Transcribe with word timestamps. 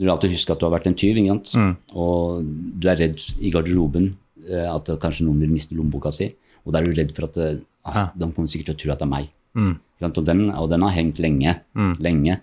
Du 0.00 0.06
vil 0.06 0.14
alltid 0.14 0.32
huske 0.32 0.54
at 0.54 0.62
du 0.62 0.64
har 0.64 0.72
vært 0.72 0.88
en 0.88 0.96
tyv, 0.96 1.18
ikke 1.20 1.34
sant? 1.34 1.50
Mm. 1.60 1.72
og 1.92 2.46
du 2.80 2.86
er 2.88 2.96
redd 3.02 3.20
i 3.36 3.50
garderoben 3.52 4.06
eh, 4.48 4.64
at 4.64 4.88
kanskje 5.02 5.26
noen 5.26 5.42
vil 5.44 5.52
miste 5.52 5.76
lommeboka 5.76 6.08
si. 6.14 6.30
Og 6.64 6.72
da 6.72 6.80
er 6.80 6.88
du 6.88 6.96
redd 6.96 7.12
for 7.12 7.28
at 7.28 7.36
eh, 7.36 7.58
ah, 7.84 8.06
de 8.16 8.30
kommer 8.32 8.48
sikkert 8.48 8.72
til 8.72 8.78
å 8.78 8.80
tro 8.80 8.94
at 8.94 9.02
det 9.02 9.08
er 9.10 9.12
meg. 9.12 9.28
Mm. 9.60 9.74
Og, 10.08 10.22
den, 10.24 10.40
og 10.56 10.70
den 10.72 10.86
har 10.86 10.96
hengt 10.96 11.20
lenge. 11.20 11.52
Mm. 11.76 11.92
lenge. 12.00 12.38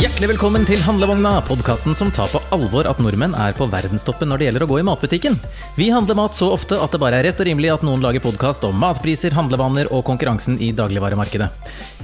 Hjertelig 0.00 0.30
velkommen 0.30 0.62
til 0.64 0.80
Handlevogna, 0.80 1.34
podkasten 1.44 1.92
som 1.92 2.08
tar 2.08 2.30
på 2.32 2.40
alvor 2.56 2.86
at 2.88 3.02
nordmenn 3.04 3.34
er 3.36 3.52
på 3.52 3.66
verdenstoppen 3.68 4.30
når 4.32 4.40
det 4.40 4.46
gjelder 4.46 4.64
å 4.64 4.68
gå 4.70 4.78
i 4.80 4.84
matbutikken. 4.88 5.36
Vi 5.76 5.90
handler 5.92 6.16
mat 6.16 6.38
så 6.38 6.48
ofte 6.54 6.78
at 6.80 6.94
det 6.94 7.02
bare 7.02 7.18
er 7.20 7.28
rett 7.28 7.42
og 7.42 7.50
rimelig 7.50 7.74
at 7.74 7.84
noen 7.84 8.00
lager 8.00 8.24
podkast 8.24 8.64
om 8.64 8.80
matpriser, 8.80 9.36
handlevaner 9.36 9.92
og 9.92 10.06
konkurransen 10.08 10.56
i 10.56 10.72
dagligvaremarkedet. 10.72 11.50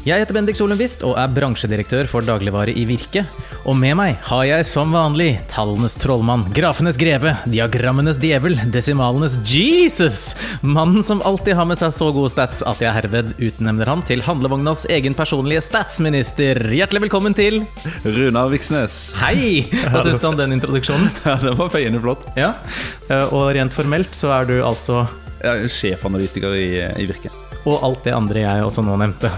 Jeg 0.06 0.22
heter 0.22 0.36
Bendik 0.36 0.54
Solenvist 0.54 1.00
og 1.08 1.16
er 1.18 1.32
bransjedirektør 1.34 2.06
for 2.06 2.22
dagligvare 2.22 2.70
i 2.76 2.84
Virke. 2.86 3.24
Og 3.66 3.74
med 3.74 3.96
meg 3.98 4.20
har 4.28 4.44
jeg 4.46 4.68
som 4.68 4.92
vanlig 4.94 5.32
tallenes 5.50 5.96
trollmann, 5.98 6.44
grafenes 6.54 7.00
greve, 7.00 7.32
diagrammenes 7.48 8.20
djevel, 8.22 8.54
desimalenes 8.70 9.40
Jesus! 9.42 10.36
Mannen 10.62 11.02
som 11.02 11.24
alltid 11.26 11.56
har 11.58 11.66
med 11.66 11.80
seg 11.80 11.96
så 11.96 12.12
gode 12.14 12.30
stats 12.36 12.62
at 12.62 12.84
jeg 12.84 12.94
herved 12.94 13.32
utnevner 13.40 13.90
han 13.90 14.04
til 14.06 14.22
handlevognas 14.22 14.84
egen 14.94 15.16
personlige 15.18 15.64
statsminister. 15.66 16.60
Hjertelig 16.76 17.08
velkommen 17.08 17.34
til 17.34 17.64
Runar 18.04 18.50
Viksnes. 18.52 19.14
Hei! 19.20 19.64
Hva 19.90 20.02
syns 20.04 20.20
du 20.22 20.26
om 20.28 20.36
den 20.38 20.54
introduksjonen? 20.56 21.10
Ja, 21.26 21.36
den 21.42 21.56
var 21.58 21.70
feiende 21.72 22.00
flott. 22.02 22.26
Ja, 22.38 22.52
eh, 23.10 23.26
Og 23.34 23.50
rent 23.56 23.74
formelt 23.76 24.14
så 24.16 24.30
er 24.36 24.46
du 24.48 24.56
altså 24.64 25.04
er 25.46 25.66
sjefanalytiker 25.70 26.54
i, 26.56 26.68
i 27.02 27.06
Virke. 27.06 27.30
og 27.66 27.82
alt 27.84 28.04
det 28.06 28.14
andre 28.14 28.40
jeg 28.44 28.62
også 28.64 28.82
nå 28.86 28.94
nevnte. 28.98 29.30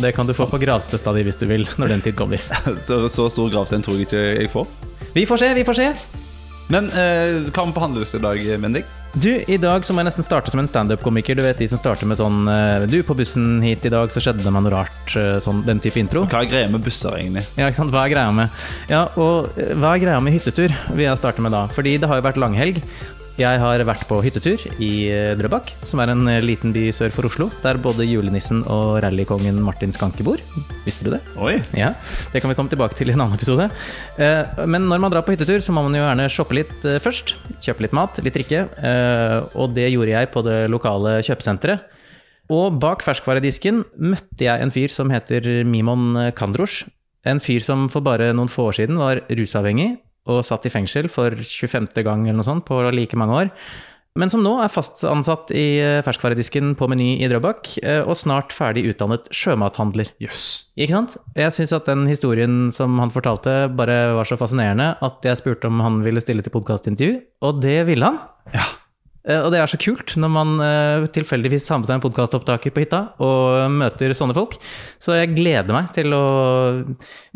Det 0.00 0.10
kan 0.16 0.26
du 0.26 0.32
få 0.34 0.46
på 0.50 0.58
gravstøtta 0.62 1.12
di 1.14 1.22
hvis 1.26 1.36
du 1.40 1.46
vil, 1.50 1.66
når 1.78 1.92
den 1.94 2.02
tid 2.04 2.16
kommer. 2.16 2.40
Så, 2.88 3.04
så 3.12 3.28
stor 3.30 3.50
gravstein 3.52 3.84
tror 3.84 3.98
jeg 4.00 4.08
ikke 4.08 4.22
jeg 4.42 4.50
får. 4.52 4.66
Vi 5.14 5.26
får 5.28 5.42
se, 5.44 5.50
vi 5.54 5.64
får 5.68 5.78
se. 5.78 5.88
Men 6.72 6.86
eh, 6.96 7.48
hva 7.52 7.66
med 7.68 7.74
på 7.76 7.82
handleløs 7.82 8.14
i 8.16 8.22
dag, 8.24 8.44
Bendik? 8.62 8.86
Du, 9.14 9.28
I 9.46 9.56
dag 9.62 9.84
så 9.86 9.94
må 9.94 10.00
jeg 10.02 10.08
nesten 10.08 10.24
starte 10.26 10.50
som 10.50 10.58
en 10.58 10.66
standup-komiker. 10.66 11.36
Du 11.38 11.42
vet 11.44 11.60
de 11.60 11.68
som 11.70 11.78
starter 11.78 12.08
med 12.10 12.18
sånn 12.18 12.48
eh, 12.50 12.86
Du, 12.90 12.96
på 13.06 13.14
bussen 13.14 13.60
hit 13.62 13.84
i 13.86 13.92
dag 13.92 14.10
så 14.10 14.18
skjedde 14.24 14.42
det 14.42 14.50
meg 14.50 14.64
noe 14.64 14.72
rart. 14.74 15.14
eh, 15.14 15.36
Sånn, 15.44 15.60
den 15.68 15.78
type 15.84 16.00
intro. 16.02 16.24
Hva 16.26 16.40
er 16.42 16.48
greia 16.50 16.70
med 16.72 16.82
busser, 16.82 17.14
egentlig? 17.20 17.44
Ja, 17.54 17.68
ikke 17.70 17.78
sant? 17.78 17.94
Hva 17.94 18.02
er 18.08 18.14
greia 18.16 18.32
med 18.34 18.90
Ja, 18.90 19.04
og 19.14 19.52
eh, 19.60 19.70
hva 19.78 19.92
er 19.94 20.02
greia 20.02 20.18
med 20.24 20.34
hyttetur, 20.34 20.74
vil 20.96 21.04
jeg 21.06 21.20
starte 21.20 21.44
med 21.46 21.54
da. 21.54 21.66
Fordi 21.76 21.94
det 22.02 22.10
har 22.10 22.18
jo 22.18 22.26
vært 22.26 22.40
langhelg. 22.42 22.80
Jeg 23.34 23.58
har 23.58 23.82
vært 23.82 24.04
på 24.06 24.20
hyttetur 24.22 24.62
i 24.78 25.08
eh, 25.10 25.32
Drøbak, 25.34 25.72
som 25.82 25.98
er 26.04 26.12
en 26.12 26.20
eh, 26.30 26.36
liten 26.44 26.70
by 26.70 26.84
sør 26.94 27.10
for 27.10 27.26
Oslo. 27.26 27.48
Der 27.64 27.80
både 27.82 28.06
julenissen 28.06 28.60
og 28.70 29.00
rallykongen 29.02 29.58
Martin 29.64 29.90
Skanke 29.94 30.22
bor. 30.22 30.38
Visste 30.84 31.02
du 31.02 31.10
det? 31.16 31.18
Oi! 31.42 31.56
Ja, 31.74 31.88
Det 32.30 32.38
kan 32.44 32.52
vi 32.52 32.54
komme 32.54 32.70
tilbake 32.70 32.94
til 32.94 33.10
i 33.10 33.16
en 33.16 33.24
annen 33.24 33.34
episode. 33.34 33.66
Eh, 34.22 34.62
Men 34.70 34.86
når 34.86 35.02
man 35.02 35.10
drar 35.10 35.26
på 35.26 35.34
hyttetur, 35.34 35.58
så 35.66 35.74
må 35.74 35.82
man 35.82 35.98
jo 35.98 36.04
gjerne 36.04 36.28
shoppe 36.30 36.54
litt 36.60 36.86
først. 37.02 37.34
Kjøpe 37.58 37.88
litt 37.88 37.96
mat, 37.98 38.22
litt 38.22 38.38
drikke. 38.38 38.68
Og 39.58 39.74
det 39.74 39.88
gjorde 39.90 40.14
jeg 40.14 40.30
på 40.30 40.44
det 40.46 40.58
lokale 40.70 41.16
kjøpesenteret. 41.26 41.90
Og 42.54 42.78
bak 42.78 43.02
ferskvaredisken 43.02 43.82
møtte 43.98 44.46
jeg 44.46 44.62
en 44.62 44.70
fyr 44.70 44.92
som 44.94 45.10
heter 45.10 45.64
Mimon 45.66 46.30
Kandrosh. 46.38 46.84
En 47.26 47.40
fyr 47.42 47.64
som 47.64 47.88
for 47.90 48.04
bare 48.04 48.30
noen 48.36 48.52
få 48.52 48.68
år 48.70 48.78
siden 48.78 49.00
var 49.00 49.24
rusavhengig 49.32 49.96
og 50.30 50.44
satt 50.46 50.68
i 50.68 50.72
fengsel 50.72 51.10
for 51.12 51.34
25. 51.36 51.90
gang 52.04 52.24
eller 52.24 52.40
noe 52.40 52.46
sånt 52.46 52.64
på 52.68 52.78
like 52.94 53.18
mange 53.20 53.42
år. 53.44 53.52
Men 54.14 54.30
som 54.30 54.44
nå 54.46 54.52
er 54.62 54.70
fast 54.70 55.00
ansatt 55.10 55.48
i 55.50 55.80
eh, 55.82 56.00
ferskvaredisken 56.06 56.76
på 56.78 56.86
Meny 56.86 57.16
i 57.18 57.26
Drøbak, 57.26 57.72
eh, 57.82 57.98
og 58.06 58.14
snart 58.20 58.54
ferdig 58.54 58.84
utdannet 58.92 59.26
sjømathandler. 59.34 60.12
Jøss. 60.22 60.44
Ikke 60.78 60.94
sant? 60.94 61.16
Jeg 61.34 61.50
syns 61.56 61.74
at 61.74 61.90
den 61.90 62.06
historien 62.06 62.68
som 62.74 62.94
han 63.02 63.10
fortalte, 63.10 63.64
bare 63.74 64.14
var 64.14 64.30
så 64.30 64.38
fascinerende 64.38 64.92
at 65.02 65.26
jeg 65.26 65.42
spurte 65.42 65.66
om 65.66 65.82
han 65.82 65.98
ville 66.06 66.22
stille 66.22 66.46
til 66.46 66.54
podkastintervju, 66.54 67.18
og 67.42 67.58
det 67.66 67.80
ville 67.90 68.06
han. 68.06 68.22
Ja. 68.54 68.68
Eh, 69.24 69.40
Og 69.40 69.50
det 69.54 69.60
er 69.62 69.70
så 69.70 69.78
kult 69.80 70.14
når 70.20 70.30
man 70.32 70.50
eh, 70.60 71.06
tilfeldigvis 71.14 71.68
har 71.72 71.80
med 71.80 71.88
seg 71.88 71.96
en 71.96 72.04
podkastopptaker 72.04 72.74
på 72.74 72.82
hytta 72.84 73.00
og 73.24 73.70
møter 73.72 74.12
sånne 74.16 74.36
folk. 74.36 74.58
Så 75.00 75.16
jeg 75.16 75.32
gleder 75.36 75.72
meg 75.72 75.88
til 75.96 76.12
å 76.12 76.24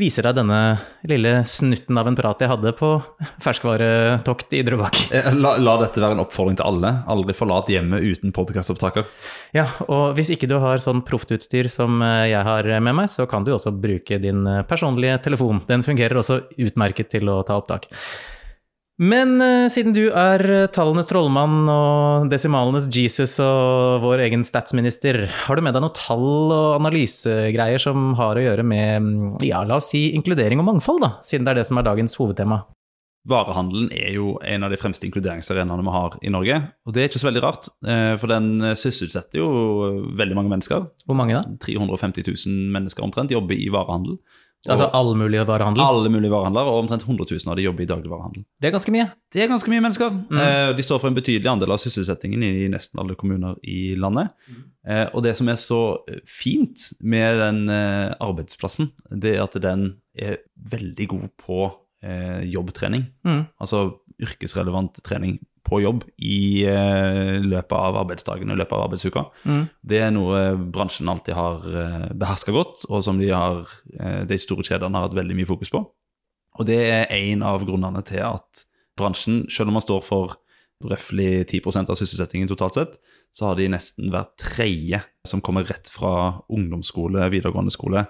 vise 0.00 0.24
deg 0.24 0.36
denne 0.36 0.60
lille 1.08 1.32
snutten 1.48 1.96
av 2.00 2.10
en 2.10 2.18
prat 2.18 2.44
jeg 2.44 2.52
hadde 2.52 2.74
på 2.76 2.90
ferskvaretokt 3.44 4.52
i 4.58 4.62
Drøbak. 4.66 5.00
Eh, 5.18 5.32
La, 5.38 5.54
la 5.56 5.74
dette 5.80 6.02
være 6.02 6.16
en 6.18 6.22
oppfordring 6.22 6.58
til 6.58 6.66
alle. 6.68 6.90
Aldri 7.10 7.34
forlat 7.36 7.70
hjemmet 7.72 8.04
uten 8.04 8.32
podkastopptaker. 8.36 9.06
Ja, 9.56 9.64
og 9.88 10.12
hvis 10.18 10.30
ikke 10.34 10.48
du 10.50 10.58
har 10.60 10.82
sånn 10.84 11.00
proftutstyr 11.06 11.70
som 11.72 12.02
eh, 12.04 12.28
jeg 12.34 12.44
har 12.44 12.68
med 12.84 12.96
meg, 13.00 13.08
så 13.12 13.24
kan 13.30 13.46
du 13.46 13.54
også 13.56 13.72
bruke 13.74 14.20
din 14.22 14.44
eh, 14.46 14.62
personlige 14.68 15.16
telefon. 15.24 15.62
Den 15.68 15.84
fungerer 15.86 16.20
også 16.20 16.42
utmerket 16.60 17.10
til 17.16 17.30
å 17.32 17.40
ta 17.48 17.56
opptak. 17.62 17.88
Men 18.98 19.36
uh, 19.38 19.68
siden 19.70 19.94
du 19.94 20.08
er 20.10 20.42
eh, 20.50 20.64
tallenes 20.74 21.06
trollmann 21.06 21.68
og 21.70 22.30
desimalenes 22.32 22.88
Jesus 22.90 23.36
og 23.38 24.02
vår 24.02 24.24
egen 24.24 24.42
statsminister, 24.46 25.20
har 25.44 25.54
du 25.54 25.62
med 25.62 25.76
deg 25.76 25.84
noen 25.84 25.94
tall 25.94 26.50
og 26.50 26.80
analysegreier 26.80 27.78
som 27.78 28.10
har 28.18 28.34
å 28.34 28.42
gjøre 28.42 28.64
med, 28.66 29.04
mm, 29.04 29.36
ja, 29.46 29.62
la 29.62 29.78
oss 29.78 29.92
si 29.94 30.08
inkludering 30.18 30.58
og 30.58 30.66
mangfold, 30.72 31.04
da, 31.04 31.12
siden 31.22 31.46
det 31.46 31.54
er 31.54 31.60
det 31.60 31.68
som 31.70 31.78
er 31.78 31.86
dagens 31.86 32.18
hovedtema? 32.18 32.64
Varehandelen 33.28 33.86
er 33.94 34.16
jo 34.16 34.32
en 34.42 34.66
av 34.66 34.74
de 34.74 34.80
fremste 34.80 35.06
inkluderingsarenaene 35.06 35.84
vi 35.84 35.94
har 35.94 36.18
i 36.24 36.32
Norge. 36.32 36.58
Og 36.88 36.94
det 36.96 37.02
er 37.02 37.10
ikke 37.10 37.20
så 37.22 37.28
veldig 37.28 37.44
rart, 37.44 37.70
eh, 37.86 38.16
for 38.18 38.32
den 38.32 38.72
sysselsetter 38.80 39.38
jo 39.38 39.48
veldig 40.18 40.38
mange 40.40 40.54
mennesker. 40.56 40.90
Hvor 41.06 41.18
mange 41.18 41.38
da? 41.38 41.46
350 41.62 42.26
000 42.32 42.74
mennesker 42.74 43.06
omtrent 43.06 43.34
jobber 43.36 43.54
i 43.54 43.70
varehandel. 43.70 44.18
Altså 44.68 44.88
all 44.98 45.12
mulig 45.18 45.40
varehandel? 45.48 45.82
alle 45.84 46.12
mulige 46.12 46.32
varehandlere, 46.32 46.70
og 46.70 46.84
omtrent 46.84 47.06
100 47.06 47.26
000 47.30 47.52
av 47.52 47.58
de 47.58 47.66
jobber 47.66 47.84
i 47.84 47.88
dagligvarehandel. 47.90 48.44
Det 48.60 48.70
er 48.70 48.74
ganske 48.74 48.94
mye. 48.94 49.06
Det 49.32 49.42
er 49.44 49.50
ganske 49.50 49.72
mye 49.72 49.84
mennesker. 49.84 50.14
Mm. 50.28 50.42
De 50.78 50.86
står 50.86 51.02
for 51.02 51.10
en 51.10 51.18
betydelig 51.18 51.50
andel 51.50 51.74
av 51.74 51.82
sysselsettingen 51.82 52.44
i 52.44 52.68
nesten 52.72 53.00
alle 53.02 53.16
kommuner 53.18 53.58
i 53.62 53.94
landet. 54.00 54.32
Mm. 54.48 54.62
Og 55.12 55.22
det 55.26 55.34
som 55.38 55.50
er 55.52 55.58
så 55.60 55.82
eh, 56.08 56.22
fint 56.24 56.88
med 57.00 57.40
den 57.42 57.64
eh, 57.72 58.14
arbeidsplassen, 58.24 58.92
det 59.10 59.36
er 59.36 59.44
at 59.44 59.58
den 59.62 59.90
er 60.18 60.40
veldig 60.70 61.08
god 61.12 61.26
på 61.40 61.64
eh, 62.04 62.44
jobbtrening. 62.48 63.08
Mm. 63.26 63.42
Altså 63.60 63.88
yrkesrelevant 64.18 64.98
trening 65.06 65.38
på 65.66 65.80
jobb 65.82 66.04
i 66.24 66.64
eh, 66.68 67.38
løpet 67.44 67.74
av 67.76 67.98
arbeidsdagen 68.02 68.50
og 68.50 68.56
i 68.56 68.60
løpet 68.60 68.76
av 68.76 68.84
arbeidsuka. 68.86 69.24
Mm. 69.44 69.62
Det 69.92 70.00
er 70.04 70.12
noe 70.14 70.42
bransjen 70.74 71.10
alltid 71.10 71.36
har 71.38 71.66
uh, 71.66 72.08
beherska 72.18 72.54
godt, 72.54 72.86
og 72.88 73.04
som 73.04 73.20
de, 73.20 73.30
har, 73.34 73.64
eh, 73.98 74.22
de 74.28 74.40
store 74.40 74.66
kjedene 74.66 74.98
har 74.98 75.08
hatt 75.08 75.18
veldig 75.18 75.36
mye 75.38 75.50
fokus 75.50 75.72
på. 75.74 75.82
Og 76.58 76.66
det 76.68 76.80
er 76.88 77.12
en 77.14 77.44
av 77.46 77.66
grunnene 77.66 78.02
til 78.06 78.24
at 78.26 78.64
bransjen, 78.98 79.44
selv 79.52 79.70
om 79.70 79.78
man 79.78 79.84
står 79.84 80.02
for 80.06 80.38
røftlig 80.88 81.44
10% 81.48 81.90
av 81.90 81.98
sysselsettingen 81.98 82.50
totalt 82.50 82.78
sett, 82.78 82.98
så 83.34 83.50
har 83.50 83.58
de 83.58 83.68
nesten 83.70 84.10
hver 84.12 84.30
tredje 84.40 85.02
som 85.26 85.42
kommer 85.44 85.66
rett 85.68 85.90
fra 85.90 86.40
ungdomsskole, 86.48 87.28
videregående 87.32 87.74
skole, 87.74 88.06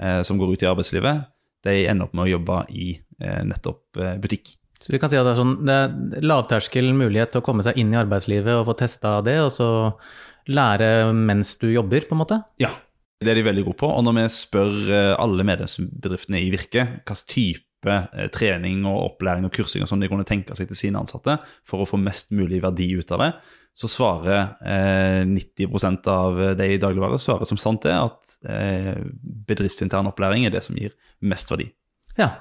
eh, 0.00 0.20
som 0.26 0.40
går 0.40 0.54
ut 0.54 0.64
i 0.64 0.68
arbeidslivet, 0.70 1.28
de 1.62 1.84
ender 1.86 2.08
opp 2.08 2.16
med 2.16 2.26
å 2.26 2.32
jobbe 2.34 2.58
i 2.74 2.88
eh, 2.96 3.42
nettopp 3.46 4.00
eh, 4.00 4.16
butikk. 4.22 4.56
Så 4.82 4.90
vi 4.90 4.98
kan 4.98 5.10
si 5.12 5.18
at 5.18 5.26
det 5.26 5.34
er, 5.36 5.38
sånn, 5.38 5.58
det 5.66 5.74
er 5.78 6.24
lavterskel 6.26 6.88
mulighet 6.96 7.34
til 7.34 7.42
å 7.42 7.46
komme 7.46 7.62
seg 7.66 7.78
inn 7.78 7.92
i 7.94 8.00
arbeidslivet 8.00 8.56
og 8.56 8.66
få 8.66 8.74
testa 8.80 9.20
det, 9.24 9.38
og 9.44 9.52
så 9.54 9.68
lære 10.50 11.12
mens 11.14 11.54
du 11.62 11.68
jobber, 11.70 12.08
på 12.08 12.16
en 12.16 12.22
måte? 12.24 12.40
Ja, 12.62 12.72
det 13.22 13.30
er 13.30 13.38
de 13.38 13.46
veldig 13.46 13.66
gode 13.68 13.78
på. 13.84 13.90
Og 13.90 14.02
når 14.06 14.16
vi 14.18 14.24
spør 14.34 14.72
eh, 14.90 15.12
alle 15.22 15.46
medlemsbedriftene 15.46 16.42
i 16.42 16.50
Virke 16.54 16.86
hvilken 16.96 17.22
type 17.30 17.94
eh, 17.94 18.28
trening 18.34 18.82
og 18.90 19.12
opplæring 19.12 19.46
og 19.46 19.54
kursing 19.54 19.84
og 19.84 19.90
sånn 19.90 20.02
de 20.02 20.10
kunne 20.10 20.26
tenke 20.26 20.56
seg 20.58 20.70
til 20.70 20.80
sine 20.80 21.02
ansatte 21.02 21.38
for 21.68 21.84
å 21.84 21.88
få 21.88 22.00
mest 22.02 22.34
mulig 22.34 22.58
verdi 22.64 22.90
ut 22.98 23.14
av 23.14 23.22
det, 23.22 23.30
så 23.78 23.88
svarer 23.88 24.56
eh, 24.68 25.22
90% 25.28 26.10
av 26.12 26.42
de 26.58 26.72
i 26.74 26.80
dagligvare 26.80 27.20
svarer 27.22 27.48
som 27.48 27.60
sant 27.60 27.86
er 27.88 28.02
at 28.02 28.34
eh, 28.50 28.98
bedriftsintern 29.48 30.10
opplæring 30.10 30.48
er 30.48 30.56
det 30.56 30.64
som 30.66 30.76
gir 30.76 30.92
mest 31.24 31.54
verdi. 31.54 31.70
Ja, 32.18 32.34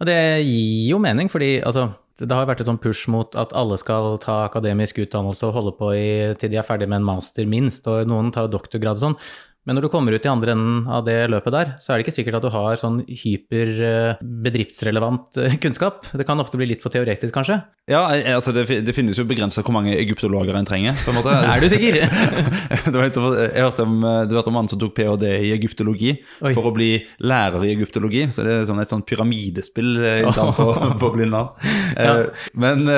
og 0.00 0.08
det 0.08 0.18
gir 0.46 0.92
jo 0.92 1.00
mening, 1.02 1.30
fordi 1.32 1.56
altså, 1.60 1.90
det 2.20 2.32
har 2.32 2.48
vært 2.48 2.62
et 2.62 2.68
sånn 2.68 2.80
push 2.82 3.10
mot 3.12 3.36
at 3.38 3.54
alle 3.56 3.78
skal 3.80 4.16
ta 4.22 4.42
akademisk 4.46 5.00
utdannelse 5.04 5.48
og 5.48 5.56
holde 5.56 5.72
på 5.78 5.92
i, 5.96 6.10
til 6.40 6.52
de 6.52 6.60
er 6.60 6.66
ferdig 6.66 6.88
med 6.90 7.00
en 7.00 7.08
master 7.08 7.48
minst, 7.48 7.88
og 7.90 8.08
noen 8.10 8.32
tar 8.34 8.50
doktorgrad 8.52 9.00
og 9.00 9.04
sånn. 9.06 9.18
Men 9.62 9.76
når 9.78 9.84
du 9.86 9.92
kommer 9.92 10.10
ut 10.10 10.24
i 10.26 10.30
andre 10.30 10.56
enden 10.56 10.88
av 10.90 11.04
det 11.06 11.14
løpet 11.30 11.54
der, 11.54 11.68
så 11.78 11.92
er 11.92 12.00
det 12.00 12.06
ikke 12.08 12.14
sikkert 12.16 12.40
at 12.40 12.46
du 12.48 12.50
har 12.50 12.78
sånn 12.80 12.96
hyper 13.06 13.68
eh, 13.86 14.16
eh, 14.18 15.54
kunnskap. 15.62 16.08
Det 16.10 16.26
kan 16.26 16.42
ofte 16.42 16.58
bli 16.58 16.66
litt 16.72 16.82
for 16.82 16.90
teoretisk, 16.90 17.30
kanskje. 17.36 17.60
Ja, 17.90 18.00
eh, 18.10 18.34
altså 18.34 18.50
det, 18.56 18.66
det 18.82 18.96
finnes 18.96 19.20
jo 19.20 19.26
begrensa 19.28 19.62
hvor 19.62 19.76
mange 19.76 19.94
egyptologer 19.94 20.58
en 20.58 20.66
trenger. 20.66 20.98
på 21.04 21.14
en 21.14 21.20
måte. 21.20 21.36
Er 21.52 21.62
du 21.62 21.68
sikker? 21.70 22.00
det 22.90 22.96
var 22.96 23.06
litt 23.06 23.20
sånn, 23.20 23.38
jeg 23.38 23.62
hørte 23.68 23.86
om, 23.86 23.96
du 24.26 24.34
hørte 24.34 24.50
om 24.50 24.60
han 24.64 24.72
som 24.72 24.82
tok 24.82 24.96
ph.d. 24.98 25.30
i 25.46 25.54
egyptologi 25.54 26.16
Oi. 26.42 26.56
for 26.56 26.66
å 26.66 26.74
bli 26.74 26.96
lærer 27.22 27.62
i 27.62 27.74
egyptologi. 27.76 28.26
Så 28.34 28.42
det 28.42 28.58
er 28.58 28.66
sånn 28.66 28.82
et 28.82 28.90
sånn 28.90 29.06
pyramidespill 29.06 29.94
i 30.02 30.20
på 31.02 31.14
Blindern. 31.14 31.54
Ja. 31.94 32.32
Men 32.58 32.88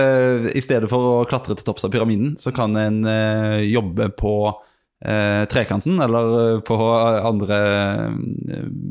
i 0.48 0.64
stedet 0.64 0.88
for 0.88 1.12
å 1.20 1.24
klatre 1.28 1.58
til 1.58 1.68
topps 1.68 1.84
av 1.84 1.92
pyramiden, 1.92 2.38
så 2.40 2.56
kan 2.56 2.72
en 2.80 3.02
jobbe 3.68 4.14
på 4.16 4.38
eh, 5.04 5.44
Trekanten 5.50 6.00
eller 6.04 6.30
eh, 6.40 6.62
på 6.66 6.78
andre 7.28 7.58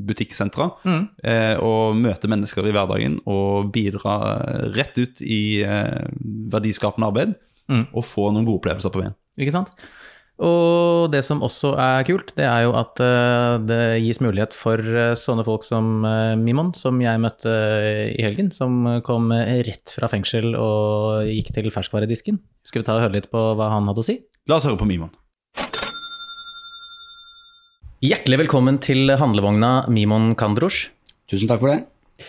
butikksentre. 0.09 0.69
Mm. 0.85 1.01
Eh, 1.23 1.55
og 1.63 1.97
møte 1.99 2.29
mennesker 2.31 2.69
i 2.69 2.75
hverdagen 2.75 3.19
og 3.29 3.73
bidra 3.75 4.19
eh, 4.35 4.69
rett 4.77 4.97
ut 4.99 5.23
i 5.25 5.43
eh, 5.65 6.05
verdiskapende 6.53 7.11
arbeid. 7.11 7.35
Mm. 7.71 7.87
Og 7.91 8.05
få 8.05 8.29
noen 8.31 8.47
gode 8.47 8.61
opplevelser 8.61 8.93
på 8.93 9.03
veien. 9.03 9.17
Ikke 9.39 9.55
sant? 9.55 9.73
Og 10.41 11.11
det 11.13 11.21
som 11.27 11.43
også 11.45 11.75
er 11.77 12.05
kult, 12.07 12.31
det 12.39 12.45
er 12.49 12.65
jo 12.65 12.73
at 12.79 12.97
eh, 13.03 13.59
det 13.69 13.81
gis 14.01 14.19
mulighet 14.23 14.55
for 14.57 14.81
eh, 14.81 15.13
sånne 15.19 15.45
folk 15.45 15.65
som 15.67 16.01
eh, 16.09 16.33
Mimon, 16.39 16.71
som 16.77 16.97
jeg 17.03 17.21
møtte 17.21 17.53
i 18.09 18.23
helgen, 18.25 18.49
som 18.51 18.81
kom 19.05 19.29
rett 19.33 19.93
fra 19.93 20.09
fengsel 20.09 20.55
og 20.57 21.29
gikk 21.29 21.53
til 21.53 21.69
ferskvaredisken. 21.73 22.41
Skal 22.65 22.81
vi 22.81 22.89
ta 22.89 22.97
og 22.97 23.05
høre 23.05 23.19
litt 23.19 23.29
på 23.33 23.43
hva 23.59 23.69
han 23.75 23.91
hadde 23.91 24.01
å 24.01 24.07
si? 24.09 24.17
La 24.49 24.57
oss 24.57 24.67
høre 24.67 24.81
på 24.81 24.89
Mimon. 24.89 25.13
Hjertelig 28.03 28.35
velkommen 28.41 28.75
til 28.83 29.07
handlevogna 29.15 29.85
Mimon 29.87 30.33
Kandrosh. 30.35 30.89
Tusen 31.31 31.47
takk 31.47 31.61
for 31.61 31.71
det. 31.71 32.25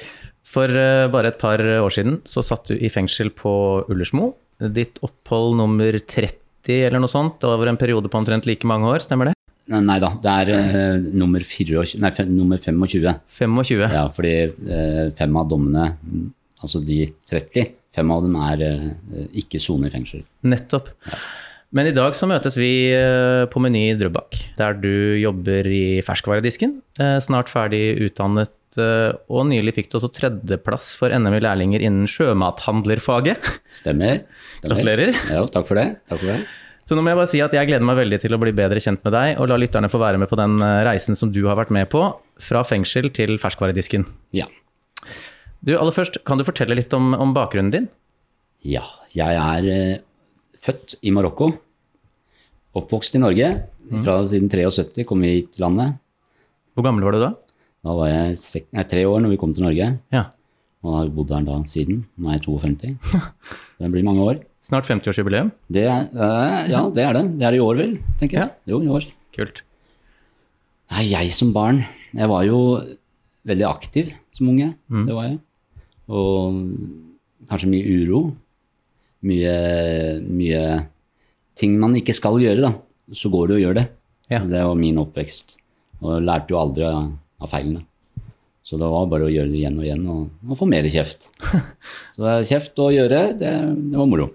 For 0.47 0.71
eh, 0.71 1.09
bare 1.11 1.33
et 1.33 1.41
par 1.41 1.59
år 1.59 1.91
siden 1.91 2.21
så 2.31 2.45
satt 2.47 2.71
du 2.71 2.77
i 2.79 2.91
fengsel 2.95 3.33
på 3.35 3.83
Ullersmo. 3.91 4.29
Ditt 4.71 5.01
opphold 5.03 5.57
nummer 5.59 5.99
30 5.99 6.77
eller 6.77 7.03
noe 7.03 7.11
sånt, 7.11 7.43
over 7.43 7.73
en 7.73 7.81
periode 7.81 8.07
på 8.07 8.21
omtrent 8.21 8.47
like 8.47 8.71
mange 8.71 8.87
år, 8.87 9.03
stemmer 9.03 9.33
det? 9.33 9.35
Nei, 9.75 9.99
da, 9.99 10.13
det 10.23 10.37
er 10.45 10.53
uh, 10.55 11.11
nummer, 11.11 11.43
24, 11.43 11.99
nei, 11.99 12.13
nummer 12.31 12.63
25. 12.63 13.11
25. 13.41 13.85
Ja, 13.99 14.07
fordi 14.15 14.35
uh, 14.55 15.09
fem 15.19 15.41
av 15.43 15.51
dommene, 15.51 15.89
mm, 16.07 16.29
altså 16.63 16.85
de 16.87 17.01
30, 17.33 17.75
fem 17.99 18.15
av 18.15 18.23
dem 18.29 18.39
er 18.47 18.63
uh, 18.71 19.27
ikke 19.43 19.59
sone 19.59 19.91
i 19.91 19.97
fengsel. 19.97 20.23
Nettopp. 20.47 20.95
Men 21.75 21.89
i 21.91 21.95
dag 21.95 22.15
så 22.15 22.29
møtes 22.31 22.55
vi 22.61 22.69
eh, 22.95 23.45
på 23.51 23.59
Meny 23.63 23.89
i 23.91 23.95
Drøbak, 23.99 24.37
der 24.61 24.77
du 24.79 24.93
jobber 25.19 25.67
i 25.67 26.01
ferskvaredisken. 26.07 26.77
eh, 27.03 27.17
Snart 27.25 27.51
ferdig 27.51 27.97
utdannet, 28.07 28.53
eh, 28.79 29.11
og 29.27 29.49
nylig 29.51 29.75
fikk 29.75 29.89
du 29.91 29.97
også 29.99 30.13
tredjeplass 30.15 30.93
for 31.01 31.11
NM 31.11 31.35
i 31.35 31.43
lærlinger 31.43 31.83
innen 31.83 32.07
sjømathandlerfaget. 32.11 33.43
Stemmer. 33.81 34.23
Stemmer. 34.23 34.69
Gratulerer. 34.69 35.19
Ja, 35.35 35.43
takk 35.51 35.67
for 35.67 35.81
det. 35.81 35.89
Takk 36.07 36.23
for 36.23 36.31
det. 36.31 36.39
Så 36.85 36.95
nå 36.95 37.03
må 37.03 37.11
jeg 37.11 37.19
bare 37.19 37.33
si 37.33 37.41
at 37.43 37.55
jeg 37.57 37.67
gleder 37.73 37.89
meg 37.89 37.99
veldig 37.99 38.21
til 38.23 38.37
å 38.37 38.39
bli 38.39 38.53
bedre 38.55 38.79
kjent 38.85 39.03
med 39.09 39.15
deg, 39.17 39.35
og 39.41 39.51
la 39.51 39.59
lytterne 39.59 39.89
få 39.91 39.99
være 40.03 40.21
med 40.21 40.29
på 40.31 40.39
den 40.39 40.59
reisen 40.87 41.17
som 41.19 41.33
du 41.33 41.41
har 41.49 41.57
vært 41.59 41.73
med 41.75 41.89
på, 41.91 42.05
fra 42.45 42.61
fengsel 42.69 43.09
til 43.17 43.35
ferskvaredisken. 43.41 44.05
Ja. 44.37 44.47
Du, 45.65 45.73
aller 45.81 45.97
først, 45.97 46.21
kan 46.29 46.39
du 46.39 46.45
fortelle 46.47 46.77
litt 46.77 46.93
om, 46.95 47.15
om 47.17 47.33
bakgrunnen 47.35 47.73
din? 47.73 47.87
Ja, 48.69 48.85
jeg 49.17 49.33
er 49.41 49.71
eh, 49.73 50.03
født 50.61 50.99
i 51.01 51.11
Marokko. 51.17 51.55
Oppvokst 52.75 53.15
i 53.15 53.23
Norge. 53.23 53.51
Fra 54.03 54.17
siden 54.31 54.49
73 54.51 55.05
kom 55.07 55.23
vi 55.23 55.37
hit 55.37 55.53
til 55.55 55.67
landet. 55.67 55.99
Hvor 56.75 56.87
gammel 56.87 57.07
var 57.07 57.15
du 57.15 57.21
da? 57.23 57.35
Da 57.85 57.95
var 57.99 58.09
jeg 58.09 58.39
sek 58.41 58.71
nei, 58.75 58.87
tre 58.89 59.05
år 59.07 59.21
når 59.23 59.35
vi 59.35 59.39
kom 59.43 59.53
til 59.55 59.67
Norge. 59.67 59.91
Ja. 60.15 60.25
Og 60.85 60.97
har 60.99 61.13
bodd 61.13 61.33
her 61.33 61.45
da 61.47 61.59
siden. 61.69 62.03
Nå 62.19 62.31
er 62.31 62.39
jeg 62.39 62.47
52. 62.49 63.21
Det 63.81 63.91
blir 63.93 64.07
mange 64.07 64.25
år. 64.25 64.41
Snart 64.65 64.89
50-årsjubileum. 64.89 65.51
Det 65.73 65.85
eh, 65.85 66.59
ja, 66.73 66.83
det 66.95 67.05
er 67.05 67.17
det. 67.19 67.25
Det 67.41 67.47
er 67.49 67.57
i 67.59 67.63
år, 67.63 67.79
vel, 67.81 67.95
tenker 68.21 68.41
jeg. 68.41 68.53
Jo, 68.71 68.81
i 68.81 68.91
år. 68.93 69.07
Kult. 69.37 69.63
Nei, 70.95 71.07
jeg 71.11 71.33
som 71.35 71.51
barn 71.55 71.81
Jeg 72.15 72.29
var 72.31 72.45
jo 72.47 72.59
veldig 73.49 73.67
aktiv 73.67 74.13
som 74.37 74.51
unge. 74.53 74.71
Mm. 74.89 75.05
Det 75.09 75.17
var 75.17 75.29
jeg. 75.29 75.39
Og 76.09 76.59
kanskje 77.51 77.71
mye 77.73 77.99
uro. 78.01 78.23
Mye, 79.25 79.55
mye 80.25 80.65
ting 81.59 81.77
man 81.81 81.97
ikke 81.99 82.15
skal 82.17 82.39
gjøre, 82.43 82.63
da. 82.65 82.73
Så 83.15 83.31
går 83.33 83.51
det 83.51 83.57
og 83.59 83.65
gjør 83.65 83.77
det. 83.81 83.89
Ja. 84.33 84.41
Det 84.45 84.63
var 84.65 84.79
min 84.79 85.01
oppvekst. 85.03 85.59
Og 86.03 86.17
jeg 86.17 86.27
lærte 86.29 86.55
jo 86.55 86.61
aldri 86.61 86.87
av, 86.89 87.11
av 87.45 87.53
feilene. 87.53 87.85
Så 88.65 88.79
det 88.81 88.89
var 88.89 89.11
bare 89.13 89.27
å 89.27 89.33
gjøre 89.33 89.51
det 89.53 89.59
igjen 89.61 89.77
og 89.77 89.85
igjen 89.85 90.07
og, 90.09 90.23
og 90.49 90.57
få 90.57 90.69
mer 90.69 90.87
kjeft. 90.89 91.29
Så 92.17 92.39
kjeft 92.49 92.81
å 92.81 92.89
gjøre, 92.95 93.27
det, 93.37 93.53
det 93.93 94.01
var 94.01 94.09
moro. 94.09 94.31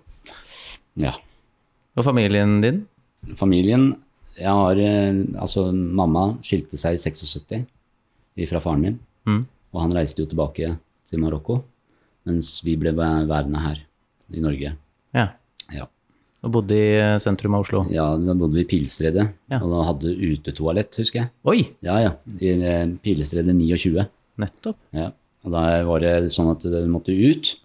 Ja. 1.01 1.15
Og 1.97 2.05
familien 2.05 2.59
din? 2.63 2.83
Familien 3.39 3.89
Jeg 4.37 4.53
har 4.55 4.79
eh, 4.79 5.17
Altså, 5.41 5.65
mamma 5.73 6.29
skilte 6.45 6.77
seg 6.79 6.95
i 6.95 7.01
76 7.01 7.65
fra 8.47 8.61
faren 8.63 8.85
min. 8.85 8.99
Mm. 9.27 9.41
Og 9.73 9.81
han 9.83 9.95
reiste 9.97 10.21
jo 10.23 10.29
tilbake 10.29 10.77
til 11.09 11.19
Marokko, 11.19 11.57
mens 12.29 12.53
vi 12.63 12.77
ble 12.79 12.93
værende 12.95 13.63
her 13.65 13.81
i 14.31 14.43
Norge. 14.43 14.75
Ja. 15.17 15.25
Ja, 15.73 15.89
Og 16.45 16.51
bodde 16.55 16.75
i 16.77 16.91
eh, 16.95 17.17
sentrum 17.19 17.55
av 17.57 17.65
Oslo. 17.65 17.81
ja 17.91 18.05
da 18.15 18.33
bodde 18.37 18.55
vi 18.55 18.63
i 18.63 18.69
Pilestredet, 18.69 19.25
Ja. 19.51 19.57
og 19.59 19.71
da 19.73 19.81
hadde 19.89 20.13
utetoalett, 20.15 20.95
husker 21.01 21.19
jeg. 21.25 21.29
Oi! 21.43 21.65
Ja, 21.83 21.97
ja. 21.99 22.11
I 22.39 22.53
eh, 22.63 22.85
Pilestredet 23.03 23.51
29. 23.55 24.05
Nettopp. 24.39 24.77
Ja. 24.95 25.09
Og 25.43 25.51
da 25.55 25.63
var 25.87 25.99
det 26.03 26.13
sånn 26.31 26.51
at 26.53 26.63
du 26.63 26.77
måtte 26.91 27.11
ut 27.15 27.55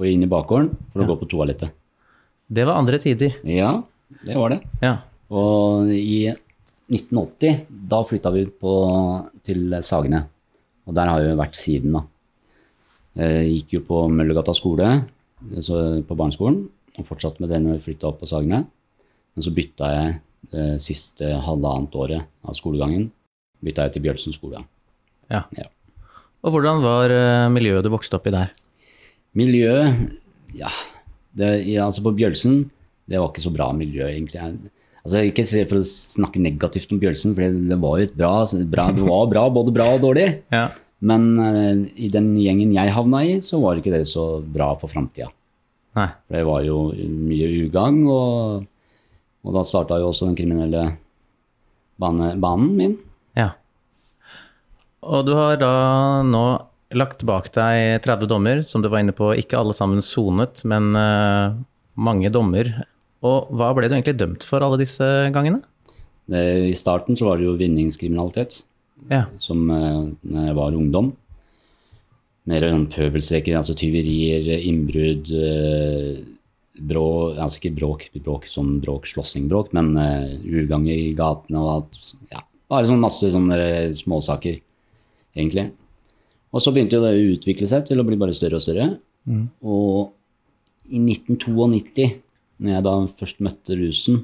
og 0.00 0.06
inn 0.08 0.24
i 0.24 0.30
bakgården 0.30 0.72
for 0.92 1.04
å 1.04 1.08
gå 1.10 1.18
på 1.20 1.28
toalettet. 1.34 1.72
Det 2.48 2.64
var 2.66 2.76
andre 2.80 2.98
tider. 3.00 3.36
Ja, 3.48 3.82
det 4.24 4.36
var 4.36 4.52
det. 4.52 4.60
Ja. 4.84 4.96
Og 5.32 5.88
i 5.92 6.26
1980, 6.92 7.62
da 7.88 8.02
flytta 8.04 8.32
vi 8.34 8.44
på, 8.48 8.72
til 9.44 9.72
Sagene. 9.84 10.24
Og 10.88 10.96
der 10.96 11.08
har 11.08 11.22
vi 11.24 11.36
vært 11.38 11.56
siden, 11.56 11.94
da. 11.96 12.02
Jeg 13.20 13.52
gikk 13.54 13.76
jo 13.78 13.80
på 13.86 14.02
Møllergata 14.12 14.52
skole, 14.56 14.88
så 15.62 15.78
på 16.04 16.16
barneskolen, 16.18 16.64
og 16.98 17.08
fortsatte 17.08 17.42
med 17.42 17.50
det 17.52 17.60
når 17.62 17.78
jeg 17.78 17.84
flytta 17.88 18.10
opp 18.10 18.20
på 18.22 18.28
Sagene. 18.30 18.64
Men 19.34 19.46
så 19.46 19.52
bytta 19.54 19.90
jeg 19.94 20.16
det 20.54 20.66
siste 20.84 21.30
halvannet 21.42 21.94
året 21.98 22.26
av 22.44 22.56
skolegangen 22.56 23.08
bytta 23.64 23.86
jeg 23.86 23.96
til 23.96 24.04
Bjølsen 24.06 24.36
skole. 24.36 24.64
ja. 25.32 25.46
Ja. 25.56 25.70
Og 26.44 26.52
hvordan 26.52 26.82
var 26.84 27.08
eh, 27.08 27.48
miljøet 27.48 27.86
du 27.86 27.88
vokste 27.88 28.18
opp 28.18 28.26
i 28.28 28.34
der? 28.34 28.50
Miljøet, 29.32 30.12
ja, 30.52 30.68
det, 31.32 31.64
ja 31.64 31.86
altså 31.86 32.04
På 32.04 32.12
Bjølsen, 32.14 32.66
det 33.08 33.16
var 33.16 33.30
ikke 33.30 33.44
så 33.46 33.52
bra 33.54 33.70
miljø, 33.72 34.04
egentlig. 34.10 34.42
Altså, 35.04 35.22
ikke 35.24 35.44
for 35.70 35.80
å 35.80 35.86
snakke 35.88 36.42
negativt 36.44 36.92
om 36.92 37.00
Bjølsen, 37.00 37.32
for 37.36 37.46
det, 37.46 37.64
det 37.72 37.78
var 37.80 37.96
jo 37.96 38.08
et 38.08 38.16
bra, 38.16 38.34
bra, 38.72 38.86
det 38.92 39.08
var 39.08 39.30
bra, 39.32 39.46
både 39.56 39.74
bra 39.76 39.90
og 39.96 40.04
dårlig. 40.04 40.30
Ja. 40.54 40.68
Men 41.04 41.24
uh, 41.36 41.82
i 42.00 42.06
den 42.08 42.30
gjengen 42.40 42.70
jeg 42.72 42.92
havna 42.94 43.18
i, 43.28 43.34
så 43.44 43.58
var 43.60 43.76
ikke 43.76 43.92
det 43.92 44.06
så 44.08 44.38
bra 44.40 44.70
for 44.80 44.88
framtida. 44.88 45.26
Nei. 45.94 46.08
For 46.26 46.36
det 46.36 46.44
var 46.48 46.62
jo 46.66 46.78
mye 46.94 47.48
ugagn, 47.64 48.04
og, 48.10 48.64
og 49.44 49.56
da 49.56 49.64
starta 49.66 50.00
jo 50.02 50.10
også 50.10 50.30
den 50.30 50.38
kriminelle 50.38 50.86
bane, 52.02 52.34
banen 52.42 52.72
min. 52.78 52.96
Ja. 53.38 53.52
Og 55.04 55.26
du 55.28 55.34
har 55.38 55.58
da 55.60 55.74
nå 56.26 56.46
lagt 56.94 57.24
bak 57.26 57.50
deg 57.54 58.02
30 58.04 58.30
dommer, 58.30 58.62
som 58.66 58.82
du 58.82 58.90
var 58.90 59.02
inne 59.02 59.14
på, 59.16 59.32
ikke 59.38 59.58
alle 59.58 59.74
sammen 59.76 60.02
sonet, 60.04 60.62
men 60.68 60.92
uh, 60.98 61.54
mange 61.94 62.30
dommer. 62.34 62.70
Og 63.24 63.50
hva 63.56 63.72
ble 63.74 63.88
du 63.88 63.96
egentlig 63.96 64.18
dømt 64.20 64.46
for 64.46 64.64
alle 64.64 64.78
disse 64.82 65.06
gangene? 65.34 65.62
Det, 66.30 66.40
I 66.70 66.76
starten 66.78 67.18
så 67.18 67.28
var 67.28 67.40
det 67.40 67.48
jo 67.48 67.58
vinningskriminalitet. 67.60 68.62
Ja. 69.10 69.26
som 69.36 69.66
uh, 69.68 70.06
når 70.24 70.46
jeg 70.48 70.56
var 70.56 70.76
ungdom. 70.78 71.10
Mer 72.50 72.66
sånn 72.68 72.88
pøbelstreker, 72.92 73.56
altså 73.56 73.76
tyverier, 73.78 74.50
innbrudd, 74.68 75.30
eh, 75.32 76.18
brå, 76.74 77.06
altså 77.38 77.60
ikke 77.60 77.76
bråk, 77.78 78.08
bråk 78.18 78.48
som 78.50 78.74
bråk, 78.82 79.06
slåssingbråk, 79.08 79.70
men 79.76 79.94
uh, 79.94 80.34
ugagn 80.42 80.88
i 80.90 81.14
gatene 81.16 81.62
og 81.62 81.70
alt. 81.70 81.98
Ja, 82.32 82.42
bare 82.72 82.90
sånn 82.90 83.02
masse 83.02 83.30
sånne 83.32 83.58
eh, 83.62 83.94
småsaker, 83.96 84.58
egentlig. 85.36 85.68
Og 86.54 86.62
så 86.62 86.74
begynte 86.74 86.98
jo 86.98 87.04
det 87.04 87.14
å 87.14 87.32
utvikle 87.36 87.70
seg 87.70 87.86
til 87.88 88.02
å 88.02 88.06
bli 88.06 88.18
bare 88.18 88.34
større 88.36 88.58
og 88.58 88.64
større. 88.64 88.90
Og 89.64 90.12
i 90.90 91.00
1992, 91.00 92.10
når 92.62 92.76
jeg 92.76 92.86
da 92.86 92.94
først 93.22 93.40
møtte 93.42 93.78
rusen, 93.78 94.20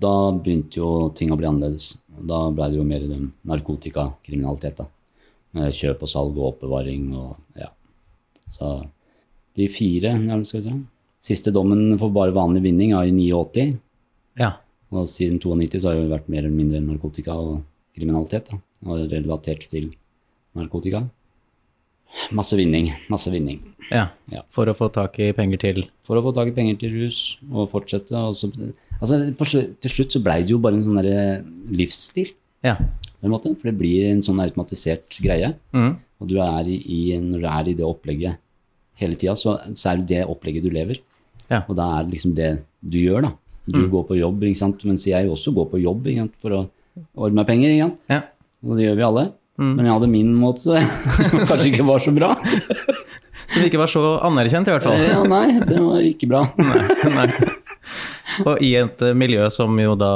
da 0.00 0.14
begynte 0.32 0.80
jo 0.80 1.10
ting 1.16 1.30
å 1.30 1.38
bli 1.38 1.48
annerledes. 1.50 1.92
Da 2.08 2.46
ble 2.54 2.70
det 2.70 2.80
jo 2.80 2.86
mer 2.88 3.04
den 3.04 3.30
narkotikakriminalitet. 3.46 4.80
da. 4.80 4.88
Kjøp 5.54 6.04
og 6.06 6.10
salg 6.10 6.36
og 6.38 6.52
oppbevaring 6.54 7.10
og 7.18 7.36
ja. 7.58 7.70
Så 8.50 8.70
de 9.58 9.66
fire 9.70 10.14
skal 10.46 10.60
vi 10.60 10.66
si. 10.66 10.74
Siste 11.20 11.52
dommen 11.52 11.98
for 12.00 12.12
bare 12.14 12.32
vanlig 12.32 12.62
vinning 12.64 12.94
er 12.96 13.10
i 13.10 13.14
89. 13.14 13.78
Ja. 14.40 14.54
Og 14.90 15.08
siden 15.10 15.38
92 15.42 15.82
så 15.82 15.90
har 15.90 16.00
det 16.00 16.10
vært 16.10 16.30
mer 16.32 16.44
eller 16.44 16.54
mindre 16.54 16.80
narkotika 16.82 17.36
og 17.36 17.62
kriminalitet. 17.96 18.48
da. 18.50 18.60
Og 18.86 19.10
relatert 19.10 19.66
til 19.68 19.90
narkotika. 20.56 21.04
Masse 22.34 22.56
vinning. 22.58 22.90
Masse 23.10 23.30
vinning. 23.30 23.60
ja. 23.90 24.08
Ja. 24.32 24.42
For 24.50 24.66
å 24.70 24.74
få 24.74 24.88
tak 24.94 25.18
i 25.22 25.30
penger 25.36 25.60
til 25.62 25.84
For 26.06 26.18
å 26.18 26.24
få 26.24 26.32
tak 26.34 26.50
i 26.50 26.54
penger 26.56 26.78
til 26.80 26.96
rus 27.02 27.38
og 27.52 27.70
fortsette. 27.70 28.14
Og 28.16 28.34
så, 28.38 28.50
altså, 29.00 29.20
på, 29.38 29.46
til 29.46 29.90
slutt 29.92 30.16
så 30.16 30.22
blei 30.24 30.40
det 30.42 30.54
jo 30.54 30.58
bare 30.62 30.78
en 30.78 30.86
sånn 30.86 30.98
derre 30.98 31.42
livsstil. 31.70 32.32
Ja. 32.66 32.76
måte, 33.22 33.52
For 33.56 33.70
det 33.70 33.78
blir 33.78 34.10
en 34.10 34.22
sånn 34.24 34.40
automatisert 34.42 35.18
greie. 35.22 35.54
Mm. 35.76 35.94
Og 36.20 36.28
du 36.28 36.36
er 36.44 36.68
i, 36.68 36.78
i, 36.80 37.00
når 37.20 37.44
du 37.44 37.48
er 37.48 37.70
i 37.70 37.76
det 37.78 37.86
opplegget 37.86 38.40
hele 39.00 39.16
tida, 39.16 39.36
så, 39.38 39.56
så 39.74 39.92
er 39.92 40.00
det 40.00 40.08
det 40.12 40.26
opplegget 40.28 40.66
du 40.66 40.72
lever. 40.72 41.00
Ja. 41.50 41.62
Og 41.66 41.76
da 41.78 41.88
er 41.98 42.04
det 42.06 42.16
liksom 42.16 42.34
det 42.36 42.50
du 42.80 43.00
gjør, 43.00 43.28
da. 43.28 43.34
Du 43.70 43.84
går 43.92 44.06
på 44.08 44.16
jobb, 44.18 44.42
ikke 44.48 44.58
sant? 44.58 44.82
mens 44.88 45.04
jeg 45.06 45.28
også 45.30 45.52
går 45.54 45.68
på 45.70 45.82
jobb 45.82 46.08
sant? 46.16 46.32
for 46.42 46.56
å 46.56 46.60
ordne 47.14 47.40
meg 47.40 47.50
penger. 47.50 47.74
Ikke 47.74 47.86
sant? 47.88 48.00
Ja. 48.10 48.22
Og 48.66 48.76
det 48.76 48.88
gjør 48.88 48.98
vi 48.98 49.06
alle. 49.08 49.26
Men 49.60 49.84
jeg 49.84 49.92
hadde 49.92 50.08
min 50.08 50.30
måte, 50.40 50.80
som 50.80 51.40
kanskje 51.48 51.68
ikke 51.68 51.84
var 51.88 52.00
så 52.00 52.14
bra. 52.16 52.32
Som 53.50 53.64
ikke 53.66 53.80
var 53.80 53.90
så 53.90 54.00
anerkjent, 54.22 54.68
i 54.70 54.70
hvert 54.70 54.84
fall. 54.86 55.00
Ja, 55.02 55.24
nei, 55.26 55.56
det 55.66 55.80
var 55.82 56.04
ikke 56.06 56.28
bra. 56.30 56.44
Nei. 57.16 57.24
Og 58.44 58.60
i 58.62 58.68
et 58.78 59.02
miljø 59.18 59.48
som 59.50 59.74
jo 59.82 59.96
da 59.98 60.10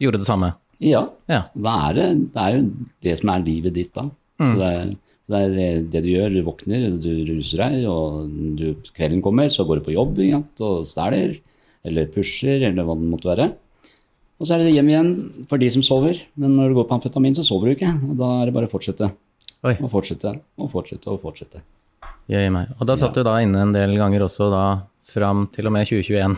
gjorde 0.00 0.22
det 0.22 0.24
samme. 0.24 0.48
Ja, 0.84 1.06
Ja. 1.32 1.42
da 1.56 1.74
er 1.88 1.96
det, 1.96 2.06
det 2.34 2.42
er 2.44 2.58
jo 2.58 2.62
det 3.06 3.16
som 3.20 3.30
er 3.32 3.44
livet 3.46 3.72
ditt 3.76 3.92
da. 3.96 4.04
Så 4.38 4.52
det 4.60 4.68
er, 4.68 4.92
så 5.24 5.32
det 5.32 5.42
er 5.64 5.82
det, 5.88 6.02
du 6.04 6.08
gjør. 6.10 6.34
Du 6.34 6.40
våkner, 6.44 6.86
du 7.00 7.10
ruser 7.30 7.62
deg, 7.62 7.84
og 7.88 8.28
du, 8.58 8.66
kvelden 8.96 9.22
kommer, 9.24 9.48
så 9.48 9.64
går 9.64 9.80
du 9.80 9.84
på 9.86 9.94
jobb 9.96 10.18
ja, 10.26 10.42
og 10.60 10.84
stæler. 10.88 11.38
eller 11.84 12.06
pusher, 12.08 12.62
eller 12.68 12.84
hva 12.84 12.94
det 12.96 13.08
måtte 13.12 13.28
være. 13.28 13.46
Og 14.40 14.46
så 14.48 14.54
er 14.56 14.64
det 14.64 14.72
hjem 14.74 14.88
igjen 14.88 15.10
for 15.48 15.60
de 15.60 15.68
som 15.70 15.82
sover. 15.84 16.18
Men 16.36 16.56
når 16.56 16.68
du 16.72 16.74
går 16.78 16.86
på 16.88 16.96
amfetamin, 16.96 17.34
så 17.36 17.44
sover 17.46 17.68
du 17.70 17.74
ikke. 17.76 17.90
Og 18.10 18.16
da 18.18 18.30
er 18.42 18.46
det 18.48 18.54
bare 18.56 18.68
å 18.68 18.72
fortsette. 18.72 19.10
Oi. 19.64 19.74
Og 19.80 19.90
fortsette, 19.92 20.32
og 20.60 20.70
fortsette, 20.72 21.06
og 21.12 21.20
fortsette. 21.22 21.60
Jøye 22.28 22.50
meg. 22.52 22.72
Og 22.80 22.88
da 22.88 22.96
satt 22.96 23.14
du 23.16 23.22
da 23.24 23.36
inne 23.44 23.60
en 23.62 23.72
del 23.76 23.92
ganger 24.00 24.24
også 24.26 24.50
da 24.52 24.64
fram 25.08 25.46
til 25.52 25.68
og 25.68 25.72
med 25.76 25.86
2021. 25.88 26.36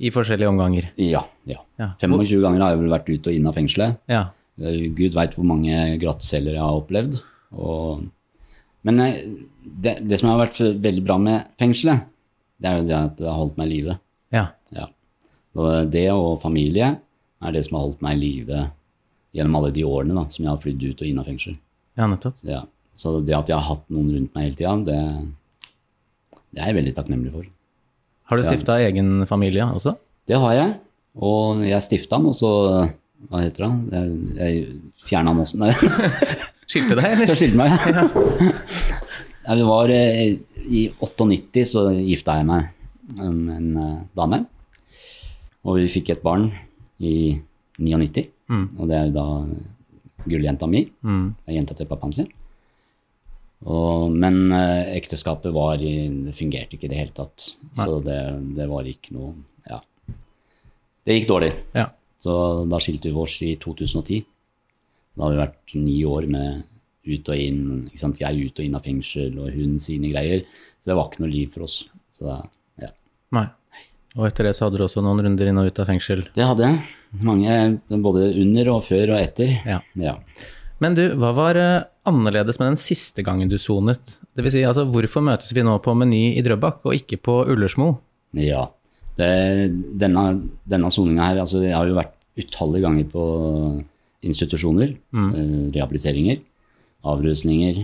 I 0.00 0.10
forskjellige 0.14 0.48
omganger. 0.48 0.88
Ja, 0.96 1.24
ja. 1.46 1.58
Ja. 1.78 1.90
25 2.00 2.40
ganger 2.42 2.62
har 2.64 2.72
jeg 2.72 2.80
vel 2.82 2.92
vært 2.92 3.10
ut 3.12 3.26
og 3.28 3.36
inn 3.36 3.46
av 3.50 3.54
fengselet. 3.58 3.98
Ja. 4.10 4.22
Eh, 4.60 4.88
Gud 4.96 5.14
veit 5.16 5.34
hvor 5.36 5.46
mange 5.46 5.84
glattceller 6.02 6.56
jeg 6.56 6.62
har 6.64 6.80
opplevd. 6.80 7.20
Og, 7.52 8.06
men 8.88 9.00
eh, 9.04 9.20
det, 9.62 9.98
det 10.08 10.18
som 10.20 10.32
har 10.32 10.40
vært 10.46 10.58
veldig 10.60 11.04
bra 11.06 11.18
med 11.22 11.52
fengselet, 11.60 12.08
det 12.62 12.70
er 12.70 12.78
jo 12.80 12.88
det 12.88 12.98
at 12.98 13.16
det 13.18 13.28
har 13.28 13.38
holdt 13.40 13.58
meg 13.60 13.68
i 13.68 13.74
live. 13.76 13.98
Ja. 14.34 14.46
Ja. 14.74 14.88
Og 15.58 15.90
det 15.92 16.06
og 16.14 16.40
familie 16.42 16.94
er 17.42 17.52
det 17.54 17.64
som 17.66 17.76
har 17.78 17.88
holdt 17.88 18.02
meg 18.04 18.16
i 18.16 18.22
live 18.22 18.66
gjennom 19.36 19.58
alle 19.58 19.72
de 19.74 19.84
årene 19.88 20.14
da, 20.16 20.26
som 20.30 20.44
jeg 20.44 20.52
har 20.52 20.60
flydd 20.62 20.82
ut 20.90 21.02
og 21.02 21.08
inn 21.08 21.20
av 21.22 21.28
fengsel. 21.28 21.56
ja, 21.98 22.06
nettopp. 22.08 22.36
Så, 22.40 22.48
ja. 22.48 22.62
Så 22.94 23.14
det 23.24 23.32
at 23.32 23.48
jeg 23.48 23.56
har 23.56 23.64
hatt 23.70 23.86
noen 23.88 24.10
rundt 24.12 24.34
meg 24.36 24.44
hele 24.50 24.56
tida, 24.58 24.74
det, 24.84 24.98
det 26.52 26.60
er 26.60 26.68
jeg 26.70 26.76
veldig 26.82 26.92
takknemlig 26.98 27.32
for. 27.32 27.46
Har 28.32 28.40
du 28.40 28.46
stifta 28.46 28.78
egen 28.80 29.26
familie 29.28 29.66
også? 29.68 29.92
Det 30.24 30.38
har 30.40 30.54
jeg. 30.56 30.76
Og 31.20 31.60
jeg 31.68 31.84
stifta 31.84 32.16
den, 32.16 32.30
og 32.30 32.36
så 32.38 32.52
Hva 33.28 33.42
heter 33.44 33.66
det? 33.66 33.72
Jeg, 33.92 34.14
jeg 34.38 35.02
fjerna 35.04 35.34
den 35.34 35.42
også. 35.44 35.58
Nei. 35.60 35.68
Skilte 36.72 36.96
deg, 36.96 37.10
eller? 37.10 37.28
Jeg 37.28 37.38
skilte 37.42 37.58
meg, 37.60 37.74
ja. 37.76 38.06
ja 39.44 39.56
det 39.58 39.66
var 39.68 39.92
eh, 39.92 40.38
I 40.64 40.80
98 40.96 41.66
så 41.74 41.84
gifta 41.92 42.38
jeg 42.40 42.48
meg 42.48 42.72
med 43.20 43.52
en 43.52 43.68
eh, 43.84 44.00
dame. 44.16 44.40
Og 45.68 45.82
vi 45.82 45.92
fikk 45.92 46.14
et 46.16 46.24
barn 46.24 46.48
i 47.04 47.36
99. 47.76 48.24
Mm. 48.48 48.66
Og 48.78 48.88
det 48.88 48.96
er 48.96 49.10
jo 49.10 49.16
da 49.20 49.26
gulljenta 50.24 50.70
mi. 50.72 50.86
Mm. 51.04 51.26
Det 51.36 51.52
er 51.52 51.60
jenta 51.60 51.76
til 51.76 51.92
pappaen 51.92 52.16
sin. 52.16 52.32
Og, 53.62 54.10
men 54.10 54.50
eh, 54.56 54.96
ekteskapet 54.96 55.54
var 55.54 55.78
det 55.78 56.34
fungerte 56.34 56.76
ikke 56.76 56.88
i 56.88 56.92
det 56.92 56.98
hele 56.98 57.14
tatt. 57.14 57.52
Så 57.78 58.00
det, 58.04 58.18
det 58.58 58.68
var 58.70 58.88
ikke 58.88 59.14
noe 59.18 59.34
Ja. 59.68 59.78
Det 61.06 61.16
gikk 61.18 61.28
dårlig. 61.30 61.52
Ja. 61.74 61.88
Så 62.22 62.34
da 62.70 62.78
skilte 62.82 63.10
vi 63.10 63.18
oss 63.18 63.36
i 63.42 63.54
2010. 63.60 64.22
Da 65.14 65.24
hadde 65.24 65.36
vi 65.36 65.42
vært 65.42 65.74
ni 65.78 65.96
år 66.08 66.28
med 66.30 66.62
ut 67.02 67.30
og 67.32 67.38
inn. 67.38 67.62
Ikke 67.90 68.02
sant? 68.02 68.20
Jeg 68.22 68.46
ut 68.48 68.60
og 68.60 68.66
inn 68.66 68.78
av 68.78 68.86
fengsel, 68.86 69.34
og 69.42 69.50
hun 69.54 69.78
sine 69.82 70.12
greier. 70.12 70.44
Så 70.82 70.90
det 70.90 70.98
var 70.98 71.10
ikke 71.10 71.24
noe 71.24 71.32
liv 71.32 71.50
for 71.54 71.66
oss. 71.66 71.82
Så 72.18 72.26
da, 72.28 72.38
ja. 72.82 72.92
Nei. 73.34 73.46
Og 74.18 74.26
etter 74.28 74.46
det 74.46 74.56
så 74.58 74.66
hadde 74.66 74.78
du 74.78 74.84
også 74.86 75.02
noen 75.04 75.22
runder 75.24 75.48
inn 75.48 75.60
og 75.60 75.70
ut 75.70 75.80
av 75.82 75.88
fengsel. 75.88 76.26
Det 76.36 76.44
hadde 76.46 76.66
jeg. 76.66 76.82
Mange, 77.24 77.56
både 78.04 78.28
under 78.42 78.70
og 78.74 78.84
før 78.86 79.14
og 79.14 79.22
etter. 79.22 79.54
Ja. 79.68 79.80
Ja. 79.98 80.18
Men 80.82 80.96
du, 80.98 81.04
hva 81.20 81.30
var 81.36 81.58
eh, 81.58 81.78
annerledes 82.08 82.58
med 82.60 82.72
den 82.72 82.80
siste 82.80 83.24
gangen 83.26 83.50
du 83.50 83.58
sonet? 83.60 84.16
Det 84.34 84.44
vil 84.44 84.54
si, 84.54 84.64
altså, 84.66 84.86
hvorfor 84.88 85.24
møtes 85.24 85.52
vi 85.54 85.64
nå 85.64 85.76
på 85.84 85.94
Meny 85.98 86.36
i 86.38 86.44
Drøbak, 86.44 86.82
og 86.86 86.96
ikke 86.96 87.20
på 87.22 87.36
Ullersmo? 87.52 87.94
Ja. 88.38 88.66
Det, 89.16 89.28
denne 90.00 90.24
denne 90.64 90.90
soninga 90.92 91.30
her, 91.30 91.42
altså 91.44 91.60
jeg 91.62 91.76
har 91.76 91.88
jo 91.88 91.98
vært 91.98 92.14
utallige 92.40 92.86
ganger 92.86 93.08
på 93.12 93.24
institusjoner. 94.24 94.94
Eh, 95.14 95.58
rehabiliteringer, 95.74 96.40
avrusninger, 97.04 97.82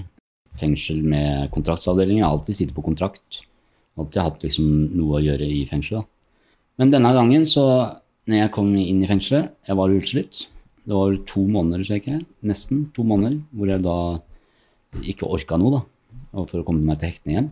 fengsel 0.58 1.02
med 1.04 1.50
kontraktsavdelinger. 1.54 2.22
Jeg 2.22 2.26
har 2.26 2.37
alltid 2.37 2.58
sittet 2.58 2.76
på 2.76 2.87
kontrakt. 2.87 3.42
Alltid 3.98 4.22
hatt 4.22 4.46
liksom 4.46 4.68
noe 4.96 5.18
å 5.18 5.25
gjøre 5.25 5.46
i 5.46 5.64
fengsel. 5.68 6.00
da. 6.00 6.04
Men 6.78 6.94
denne 6.94 7.12
gangen, 7.14 7.44
så 7.46 7.64
når 8.28 8.42
jeg 8.42 8.54
kom 8.54 8.70
inn 8.76 9.02
i 9.02 9.10
fengselet, 9.10 9.50
jeg 9.66 9.76
var 9.78 9.94
utslitt. 9.94 10.46
Det 10.88 10.97
var 10.97 11.11
vel 11.11 11.21
to 11.28 11.45
måneder, 11.45 11.85
tror 11.85 11.99
jeg 12.00 12.25
nesten 12.49 12.87
to 12.97 13.04
måneder, 13.04 13.37
hvor 13.52 13.68
jeg 13.68 13.85
da 13.85 13.97
ikke 15.04 15.28
orka 15.28 15.59
noe, 15.61 15.78
da. 15.78 16.45
For 16.49 16.62
å 16.62 16.64
komme 16.66 16.87
meg 16.87 17.00
til 17.00 17.11
hektene 17.12 17.35
igjen. 17.35 17.50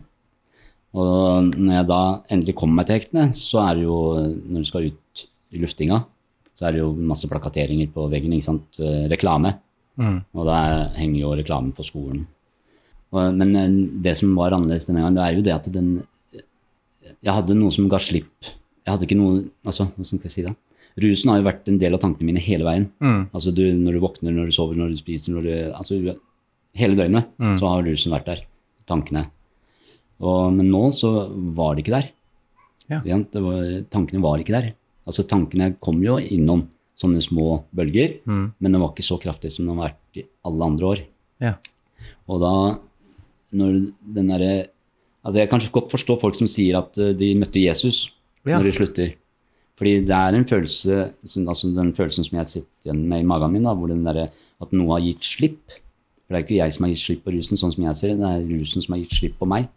Og 0.97 1.53
når 1.53 1.75
jeg 1.75 1.87
da 1.91 2.01
endelig 2.33 2.55
kommer 2.57 2.79
meg 2.79 2.87
til 2.89 2.97
hektene, 2.97 3.27
så 3.37 3.61
er 3.61 3.77
det 3.77 3.85
jo, 3.85 3.97
når 4.47 4.63
du 4.63 4.69
skal 4.69 4.87
ut 4.89 5.25
i 5.53 5.61
luftinga, 5.61 6.01
så 6.57 6.65
er 6.67 6.73
det 6.73 6.81
jo 6.81 6.89
masse 6.97 7.29
plakateringer 7.29 7.91
på 7.93 8.07
veggen, 8.09 8.33
ikke 8.33 8.47
sant, 8.49 8.79
Reklame. 9.11 9.53
reklame. 10.01 10.23
Og 10.33 10.49
da 10.49 10.57
henger 10.97 11.19
jo 11.21 11.35
reklamen 11.37 11.73
på 11.77 11.85
skolen. 11.85 12.25
Og, 13.13 13.33
men 13.37 13.55
eh, 13.55 13.75
det 14.03 14.17
som 14.19 14.33
var 14.37 14.55
annerledes 14.55 14.87
denne 14.89 15.03
gangen, 15.03 15.17
det 15.17 15.25
er 15.25 15.37
jo 15.37 15.45
det 15.45 15.53
at 15.55 15.69
den 15.73 15.91
Jeg 17.23 17.33
hadde 17.33 17.55
noe 17.55 17.71
som 17.71 17.87
ga 17.89 17.99
slipp. 18.03 18.49
Jeg 18.83 18.91
hadde 18.91 19.07
ikke 19.07 19.19
noe 19.19 19.45
Altså, 19.63 19.87
hvordan 19.93 20.09
skal 20.09 20.27
jeg 20.27 20.33
si 20.33 20.43
da? 20.47 20.51
Rusen 20.97 21.29
har 21.29 21.37
jo 21.41 21.45
vært 21.45 21.67
en 21.69 21.77
del 21.77 21.93
av 21.93 22.01
tankene 22.01 22.25
mine 22.31 22.41
hele 22.41 22.65
veien. 22.65 22.87
Altså 23.33 23.51
du, 23.53 23.63
når 23.77 23.97
du 23.97 23.99
våkner, 24.01 24.33
når 24.33 24.49
du 24.49 24.55
sover, 24.55 24.75
når 24.79 24.95
du 24.95 24.97
spiser, 24.97 25.35
når 25.35 25.43
du 25.45 25.51
Altså 25.77 25.99
hele 26.77 26.95
døgnet 26.97 27.27
så 27.59 27.69
har 27.69 27.83
rusen 27.85 28.11
vært 28.13 28.25
der. 28.25 28.41
Tankene. 28.89 29.25
Og, 30.21 30.53
men 30.53 30.71
nå 30.71 30.87
så 30.97 31.11
var 31.57 31.75
det 31.77 31.83
ikke 31.85 31.93
der. 31.99 32.07
Ja. 32.89 33.01
Det 33.03 33.41
var, 33.43 33.61
tankene 33.93 34.21
var 34.23 34.39
ikke 34.41 34.55
der. 34.55 34.71
Altså 35.07 35.23
Tankene 35.27 35.75
kom 35.79 36.01
jo 36.03 36.17
innom 36.17 36.65
sånne 36.97 37.21
små 37.21 37.63
bølger, 37.77 38.17
men 38.25 38.71
det 38.73 38.79
var 38.81 38.89
ikke 38.95 39.05
så 39.05 39.19
kraftig 39.21 39.51
som 39.53 39.67
det 39.67 39.75
har 39.75 39.89
vært 39.91 40.17
i 40.17 40.25
alle 40.49 40.65
andre 40.71 40.85
år. 40.95 41.03
Ja. 41.43 41.53
Og 42.27 42.41
da, 42.41 42.53
når 43.53 43.77
den 44.01 44.33
derre 44.33 44.55
Altså, 45.27 45.41
jeg 45.41 45.49
kan 45.51 45.59
godt 45.73 45.91
forstå 45.91 46.15
folk 46.21 46.35
som 46.39 46.47
sier 46.47 46.77
at 46.79 46.95
eh, 47.03 47.09
de 47.17 47.33
møtte 47.35 47.59
Jesus 47.59 48.13
Ja. 48.47 48.55
når 48.61 48.63
de 48.69 48.71
slutter. 48.77 49.09
Fordi 49.77 49.91
det 50.07 50.15
er 50.17 50.33
en 50.35 50.45
følelse, 50.49 51.13
som- 51.23 51.47
altså 51.47 51.69
den 51.75 51.93
følelsen 51.93 52.25
som 52.25 52.37
jeg 52.39 52.47
sitter 52.47 52.67
igjen 52.89 53.03
med 53.07 53.21
i 53.21 53.27
magen 53.29 53.51
min, 53.53 53.63
da, 53.63 53.75
hvor 53.75 53.87
den 53.87 54.03
der, 54.03 54.29
at 54.61 54.71
noe 54.73 54.95
har 54.97 55.05
gitt 55.05 55.21
slipp. 55.23 55.61
For 56.25 56.33
det 56.33 56.37
er 56.39 56.45
ikke 56.47 56.57
jeg 56.63 56.73
som 56.73 56.83
har 56.85 56.89
gitt 56.93 57.03
slipp 57.05 57.23
på 57.23 57.33
rusen, 57.35 57.57
sånn 57.57 57.73
som 57.75 57.83
jeg 57.85 57.95
ser 57.95 58.07
det. 58.15 58.17
Det 58.19 58.31
er 58.31 58.57
rusen 58.59 58.81
som 58.83 58.93
har 58.95 59.01
gitt 59.03 59.13
slipp 59.13 59.37
på 59.39 59.47
meg. 59.47 59.67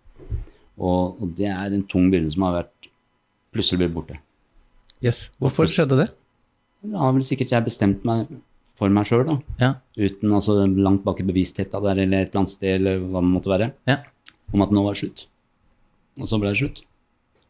Og, 0.80 1.20
og 1.20 1.34
det 1.36 1.46
er 1.52 1.74
en 1.76 1.84
tung 1.84 2.10
byrde 2.10 2.32
som 2.32 2.42
har 2.48 2.62
vært 2.62 2.88
plutselig 3.52 3.78
blitt 3.82 3.94
borte. 3.94 4.16
Yes. 5.04 5.28
Hvorfor 5.40 5.68
skjedde 5.68 5.96
det? 6.00 6.08
Det 6.82 6.96
har 6.96 7.12
vel 7.12 7.22
sikkert 7.22 7.50
jeg 7.52 7.64
bestemt 7.66 8.04
meg 8.08 8.26
for 8.80 8.88
meg 8.88 9.04
sjøl, 9.04 9.26
da. 9.28 9.36
Ja. 9.60 9.74
Uten 10.00 10.32
altså 10.32 10.56
langt 10.64 11.04
bak 11.04 11.20
i 11.20 11.26
bevisstheten 11.28 11.82
der, 11.84 11.98
eller 12.00 12.22
et 12.24 12.30
eller 12.32 12.40
annet 12.40 12.48
sted, 12.54 12.80
eller 12.80 12.98
hva 13.04 13.20
det 13.20 13.32
måtte 13.34 13.52
være. 13.52 13.72
Ja. 13.86 13.98
Om 14.54 14.62
at 14.64 14.70
nå 14.72 14.82
var 14.82 14.94
det 14.96 15.02
slutt. 15.02 15.26
Og 16.18 16.26
så 16.30 16.40
ble 16.40 16.48
det 16.54 16.58
slutt. 16.62 16.80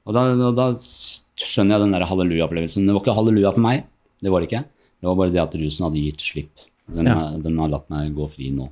Og 0.09 0.17
da, 0.17 0.23
da, 0.39 0.51
da 0.57 0.67
skjønner 0.81 1.77
jeg 1.77 1.85
den 1.85 1.95
der 1.97 2.07
halleluja-opplevelsen. 2.09 2.87
Det 2.89 2.95
var 2.97 3.03
ikke 3.05 3.17
halleluja 3.19 3.53
for 3.57 3.65
meg, 3.65 3.85
det 4.25 4.33
var 4.33 4.43
det 4.43 4.49
ikke. 4.51 4.65
Det 5.01 5.09
var 5.09 5.17
bare 5.21 5.33
det 5.35 5.43
at 5.43 5.57
rusen 5.61 5.87
hadde 5.87 6.03
gitt 6.05 6.25
slipp. 6.25 6.67
Den, 6.91 7.07
Ja. 7.07 7.17
den 7.39 7.59
har 7.63 7.71
latt 7.73 7.89
meg 7.93 8.15
gå 8.17 8.27
fri 8.33 8.51
nå. 8.53 8.69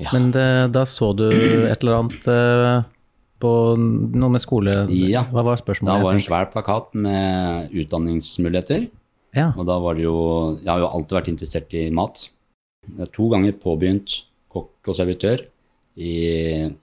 Ja. 0.00 0.10
Men 0.14 0.30
det, 0.34 0.46
da 0.74 0.84
så 0.88 1.12
du 1.16 1.26
et 1.30 1.82
eller 1.82 1.98
annet 2.00 2.26
eh, 2.30 2.82
på 3.42 3.50
noe 3.78 4.30
med 4.32 4.42
skole... 4.42 4.74
Ja. 4.94 5.24
Hva 5.30 5.44
var 5.50 5.60
spørsmålet? 5.60 6.04
var 6.06 6.14
det 6.14 6.20
en 6.20 6.26
svær 6.26 6.48
plakat 6.52 6.94
med 6.94 7.74
utdanningsmuligheter. 7.82 8.86
Ja. 9.36 9.50
Og 9.56 9.64
da 9.68 9.78
var 9.80 9.96
det 9.96 10.04
jo 10.04 10.14
Jeg 10.60 10.68
har 10.68 10.82
jo 10.82 10.90
alltid 10.92 11.16
vært 11.16 11.30
interessert 11.32 11.72
i 11.78 11.86
mat. 11.94 12.26
Jeg 12.88 12.98
har 13.04 13.12
to 13.14 13.28
ganger 13.32 13.54
påbegynt 13.62 14.18
kokk 14.52 14.90
og 14.92 14.96
servitør 14.98 15.44
i, 15.96 16.10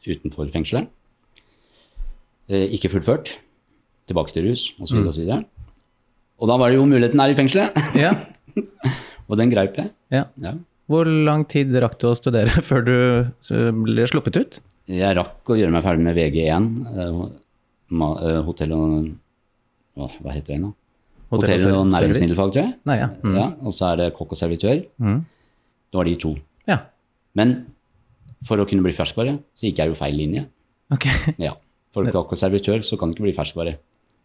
utenfor 0.08 0.50
fengselet. 0.54 0.90
Eh, 2.50 2.66
ikke 2.76 2.90
fullført. 2.96 3.36
Tilbake 4.10 4.34
til 4.34 4.50
rus 4.50 4.72
osv. 4.82 4.98
Mm. 4.98 5.06
Og, 5.06 5.14
så 5.14 5.22
videre. 5.22 5.44
og 6.40 6.50
da 6.50 6.58
var 6.58 6.72
det 6.72 6.80
jo 6.80 6.88
muligheten 6.90 7.22
her 7.22 7.34
i 7.34 7.38
fengselet, 7.38 7.78
ja. 8.00 8.16
og 9.30 9.38
den 9.38 9.52
greip 9.54 9.78
jeg. 9.78 9.94
ja. 10.16 10.26
Ja. 10.42 10.56
Hvor 10.90 11.06
lang 11.06 11.44
tid 11.46 11.76
rakk 11.78 12.00
du 12.02 12.08
å 12.10 12.16
studere 12.18 12.50
før 12.70 12.82
du 12.88 12.96
ble 13.86 14.08
sluppet 14.10 14.40
ut? 14.42 14.60
Jeg 14.90 15.14
rakk 15.20 15.52
å 15.54 15.58
gjøre 15.60 15.76
meg 15.76 15.86
ferdig 15.86 16.06
med 16.08 16.18
VG1, 16.18 16.70
eh, 16.90 17.20
eh, 18.00 18.40
hotell 18.48 18.74
og 18.74 19.10
Hva 20.00 20.34
heter 20.34 20.56
det 20.56 20.62
nå? 20.64 20.72
Hotell 21.30 21.68
og 21.76 21.84
næringsmiddelfag, 21.92 22.54
tror 22.56 22.64
jeg. 22.64 22.74
Nei, 22.90 22.96
ja. 23.04 23.10
Mm. 23.22 23.34
Ja, 23.38 23.48
og 23.62 23.74
så 23.76 23.92
er 23.92 24.00
det 24.00 24.14
kokk 24.16 24.32
og 24.34 24.40
servitør. 24.40 24.80
Mm. 24.98 25.20
Det 25.92 26.00
var 26.00 26.08
de 26.08 26.14
to. 26.24 26.32
Ja. 26.70 26.78
Men 27.38 27.52
for 28.48 28.58
å 28.58 28.66
kunne 28.70 28.86
bli 28.86 28.96
ferskvare, 28.96 29.36
så 29.54 29.68
gikk 29.68 29.84
jeg 29.84 29.92
jo 29.92 29.98
feil 30.00 30.18
linje. 30.18 30.48
Ok. 30.96 31.06
Ja. 31.38 31.54
For 31.96 32.10
kokk 32.14 32.36
og 32.36 32.40
servitør 32.40 32.84
så 32.86 32.98
kan 33.00 33.10
du 33.10 33.18
ikke 33.18 33.28
bli 33.30 33.38
ferskvare. 33.38 33.78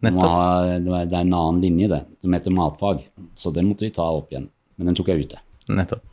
Det 0.05 0.11
er 0.13 1.21
en 1.21 1.33
annen 1.33 1.63
linje, 1.63 1.89
det, 1.89 2.03
som 2.21 2.35
heter 2.37 2.53
matfag. 2.53 3.07
Så 3.39 3.53
den 3.55 3.71
måtte 3.71 3.87
vi 3.87 3.95
ta 3.95 4.05
opp 4.05 4.33
igjen. 4.33 4.51
Men 4.77 4.91
den 4.91 4.99
tok 4.99 5.09
jeg 5.13 5.25
ute. 5.25 5.41
Nettopp. 5.73 6.05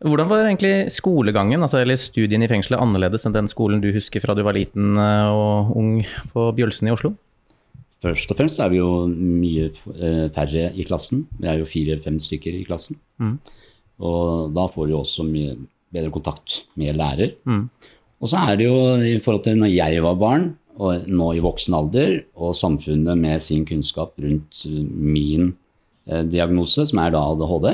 Hvordan 0.00 0.30
var 0.30 0.46
egentlig 0.46 0.88
skolegangen, 0.94 1.60
altså, 1.60 1.82
eller 1.82 1.98
studien 2.00 2.40
i 2.40 2.48
fengselet, 2.48 2.80
annerledes 2.80 3.26
enn 3.28 3.34
den 3.36 3.50
skolen 3.52 3.82
du 3.82 3.90
husker 3.92 4.22
fra 4.24 4.32
du 4.34 4.40
var 4.46 4.56
liten 4.56 4.96
eh, 4.96 5.28
og 5.28 5.74
ung 5.76 5.90
på 6.32 6.46
Bjølsen 6.56 6.88
i 6.88 6.94
Oslo? 6.94 7.12
Først 8.00 8.32
og 8.32 8.38
fremst 8.38 8.62
er 8.64 8.70
vi 8.72 8.78
jo 8.80 9.04
mye 9.12 9.66
eh, 9.68 10.30
færre 10.32 10.70
i 10.72 10.86
klassen. 10.88 11.26
Vi 11.36 11.50
er 11.52 11.60
jo 11.60 11.68
fire-fem 11.68 12.16
stykker 12.24 12.56
i 12.56 12.64
klassen. 12.64 12.96
Og 14.00 14.56
da 14.56 14.64
får 14.72 14.88
du 14.88 14.96
også 14.96 15.26
mye 15.28 15.58
bedre 15.92 16.08
kontakt 16.14 16.62
med 16.80 16.96
lærer. 16.96 17.34
Og 18.20 18.28
så 18.28 18.40
er 18.50 18.58
det 18.60 18.66
jo 18.66 18.76
i 19.00 19.14
forhold 19.22 19.44
til 19.46 19.56
når 19.60 19.72
jeg 19.72 20.02
var 20.04 20.18
barn, 20.20 20.50
og 20.80 21.06
nå 21.12 21.30
i 21.36 21.42
voksen 21.44 21.74
alder, 21.76 22.18
og 22.40 22.54
samfunnet 22.56 23.18
med 23.20 23.40
sin 23.44 23.64
kunnskap 23.68 24.12
rundt 24.20 24.62
eh, 24.68 24.82
min 24.84 25.50
eh, 26.08 26.22
diagnose, 26.28 26.86
som 26.88 27.00
er 27.02 27.12
da 27.14 27.20
ADHD, 27.32 27.70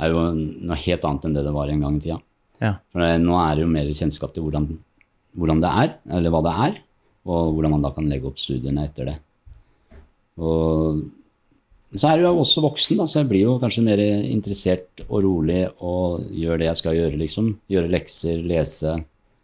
er 0.00 0.12
jo 0.14 0.20
noe 0.34 0.78
helt 0.80 1.04
annet 1.06 1.26
enn 1.28 1.34
det 1.36 1.44
det 1.46 1.54
var 1.54 1.68
en 1.72 1.82
gang 1.84 1.96
i 1.98 2.02
tida. 2.04 2.18
Ja. 2.62 2.74
For 2.92 3.02
det- 3.02 3.22
nå 3.24 3.34
er 3.40 3.54
det 3.58 3.64
jo 3.66 3.72
mer 3.72 3.88
kjennskap 3.94 4.34
til 4.34 4.44
hvordan, 4.46 4.68
hvordan 5.36 5.60
det 5.64 5.72
er, 5.84 5.94
eller 6.18 6.30
hva 6.34 6.42
det 6.46 6.54
er, 6.68 6.78
og 7.30 7.54
hvordan 7.54 7.74
man 7.76 7.82
da 7.84 7.90
kan 7.94 8.08
legge 8.08 8.26
opp 8.30 8.38
studiene 8.40 8.84
etter 8.86 9.10
det. 9.10 9.16
Og 10.40 11.02
så 11.98 12.06
er 12.12 12.20
jeg 12.20 12.28
jo 12.28 12.38
også 12.44 12.62
voksen, 12.64 13.00
da, 13.00 13.06
så 13.10 13.20
jeg 13.20 13.28
blir 13.32 13.42
jo 13.48 13.56
kanskje 13.60 13.82
mer 13.84 13.98
interessert 14.00 15.02
og 15.08 15.24
rolig 15.26 15.64
og 15.82 16.22
gjør 16.30 16.60
det 16.62 16.68
jeg 16.70 16.78
skal 16.80 16.94
gjøre, 17.00 17.18
liksom. 17.18 17.48
Gjøre 17.70 17.90
lekser, 17.90 18.42
lese. 18.46 18.92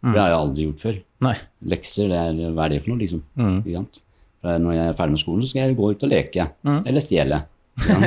For 0.03 0.13
det 0.13 0.21
har 0.21 0.33
jeg 0.33 0.39
aldri 0.39 0.67
gjort 0.67 0.83
før. 0.83 0.99
Nei. 1.27 1.33
Lekser, 1.73 2.11
det 2.11 2.19
er, 2.21 2.51
hva 2.53 2.67
er 2.67 2.73
det 2.73 2.83
for 2.83 2.93
noe, 2.93 3.01
liksom? 3.01 3.23
Mm. 3.39 3.87
når 4.63 4.75
jeg 4.77 4.83
er 4.85 4.97
ferdig 4.99 5.15
med 5.15 5.23
skolen, 5.23 5.41
så 5.43 5.51
skal 5.51 5.63
jeg 5.63 5.77
gå 5.79 5.89
ut 5.91 6.05
og 6.05 6.11
leke. 6.11 6.45
Eller 6.77 7.03
stjele. 7.03 7.41
Ja. 7.87 7.97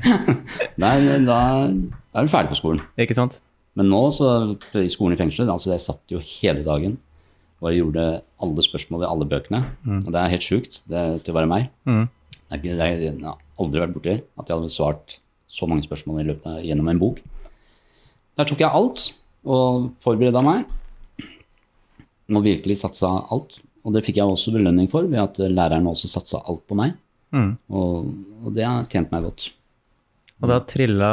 da, 0.80 0.90
da, 1.28 1.38
er 1.68 2.26
du 2.26 2.32
ferdig 2.32 2.54
på 2.54 2.58
skolen. 2.58 2.82
Ikke 3.00 3.16
sant? 3.18 3.38
Men 3.78 3.92
nå, 3.92 4.00
så, 4.14 4.32
i 4.80 4.90
skolen 4.90 5.14
i 5.14 5.20
fengselet, 5.20 5.52
altså 5.52 5.74
jeg 5.74 5.84
satt 5.84 6.12
jo 6.12 6.22
hele 6.40 6.64
dagen 6.66 6.98
og 7.60 7.68
jeg 7.68 7.82
gjorde 7.82 8.04
alle 8.40 8.62
spørsmål 8.64 9.04
i 9.04 9.08
alle 9.08 9.26
bøkene. 9.28 9.60
Og 10.00 10.08
det 10.08 10.20
er 10.20 10.32
helt 10.32 10.46
sjukt 10.46 10.80
det, 10.88 11.04
til 11.24 11.34
å 11.34 11.36
være 11.36 11.50
meg. 11.50 11.68
Mm. 11.84 12.06
Det 12.50 12.56
er 12.56 12.62
det 12.64 12.86
er, 12.86 13.02
jeg 13.04 13.24
har 13.26 13.36
aldri 13.60 13.82
vært 13.82 13.92
borti 13.94 14.14
at 14.16 14.48
jeg 14.48 14.56
hadde 14.56 14.72
svart 14.72 15.18
så 15.50 15.68
mange 15.68 15.84
spørsmål 15.84 16.22
i 16.22 16.28
løpet 16.30 16.48
av, 16.48 16.62
gjennom 16.64 16.88
en 16.88 17.02
bok. 17.02 17.20
Der 18.38 18.48
tok 18.48 18.62
jeg 18.62 18.72
alt 18.80 19.10
og 19.46 19.90
forbereda 20.04 20.42
meg. 20.44 20.66
Og 22.30 22.44
virkelig 22.44 22.78
satsa 22.82 23.10
alt. 23.32 23.58
Og 23.84 23.94
det 23.94 24.02
fikk 24.04 24.20
jeg 24.20 24.28
også 24.28 24.52
belønning 24.54 24.90
for 24.92 25.06
ved 25.08 25.22
at 25.22 25.38
læreren 25.50 25.88
også 25.90 26.10
satsa 26.10 26.42
alt 26.46 26.62
på 26.68 26.76
meg. 26.78 26.92
Mm. 27.34 27.54
Og, 27.72 28.10
og 28.44 28.52
det 28.56 28.66
har 28.66 28.84
tjent 28.90 29.10
meg 29.14 29.24
godt. 29.28 29.48
Og 30.40 30.48
da 30.48 30.58
trilla 30.64 31.12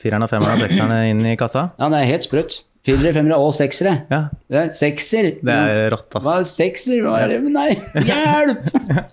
fireren 0.00 0.24
og 0.24 0.30
femmeren 0.32 0.56
og 0.60 0.66
sekserne 0.66 1.00
inn 1.10 1.24
i 1.28 1.34
kassa? 1.40 1.70
Ja, 1.80 1.88
det 1.92 1.98
er 2.02 2.08
helt 2.14 2.24
sprøtt. 2.24 2.60
Firere, 2.82 3.12
femmere 3.14 3.36
og 3.38 3.52
seksere. 3.54 3.92
Ja, 4.10 4.22
Det 4.50 4.58
er 4.58 4.70
sekser. 4.74 5.28
det 5.38 5.54
er 5.54 5.90
rått, 5.94 6.08
ass. 6.18 6.24
Hva 6.24 6.32
er 6.40 6.46
sekser? 6.50 7.02
Hva 7.04 7.18
er 7.22 7.30
det 7.30 7.36
med 7.44 7.54
deg? 7.54 7.82
Hjelp! 8.08 8.64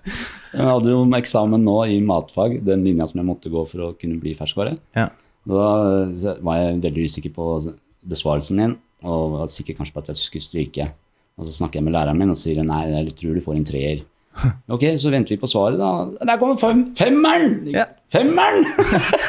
Jeg 0.55 0.65
hadde 0.65 0.89
jo 0.89 1.03
eksamen 1.13 1.61
nå 1.61 1.75
i 1.93 1.99
matfag, 2.01 2.55
den 2.65 2.81
linja 2.87 3.05
som 3.05 3.19
jeg 3.21 3.27
måtte 3.27 3.51
gå 3.53 3.61
for 3.69 3.83
å 3.85 3.89
kunne 3.99 4.17
bli 4.17 4.31
ferskvare. 4.33 4.71
Ja. 4.97 5.03
Da 5.45 5.67
var 6.41 6.57
jeg 6.57 6.79
veldig 6.81 7.03
usikker 7.05 7.35
på 7.35 7.45
besvarelsen 8.09 8.59
min, 8.59 8.77
og 9.05 9.35
var 9.37 9.51
sikker 9.51 9.77
kanskje 9.77 9.95
på 9.95 10.03
at 10.03 10.11
jeg 10.11 10.19
skulle 10.19 10.45
stryke. 10.45 10.89
Og 11.39 11.47
så 11.47 11.55
snakker 11.55 11.79
jeg 11.79 11.87
med 11.87 11.95
læreren 11.95 12.19
min 12.19 12.33
og 12.33 12.37
sier 12.39 12.63
nei, 12.67 12.85
jeg 12.91 13.15
tror 13.19 13.37
du 13.37 13.43
får 13.45 13.59
en 13.59 13.67
treer. 13.69 14.05
Ok, 14.71 14.83
så 15.01 15.11
venter 15.11 15.35
vi 15.35 15.39
på 15.41 15.49
svaret, 15.49 15.79
da. 15.81 16.25
Der 16.27 16.39
kommer 16.39 16.59
fem, 16.59 16.83
femmeren! 16.95 17.55
Ja. 17.73 17.87
Femmeren! 18.13 18.65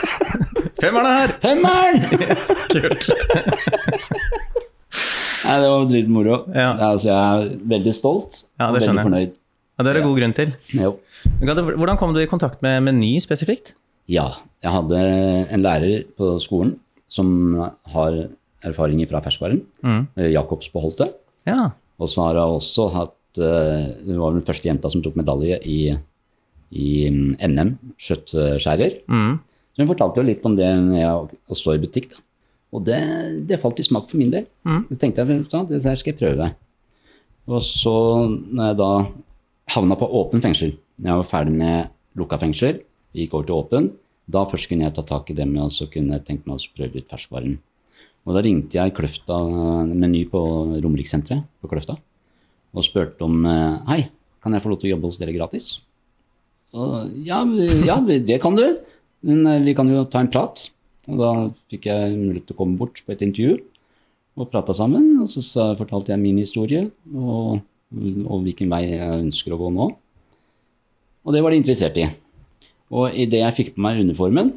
Femmeren 0.80 1.08
er 1.08 1.16
her! 1.18 1.32
Femmeren! 1.42 2.04
Yes, 2.20 2.50
kult. 2.70 3.08
Nei, 5.40 5.56
det 5.62 5.68
var 5.72 5.86
dritmoro. 5.88 6.36
Ja. 6.54 6.68
Altså, 6.90 7.08
jeg 7.10 7.16
er 7.16 7.52
veldig 7.72 7.94
stolt 7.96 8.42
Ja, 8.60 8.68
og 8.68 8.76
veldig 8.76 9.04
fornøyd. 9.06 9.32
Ja, 9.32 9.84
det 9.84 9.90
er 9.90 9.96
det 9.98 10.04
god 10.04 10.18
grunn 10.20 10.34
til. 10.36 10.52
Jo. 10.76 10.90
Hvordan 11.40 11.98
kom 12.00 12.12
du 12.14 12.20
i 12.20 12.28
kontakt 12.28 12.60
med 12.64 12.82
Meny 12.84 13.14
spesifikt? 13.24 13.72
Ja, 14.10 14.26
jeg 14.62 14.74
hadde 14.74 15.00
en 15.54 15.64
lærer 15.64 16.04
på 16.20 16.34
skolen 16.44 16.74
som 17.10 17.30
har 17.94 18.18
erfaringer 18.66 19.08
fra 19.10 19.22
ferskvaren. 19.24 19.62
Mm. 19.84 20.06
eh, 20.16 20.30
Jacobs 20.34 20.70
på 20.72 20.82
Holte. 20.84 21.10
Ja. 21.48 21.70
Og 22.00 22.08
så 22.12 22.26
har 22.26 22.40
hun 22.40 22.58
også 22.58 22.88
hatt 22.94 23.40
eh, 23.40 23.84
Hun 24.06 24.18
var 24.20 24.34
den 24.34 24.46
første 24.46 24.68
jenta 24.68 24.90
som 24.92 25.02
tok 25.04 25.16
medalje 25.18 25.60
i, 25.64 25.92
i 26.70 26.90
mm, 27.10 27.38
NM, 27.50 27.76
kjøttskjærer. 28.00 29.00
Mm. 29.08 29.38
Så 29.70 29.82
hun 29.84 29.90
fortalte 29.92 30.20
jo 30.20 30.28
litt 30.28 30.44
om 30.46 30.56
det 30.58 30.70
med 30.82 31.06
å, 31.08 31.28
å 31.28 31.58
stå 31.58 31.76
i 31.76 31.82
butikk. 31.82 32.10
da. 32.14 32.24
Og 32.70 32.84
det, 32.86 33.00
det 33.50 33.58
falt 33.62 33.80
i 33.82 33.86
smak 33.86 34.06
for 34.10 34.20
min 34.20 34.30
del. 34.32 34.46
Mm. 34.66 34.84
Så 34.90 35.00
tenkte 35.00 35.24
jeg 35.24 35.46
at 35.48 35.72
det 35.72 35.82
her 35.82 35.98
skal 35.98 36.12
jeg 36.12 36.20
prøve. 36.20 36.50
Og 37.50 37.64
så 37.66 37.96
når 38.28 38.68
jeg 38.68 38.78
da 38.78 38.92
havna 39.74 39.96
på 39.98 40.06
åpen 40.20 40.42
fengsel, 40.42 40.76
når 41.00 41.10
jeg 41.10 41.22
var 41.22 41.30
ferdig 41.30 41.56
med 41.56 41.90
lukka 42.18 42.38
fengsel, 42.42 42.80
gikk 43.16 43.34
over 43.34 43.48
til 43.48 43.56
åpen, 43.56 43.90
da 44.30 44.44
først 44.46 44.70
kunne 44.70 44.86
jeg 44.86 44.94
ta 44.94 45.02
tak 45.06 45.30
i 45.32 45.36
det 45.38 45.46
med 45.48 45.64
å 45.66 45.88
kunne 45.90 46.20
jeg 46.20 46.42
meg 46.44 46.54
å 46.54 46.74
prøve 46.76 47.02
ut 47.02 47.10
ferskvaren. 47.10 47.58
Og 48.28 48.36
da 48.36 48.42
ringte 48.44 48.76
jeg 48.76 48.94
Kløfta 48.96 49.38
Meny 49.88 50.26
på 50.30 50.40
Romerikssenteret 50.76 51.46
på 51.60 51.70
Kløfta 51.70 51.96
og 52.70 52.86
spurte 52.86 53.24
om 53.26 53.46
eh, 53.48 53.78
Hei, 53.88 54.00
kan 54.42 54.54
jeg 54.54 54.62
få 54.62 54.70
lov 54.72 54.80
til 54.80 54.90
å 54.90 54.92
jobbe 54.94 55.10
hos 55.10 55.18
dere 55.18 55.34
gratis? 55.34 55.70
Og, 56.70 57.08
ja, 57.26 57.40
ja, 57.82 57.96
det 57.98 58.38
kan 58.42 58.54
du, 58.54 58.66
men 59.26 59.42
eh, 59.48 59.64
vi 59.66 59.74
kan 59.74 59.90
jo 59.90 60.04
ta 60.06 60.22
en 60.22 60.30
prat. 60.30 60.68
Og 61.10 61.18
da 61.18 61.32
fikk 61.72 61.88
jeg 61.90 62.14
mulighet 62.14 62.46
til 62.46 62.54
å 62.54 62.60
komme 62.60 62.78
bort 62.78 63.00
på 63.02 63.14
et 63.14 63.24
intervju 63.26 63.58
og 64.38 64.50
prata 64.52 64.76
sammen. 64.76 65.16
Og 65.24 65.28
så 65.32 65.72
fortalte 65.78 66.14
jeg 66.14 66.22
min 66.22 66.38
historie 66.38 66.86
og, 67.10 67.60
og 68.28 68.44
hvilken 68.46 68.70
vei 68.70 68.84
jeg 68.92 69.22
ønsker 69.26 69.56
å 69.56 69.60
gå 69.60 69.72
nå. 69.74 69.90
Og 71.26 71.34
det 71.34 71.42
var 71.42 71.52
de 71.52 71.60
interessert 71.60 71.98
i. 72.00 72.06
Og 72.94 73.14
idet 73.14 73.42
jeg 73.42 73.56
fikk 73.56 73.74
på 73.74 73.84
meg 73.84 74.00
uniformen, 74.02 74.54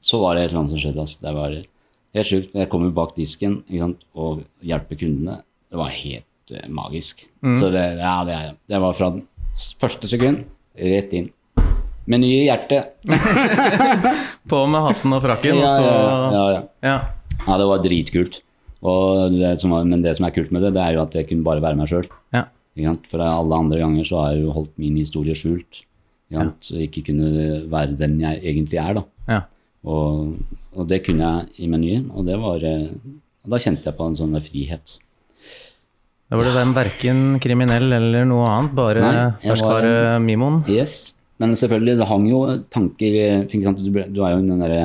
så 0.00 0.20
var 0.22 0.36
det 0.36 0.46
et 0.46 0.50
eller 0.50 0.62
annet 0.62 0.74
som 0.74 0.80
skjedde. 0.82 1.04
Altså. 1.04 1.20
Det 1.24 1.34
var 1.36 1.58
helt 2.16 2.28
sjukt. 2.28 2.54
Jeg 2.56 2.70
kommer 2.72 2.92
bak 2.94 3.14
disken 3.16 3.60
sant? 3.68 4.04
og 4.14 4.44
hjelper 4.64 5.00
kundene. 5.00 5.40
Det 5.68 5.80
var 5.80 5.92
helt 5.92 6.54
uh, 6.54 6.68
magisk. 6.72 7.26
Så 7.58 7.72
det, 7.74 7.84
ja, 8.00 8.14
det, 8.28 8.38
det 8.70 8.80
var 8.82 8.96
fra 8.96 9.12
første 9.80 10.08
sekund 10.10 10.46
rett 10.78 11.12
inn. 11.16 11.30
Med 12.08 12.22
nye 12.24 12.44
hjertet. 12.46 12.94
På 14.50 14.62
med 14.70 14.86
hatten 14.86 15.12
og 15.12 15.24
frakken, 15.24 15.58
Ja, 15.60 15.72
så 15.76 15.88
ja, 15.88 16.44
ja, 16.54 16.62
ja. 16.88 17.56
Det 17.60 17.66
var 17.68 17.82
dritkult. 17.84 18.40
Og 18.88 19.34
det 19.34 19.56
som 19.60 19.74
men 19.74 20.04
det 20.04 20.14
som 20.16 20.28
er 20.28 20.32
kult 20.32 20.52
med 20.54 20.64
det, 20.64 20.72
det 20.76 20.84
er 20.84 20.96
jo 20.96 21.02
at 21.02 21.16
jeg 21.18 21.28
kunne 21.28 21.44
bare 21.44 21.60
være 21.64 21.76
meg 21.80 21.90
sjøl. 21.90 22.08
ja. 22.78 22.94
For 23.10 23.20
alle 23.24 23.56
andre 23.58 23.80
ganger 23.82 24.06
så 24.06 24.22
har 24.22 24.32
jeg 24.36 24.44
jo 24.46 24.54
holdt 24.54 24.74
min 24.78 24.96
historie 25.00 25.34
skjult. 25.36 25.82
Ikke 26.78 27.02
kunne 27.08 27.64
være 27.72 27.96
den 27.98 28.20
jeg 28.22 28.40
egentlig 28.44 28.78
er, 28.80 29.00
da. 29.00 29.04
Ja. 29.84 29.90
Og, 29.90 30.34
og 30.74 30.88
det 30.90 31.02
kunne 31.06 31.28
jeg 31.28 31.64
i 31.64 31.68
menyen, 31.70 32.08
og 32.14 32.26
det 32.26 32.38
var 32.40 32.64
eh, 32.66 32.88
Da 33.48 33.56
kjente 33.62 33.86
jeg 33.88 33.96
på 33.96 34.06
en 34.08 34.16
sånn 34.18 34.34
frihet. 34.42 34.98
Da 36.28 36.36
var 36.36 36.44
du 36.44 36.72
verken 36.76 37.38
kriminell 37.40 37.92
eller 37.96 38.26
noe 38.28 38.44
annet, 38.44 38.74
bare 38.76 39.04
ferskvare 39.40 40.18
Mimoen. 40.20 40.58
Yes. 40.68 41.14
Men 41.38 41.54
selvfølgelig, 41.56 41.94
det 42.00 42.08
hang 42.10 42.26
jo 42.28 42.40
tanker 42.68 43.14
eh, 43.22 43.44
du, 43.46 43.90
ble- 43.94 44.08
du 44.12 44.20
er 44.26 44.34
jo 44.34 44.42
den 44.42 44.58
derre 44.60 44.82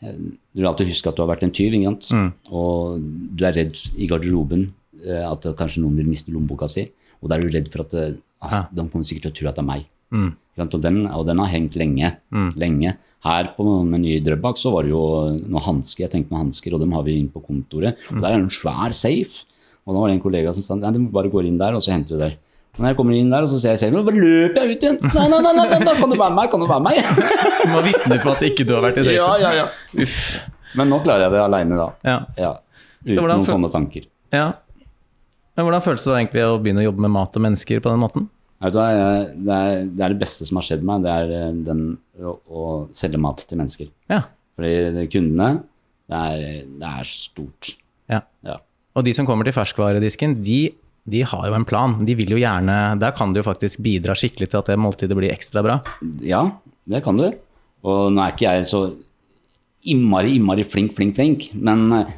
eh, 0.00 0.14
Du 0.54 0.62
vil 0.62 0.68
alltid 0.70 0.88
huske 0.88 1.10
at 1.10 1.16
du 1.18 1.22
har 1.24 1.28
vært 1.34 1.42
en 1.44 1.52
tyv? 1.52 1.74
Mm. 1.74 2.30
og 2.50 3.02
du 3.36 3.44
er 3.44 3.52
redd 3.58 3.76
i 3.98 4.06
garderoben 4.06 4.70
at 5.02 5.42
kanskje 5.58 5.82
noen 5.82 5.96
vil 5.98 6.06
miste 6.06 6.30
lommeboka 6.30 6.68
si. 6.70 6.86
Og 7.20 7.28
da 7.28 7.36
er 7.36 7.42
du 7.42 7.50
redd 7.50 7.68
for 7.72 7.82
at 7.82 7.94
ah, 8.40 8.68
de 8.70 8.84
kommer 8.86 9.04
sikkert 9.04 9.24
til 9.24 9.32
å 9.32 9.36
tro 9.40 9.48
at 9.50 9.56
det 9.58 9.62
er 9.64 9.66
meg. 9.66 9.86
Mm. 10.14 10.28
Og, 10.62 10.76
den, 10.84 11.06
og 11.10 11.26
den 11.26 11.40
har 11.42 11.50
hengt 11.50 11.74
lenge. 11.80 12.12
lenge. 12.54 12.92
Her 13.22 13.52
på 13.54 13.64
Meny 13.86 14.16
i 14.16 14.22
Drøbak 14.24 14.58
så 14.58 14.72
var 14.74 14.82
det 14.86 14.90
jo 14.90 15.02
noen 15.38 15.62
hansker. 15.62 16.04
Jeg 16.06 16.12
tenkte 16.14 16.34
med 16.34 16.42
hansker, 16.48 16.74
og 16.74 16.82
dem 16.82 16.94
har 16.96 17.04
vi 17.06 17.14
inn 17.20 17.28
på 17.30 17.42
kontoret. 17.44 18.00
Og 18.10 18.18
der 18.18 18.32
er 18.32 18.40
det 18.40 18.48
en 18.48 18.54
svær 18.54 18.94
safe. 18.98 19.44
Og 19.86 19.94
da 19.94 20.00
var 20.00 20.10
det 20.10 20.16
en 20.16 20.24
kollega 20.24 20.54
som 20.56 20.64
sa 20.66 20.78
nei, 20.78 20.90
du 20.94 21.04
bare 21.14 21.30
går 21.30 21.46
inn 21.46 21.60
der, 21.60 21.76
og 21.78 21.84
så 21.84 21.94
henter 21.94 22.16
du 22.16 22.22
der. 22.22 22.34
Og 22.72 22.80
når 22.80 22.92
jeg 22.92 22.96
kommer 22.98 23.14
inn 23.18 23.30
der, 23.30 23.44
og 23.44 23.50
så 23.52 23.60
ser 23.60 23.74
jeg 23.74 23.82
safen, 23.82 23.98
og 24.00 24.06
bare 24.08 24.22
løper 24.22 24.64
jeg 24.64 24.74
ut 24.74 24.86
igjen. 24.86 24.98
Nei, 25.12 25.26
nei, 25.28 25.40
nei, 25.44 25.52
nei, 25.58 25.66
nei, 25.84 25.94
kan 25.98 26.08
du 26.08 26.16
være 26.16 26.32
med 26.32 26.38
meg? 26.40 26.50
Kan 26.50 26.62
du 26.62 26.66
være 26.70 26.84
med 26.86 26.98
meg? 26.98 27.22
Du 27.62 27.70
må 27.74 27.82
vitne 27.84 28.18
på 28.22 28.32
at 28.32 28.44
ikke 28.48 28.66
du 28.66 28.74
har 28.78 28.84
vært 28.86 29.00
i 29.02 29.06
ja, 29.10 29.26
safen. 29.28 29.42
ja, 29.44 29.50
ja. 29.60 30.02
Uff. 30.06 30.20
Men 30.80 30.88
nå 30.88 31.02
klarer 31.04 31.26
jeg 31.26 31.34
det 31.34 31.42
aleine, 31.44 31.76
da. 31.78 31.88
Ja. 32.08 32.18
Ja. 32.40 32.52
Uten 33.04 33.26
noen 33.28 33.46
sånne 33.46 33.70
tanker. 33.72 34.08
ja. 34.34 34.50
Men 35.52 35.66
hvordan 35.66 35.82
føltes 35.84 36.06
det 36.08 36.14
egentlig 36.16 36.42
å 36.48 36.54
begynne 36.64 36.80
å 36.80 36.86
jobbe 36.86 37.02
med 37.04 37.12
mat 37.12 37.34
og 37.36 37.42
mennesker 37.44 37.82
på 37.84 37.90
den 37.92 38.00
måten? 38.00 38.30
Vet 38.62 38.74
du 38.74 38.78
hva, 38.78 38.88
det, 39.34 39.56
er, 39.56 39.86
det 39.90 40.04
er 40.06 40.12
det 40.14 40.20
beste 40.22 40.46
som 40.46 40.60
har 40.60 40.66
skjedd 40.68 40.84
meg, 40.86 41.02
det 41.02 41.10
er 41.12 41.32
eh, 41.38 41.48
den, 41.66 41.80
å, 42.22 42.36
å 42.46 42.66
selge 42.94 43.18
mat 43.18 43.42
til 43.48 43.58
mennesker. 43.58 43.88
Ja. 44.12 44.20
Fordi 44.56 44.72
det- 44.94 45.08
kundene, 45.10 45.48
det 46.12 46.20
er, 46.28 46.44
det 46.78 46.92
er 47.00 47.08
stort. 47.10 47.72
ja. 48.12 48.22
Ja. 48.46 48.60
Og 48.92 49.06
de 49.06 49.14
som 49.16 49.24
kommer 49.24 49.46
til 49.48 49.54
ferskvaredisken, 49.56 50.38
de 50.44 50.60
de 51.10 51.24
har 51.26 51.48
jo 51.48 51.54
en 51.56 51.64
plan. 51.66 51.96
De 52.06 52.14
vil 52.14 52.28
jo 52.30 52.36
gjerne 52.38 52.74
Der 53.00 53.10
kan 53.10 53.32
du 53.34 53.40
jo 53.40 53.42
faktisk 53.42 53.80
bidra 53.82 54.14
skikkelig 54.14 54.46
til 54.52 54.60
at 54.60 54.68
det 54.70 54.76
måltidet 54.78 55.16
blir 55.18 55.32
ekstra 55.34 55.58
bra. 55.66 55.80
Ja, 56.22 56.44
det 56.86 57.00
kan 57.02 57.16
du. 57.18 57.24
Og 57.82 58.12
nå 58.14 58.22
er 58.22 58.36
ikke 58.36 58.52
jeg 58.52 58.68
så 58.70 58.82
innmari, 59.90 60.36
innmari 60.38 60.62
flink, 60.62 60.92
flink, 60.94 61.16
flink, 61.18 61.48
men 61.58 61.88
eh, 61.96 62.12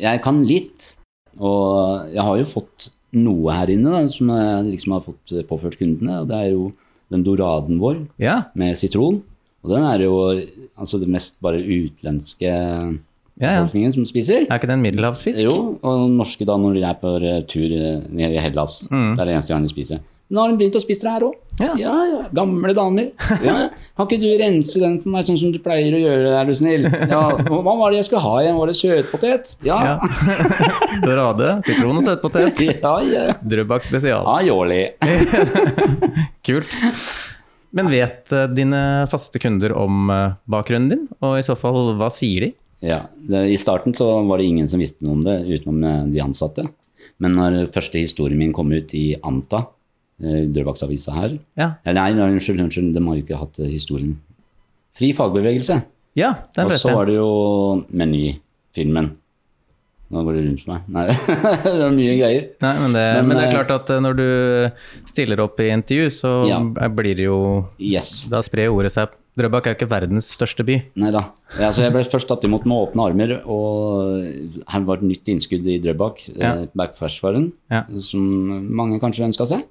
jeg 0.00 0.22
kan 0.24 0.40
litt. 0.48 0.94
Og 1.36 2.08
jeg 2.14 2.22
har 2.24 2.38
jo 2.40 2.46
fått 2.48 2.88
noe 3.16 3.54
her 3.54 3.72
inne 3.74 3.92
da, 3.92 4.02
som 4.12 4.32
jeg 4.34 4.66
liksom 4.70 4.96
har 4.96 5.04
fått 5.06 5.34
påført 5.50 5.78
kundene, 5.80 6.22
og 6.22 6.28
det 6.30 6.40
er 6.40 6.50
jo 6.52 6.68
den 7.12 7.24
doraden 7.26 7.80
vår 7.82 8.04
Ja, 8.22 8.44
med 8.58 8.78
sitron. 8.80 9.22
Og 9.64 9.72
den 9.72 9.84
er 9.88 10.04
jo 10.04 10.14
altså 10.76 11.00
det 11.00 11.08
mest 11.08 11.38
bare 11.44 11.62
utlenske 11.62 12.48
ja. 12.48 12.94
ja. 13.40 13.52
befolkningen 13.62 13.94
som 13.96 14.08
spiser. 14.08 14.44
Er 14.44 14.58
ikke 14.58 14.68
det 14.68 14.76
en 14.76 14.84
middelhavsfisk? 14.84 15.40
Jo, 15.46 15.78
og 15.80 16.08
norske 16.12 16.46
da 16.48 16.58
når 16.60 16.76
de 16.76 16.84
er 16.84 16.98
på 17.00 17.14
eh, 17.20 17.40
tur 17.48 17.72
eh, 17.72 18.02
ned 18.12 18.36
i 18.36 18.42
Hellas. 18.44 18.82
Det 18.90 19.16
er 19.16 19.30
det 19.30 19.38
eneste 19.38 19.54
gang 19.54 19.64
de 19.64 19.72
spiser. 19.72 20.02
Nå 20.32 20.40
har 20.40 20.52
de 20.52 20.56
begynt 20.56 20.76
å 20.78 20.80
spise 20.82 21.04
det 21.04 21.12
her 21.12 21.24
òg. 21.26 21.34
Ja. 21.60 21.74
Ja. 21.78 21.92
ja, 22.08 22.20
Gamle 22.34 22.72
damer. 22.74 23.10
Ja. 23.44 23.54
Kan 23.94 24.08
ikke 24.08 24.18
du 24.22 24.30
rense 24.40 24.80
den 24.82 24.96
for 25.02 25.12
meg 25.12 25.26
sånn 25.28 25.36
som 25.38 25.52
du 25.54 25.60
pleier 25.62 25.94
å 25.94 26.00
gjøre, 26.00 26.32
er 26.40 26.48
du 26.48 26.54
snill? 26.56 26.88
Ja. 26.88 27.20
Hva 27.44 27.74
var 27.78 27.92
det 27.92 28.00
jeg 28.00 28.08
skulle 28.08 28.24
ha 28.24 28.32
igjen? 28.42 28.56
Var 28.58 28.72
det 28.72 28.76
søtpotet? 28.78 29.52
Ja. 29.66 29.76
Ja. 29.86 30.48
Dorade, 31.04 31.52
sitron 31.68 32.00
og 32.00 32.06
søtpotet. 32.06 32.64
Ja, 32.84 32.96
ja. 33.04 33.36
Drøbak 33.44 33.84
spesial. 33.86 34.26
Aioli. 34.34 34.82
Kult. 36.46 36.72
Men 37.74 37.90
vet 37.90 38.32
eh, 38.34 38.48
dine 38.54 38.80
faste 39.10 39.40
kunder 39.42 39.74
om 39.78 40.10
eh, 40.12 40.36
bakgrunnen 40.50 40.90
din, 40.92 41.06
og 41.24 41.38
i 41.38 41.44
så 41.46 41.56
fall, 41.58 41.94
hva 41.98 42.10
sier 42.14 42.48
de? 42.48 42.50
Ja, 42.84 43.04
det, 43.16 43.44
I 43.54 43.58
starten 43.60 43.94
så 43.96 44.08
var 44.28 44.40
det 44.40 44.48
ingen 44.50 44.68
som 44.70 44.82
visste 44.82 45.06
noe 45.06 45.16
om 45.18 45.24
det, 45.26 45.38
utenom 45.48 46.10
de 46.12 46.22
ansatte. 46.22 46.66
Men 47.22 47.36
når 47.38 47.70
første 47.74 48.00
historien 48.00 48.38
min 48.40 48.52
kom 48.56 48.72
ut 48.74 48.92
i 48.96 49.14
Anta, 49.24 49.64
Drøbaksavisa 50.22 51.12
her 51.16 51.32
Ja, 51.58 51.72
eh, 51.84 51.92
Nei, 51.92 52.12
nei, 52.14 52.28
unnskyld, 52.36 52.60
unnskyld, 52.62 52.92
de 52.94 53.02
har 53.02 53.16
jo 53.18 53.24
ikke 53.24 53.40
hatt 53.40 53.58
eh, 53.58 53.70
historien. 53.72 54.14
Fri 54.94 55.12
fagbevegelse. 55.12 55.80
ja 56.16 56.32
den 56.54 56.70
Og 56.70 56.78
så 56.78 56.94
var 56.94 57.06
det 57.10 57.16
jo 57.16 57.84
Meny-filmen. 57.90 59.10
Nå 60.14 60.22
går 60.22 60.36
det 60.36 60.42
rundt 60.44 60.66
meg. 60.68 60.86
Nei, 60.94 61.04
det 61.64 61.82
er 61.82 61.90
mye 61.96 62.14
greier. 62.20 62.44
Nei, 62.62 62.72
men, 62.84 62.92
det, 62.94 63.04
Men, 63.16 63.26
men 63.32 63.38
det 63.40 63.44
er 63.46 63.50
eh, 63.50 63.54
klart 63.56 63.72
at 63.74 63.90
eh, 63.90 64.00
når 64.04 64.18
du 64.20 64.26
stiller 65.10 65.40
opp 65.42 65.58
i 65.64 65.70
intervju, 65.74 66.10
så 66.14 66.32
Ja. 66.46 66.60
blir 66.92 67.16
det 67.18 67.26
jo 67.26 67.38
Yes. 67.82 68.26
Da 68.30 68.42
sprer 68.46 68.70
ordet 68.70 68.92
seg. 68.94 69.08
Drøbak 69.34 69.66
er 69.66 69.72
jo 69.74 69.78
ikke 69.80 69.90
verdens 69.90 70.28
største 70.30 70.62
by. 70.62 70.76
Nei 71.02 71.10
da. 71.10 71.24
Ja, 71.58 71.72
altså 71.72 71.82
jeg 71.82 71.90
ble 71.96 72.04
først 72.06 72.28
tatt 72.30 72.44
imot 72.46 72.68
med 72.70 72.84
åpne 72.84 73.02
armer, 73.08 73.32
og 73.50 74.60
her 74.70 74.84
var 74.86 75.00
et 75.00 75.08
nytt 75.08 75.26
innskudd 75.32 75.66
i 75.66 75.80
Drøbak, 75.82 76.20
Ja. 76.36 76.52
eh, 76.60 76.66
Backfashfaren, 76.78 77.48
Ja. 77.72 77.82
som 77.98 78.22
mange 78.76 79.00
kanskje 79.02 79.24
ønska 79.26 79.48
seg. 79.50 79.64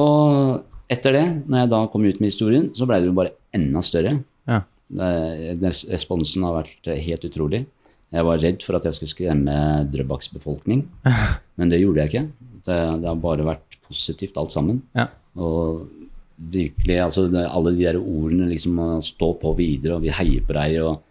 Og 0.00 0.92
etter 0.92 1.16
det, 1.16 1.24
når 1.48 1.62
jeg 1.62 1.72
da 1.72 1.80
kom 1.92 2.04
ut 2.04 2.20
med 2.20 2.30
historien, 2.30 2.68
så 2.76 2.86
ble 2.88 3.00
det 3.00 3.10
jo 3.10 3.16
bare 3.16 3.34
enda 3.56 3.82
større. 3.84 4.18
Ja. 4.50 4.60
Responsen 4.94 6.44
har 6.46 6.58
vært 6.60 6.90
helt 7.06 7.24
utrolig. 7.26 7.64
Jeg 8.14 8.26
var 8.28 8.42
redd 8.42 8.62
for 8.62 8.78
at 8.78 8.84
jeg 8.86 8.94
skulle 8.94 9.14
skremme 9.14 9.54
Drøbaks 9.90 10.30
befolkning, 10.34 10.84
men 11.58 11.72
det 11.72 11.80
gjorde 11.82 12.04
jeg 12.04 12.12
ikke. 12.12 12.26
Det, 12.64 12.76
det 13.02 13.10
har 13.10 13.20
bare 13.20 13.46
vært 13.46 13.78
positivt 13.88 14.38
alt 14.40 14.54
sammen. 14.54 14.82
Ja. 14.96 15.08
Og 15.34 15.86
virkelig, 16.36 16.98
altså 17.02 17.26
det, 17.30 17.46
alle 17.46 17.72
de 17.74 17.86
der 17.86 17.98
ordene 17.98 18.50
liksom 18.50 18.78
å 18.82 18.88
stå 19.04 19.32
på 19.40 19.54
videre, 19.58 19.98
og 19.98 20.04
vi 20.04 20.14
heier 20.14 20.46
på 20.46 20.56
deg 20.56 20.78
og, 20.82 21.02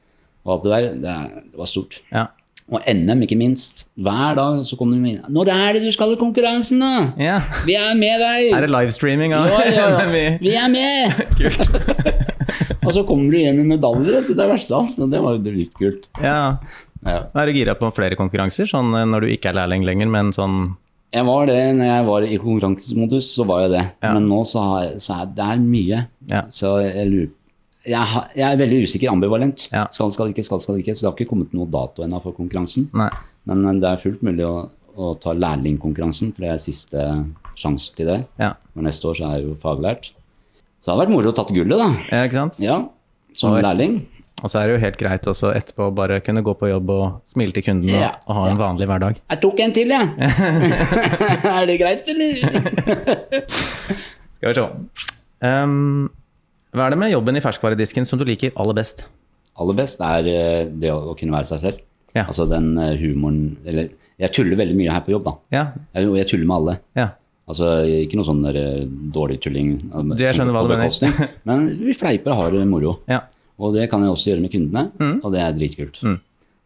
og 0.44 0.56
alt 0.56 0.66
det 0.66 0.74
der, 0.74 0.88
det, 1.04 1.44
det 1.52 1.62
var 1.62 1.72
stort. 1.72 2.00
Ja. 2.12 2.28
Og 2.74 2.82
NM, 2.90 3.22
ikke 3.26 3.38
minst. 3.38 3.86
Hver 4.02 4.38
dag 4.40 4.62
så 4.66 4.78
kommer 4.80 4.98
de 4.98 5.14
inn. 5.14 5.26
'Når 5.30 5.52
er 5.54 5.74
det 5.78 5.84
du 5.86 5.92
skal 5.94 6.16
i 6.16 6.20
konkurransen, 6.20 6.82
da?' 6.82 7.14
ja. 7.22 7.42
'Vi 7.66 7.76
er 7.78 7.94
med 7.94 8.24
deg!' 8.24 8.54
Er 8.58 8.66
det 8.66 8.72
livestreaming 8.74 9.32
Ja, 9.32 9.46
ja. 9.46 10.38
Vi 10.42 10.56
er 10.58 10.70
med! 10.74 11.14
Kult. 11.38 11.70
og 12.86 12.94
så 12.94 13.04
kommer 13.06 13.32
du 13.32 13.38
hjem 13.38 13.62
med 13.62 13.78
medaljer. 13.78 14.26
Det 14.28 14.40
er 14.40 14.50
verst 14.50 14.72
av 14.72 14.88
alt. 14.88 15.00
og 15.00 15.12
Det 15.12 15.22
var 15.22 15.38
jo 15.38 15.44
dritkult. 15.46 16.10
Ja. 16.22 16.58
Ja. 17.06 17.20
Er 17.36 17.46
du 17.46 17.54
gira 17.54 17.76
på 17.76 17.92
flere 17.94 18.16
konkurranser, 18.16 18.66
sånn 18.70 18.94
eh, 18.96 19.06
når 19.06 19.26
du 19.26 19.34
ikke 19.36 19.52
er 19.52 19.60
lærling 19.60 19.84
lenger, 19.86 20.08
men 20.08 20.32
sånn 20.36 20.76
Jeg 21.14 21.28
var 21.28 21.46
det 21.46 21.60
når 21.78 21.86
jeg 21.86 22.06
var 22.08 22.26
i 22.26 22.38
konkurransemodus, 22.42 23.36
så 23.36 23.46
var 23.46 23.68
jeg 23.68 23.74
det. 23.76 23.86
Ja. 24.02 24.14
Men 24.16 24.28
nå 24.32 24.42
så, 24.50 24.64
har 24.66 24.94
så 25.04 25.20
er 25.22 25.34
det 25.38 25.46
er 25.46 25.62
mye. 25.62 26.06
Ja. 26.32 26.46
Så 26.50 26.80
jeg 26.82 27.10
lurer 27.12 27.32
jeg, 27.84 28.24
jeg 28.38 28.46
er 28.48 28.60
veldig 28.60 28.80
usikker, 28.88 29.12
ambivalent. 29.12 29.68
Ja. 29.74 29.86
Skal, 29.92 30.12
skal 30.16 30.32
ikke, 30.32 30.46
skal, 30.46 30.62
skal 30.64 30.80
ikke. 30.80 30.96
Så 30.96 31.04
det 31.04 31.10
har 31.10 31.18
ikke 31.18 31.32
kommet 31.34 31.54
noe 31.56 31.68
dato 31.72 32.06
ennå 32.06 32.22
for 32.24 32.36
konkurransen. 32.38 32.88
Nei. 32.96 33.10
Men 33.50 33.82
det 33.84 33.90
er 33.90 34.00
fullt 34.00 34.24
mulig 34.24 34.46
å, 34.48 34.56
å 34.96 35.14
ta 35.20 35.36
lærlingkonkurransen, 35.36 36.32
for 36.36 36.46
det 36.46 36.54
er 36.54 36.64
siste 36.64 37.08
sjanse 37.60 37.92
til 37.98 38.10
det. 38.10 38.20
Ja. 38.40 38.54
For 38.72 38.86
neste 38.88 39.10
år 39.10 39.20
så 39.20 39.28
er 39.28 39.38
jeg 39.38 39.50
jo 39.50 39.58
faglært. 39.62 40.14
Så 40.84 40.90
det 40.90 40.96
har 40.96 41.04
vært 41.06 41.14
moro 41.16 41.32
å 41.32 41.36
tatt 41.36 41.54
gullet, 41.56 41.80
da. 41.80 41.92
ja, 42.12 42.26
ikke 42.28 42.40
sant? 42.40 42.60
Ja, 42.64 42.82
som 43.38 43.56
Og 43.56 43.64
lærling. 43.64 44.02
Og 44.44 44.52
så 44.52 44.60
er 44.60 44.68
det 44.68 44.74
jo 44.74 44.82
helt 44.82 44.98
greit 45.00 45.28
også 45.30 45.54
etterpå 45.56 45.86
å 45.88 45.94
bare 45.96 46.18
kunne 46.26 46.42
gå 46.44 46.52
på 46.60 46.68
jobb 46.68 46.90
og 46.92 47.04
smile 47.30 47.56
til 47.56 47.64
kunden 47.64 47.94
og, 47.94 48.02
Ja, 48.02 48.10
og 48.28 48.36
ha 48.36 48.48
en 48.50 48.60
vanlig 48.60 48.90
hverdag. 48.90 49.22
Jeg 49.22 49.42
tok 49.44 49.62
en 49.64 49.76
til, 49.76 49.94
jeg. 49.94 50.32
er 51.54 51.70
det 51.70 51.78
greit, 51.80 52.10
eller? 52.12 52.34
Skal 54.40 54.50
vi 54.50 54.56
se. 54.58 54.66
Um, 55.44 56.12
hva 56.74 56.86
er 56.88 56.94
det 56.96 57.00
med 57.00 57.12
jobben 57.14 57.38
i 57.38 57.42
ferskvaredisken 57.44 58.06
som 58.10 58.20
du 58.20 58.26
liker 58.26 58.54
aller 58.60 58.74
best? 58.78 59.06
Aller 59.62 59.76
best 59.78 60.02
er 60.02 60.28
eh, 60.32 60.62
det 60.70 60.90
å, 60.94 61.14
kunne 61.20 61.36
være 61.36 61.46
seg 61.52 61.60
selv. 61.62 61.82
Ja. 62.14 62.24
Altså 62.30 62.46
den 62.50 62.76
eh, 62.78 62.92
humoren 63.02 63.56
Eller 63.66 63.88
jeg 64.22 64.30
tuller 64.36 64.58
veldig 64.60 64.76
mye 64.78 64.92
her 64.94 65.02
på 65.06 65.14
jobb, 65.16 65.24
da. 65.26 65.34
Ja, 65.54 65.64
Jeg, 65.96 66.10
og 66.12 66.18
jeg 66.20 66.28
tuller 66.30 66.46
med 66.50 66.58
alle. 66.62 66.80
ja. 67.00 67.10
Altså 67.44 67.68
ikke 67.84 68.16
noe 68.16 68.24
sånn 68.24 68.46
eh, 68.48 68.86
dårlig 69.12 69.36
tulling. 69.44 69.74
Det 70.16 70.30
skjønner 70.38 70.56
hva 70.56 70.62
du 70.64 70.70
mener. 70.78 71.32
Men 71.50 71.66
vi 71.82 71.92
fleiper 71.98 72.32
og 72.32 72.38
har 72.40 72.60
moro. 72.70 73.00
ja. 73.12 73.22
Og 73.60 73.76
det 73.76 73.84
kan 73.92 74.02
jeg 74.02 74.10
også 74.10 74.30
gjøre 74.32 74.42
med 74.42 74.52
kundene, 74.52 74.82
Mm. 74.98 75.18
og 75.24 75.32
det 75.36 75.42
er 75.44 75.52
dritkult. 75.54 76.00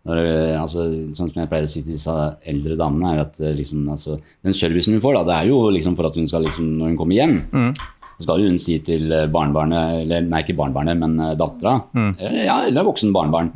Når, 0.08 0.20
eh, 0.24 0.54
altså, 0.62 0.86
sånn 1.12 1.28
som 1.34 1.42
jeg 1.42 1.50
pleier 1.52 1.66
å 1.66 1.70
si 1.72 1.82
til 1.82 1.98
disse 1.98 2.14
eldre 2.48 2.78
damene, 2.80 3.10
er 3.12 3.20
at 3.26 3.36
liksom, 3.58 3.82
altså, 3.92 4.16
den 4.46 4.56
servicen 4.56 4.94
hun 4.96 5.02
får, 5.04 5.18
da, 5.18 5.24
det 5.28 5.36
er 5.36 5.50
jo 5.52 5.58
liksom 5.76 5.98
for 5.98 6.08
at 6.08 6.16
hun 6.16 6.30
skal, 6.32 6.46
liksom, 6.48 6.70
når 6.80 6.94
hun 6.94 6.98
kommer 7.02 7.18
hjem, 7.18 7.36
Mm. 7.52 7.74
Så 8.18 8.26
skal 8.26 8.42
jo 8.42 8.50
hun 8.52 8.58
si 8.62 8.80
til 8.82 9.12
eh, 9.14 9.28
barnebarnet, 9.32 10.04
eller 10.04 10.22
nei, 10.26 10.44
ikke 10.46 10.58
barnebarnet, 10.58 10.98
men 10.98 11.20
eh, 11.22 11.36
dattera, 11.40 11.80
Mm. 11.94 12.14
ja, 12.46 12.64
eller 12.68 12.84
voksen 12.88 13.14
barnebarn, 13.14 13.52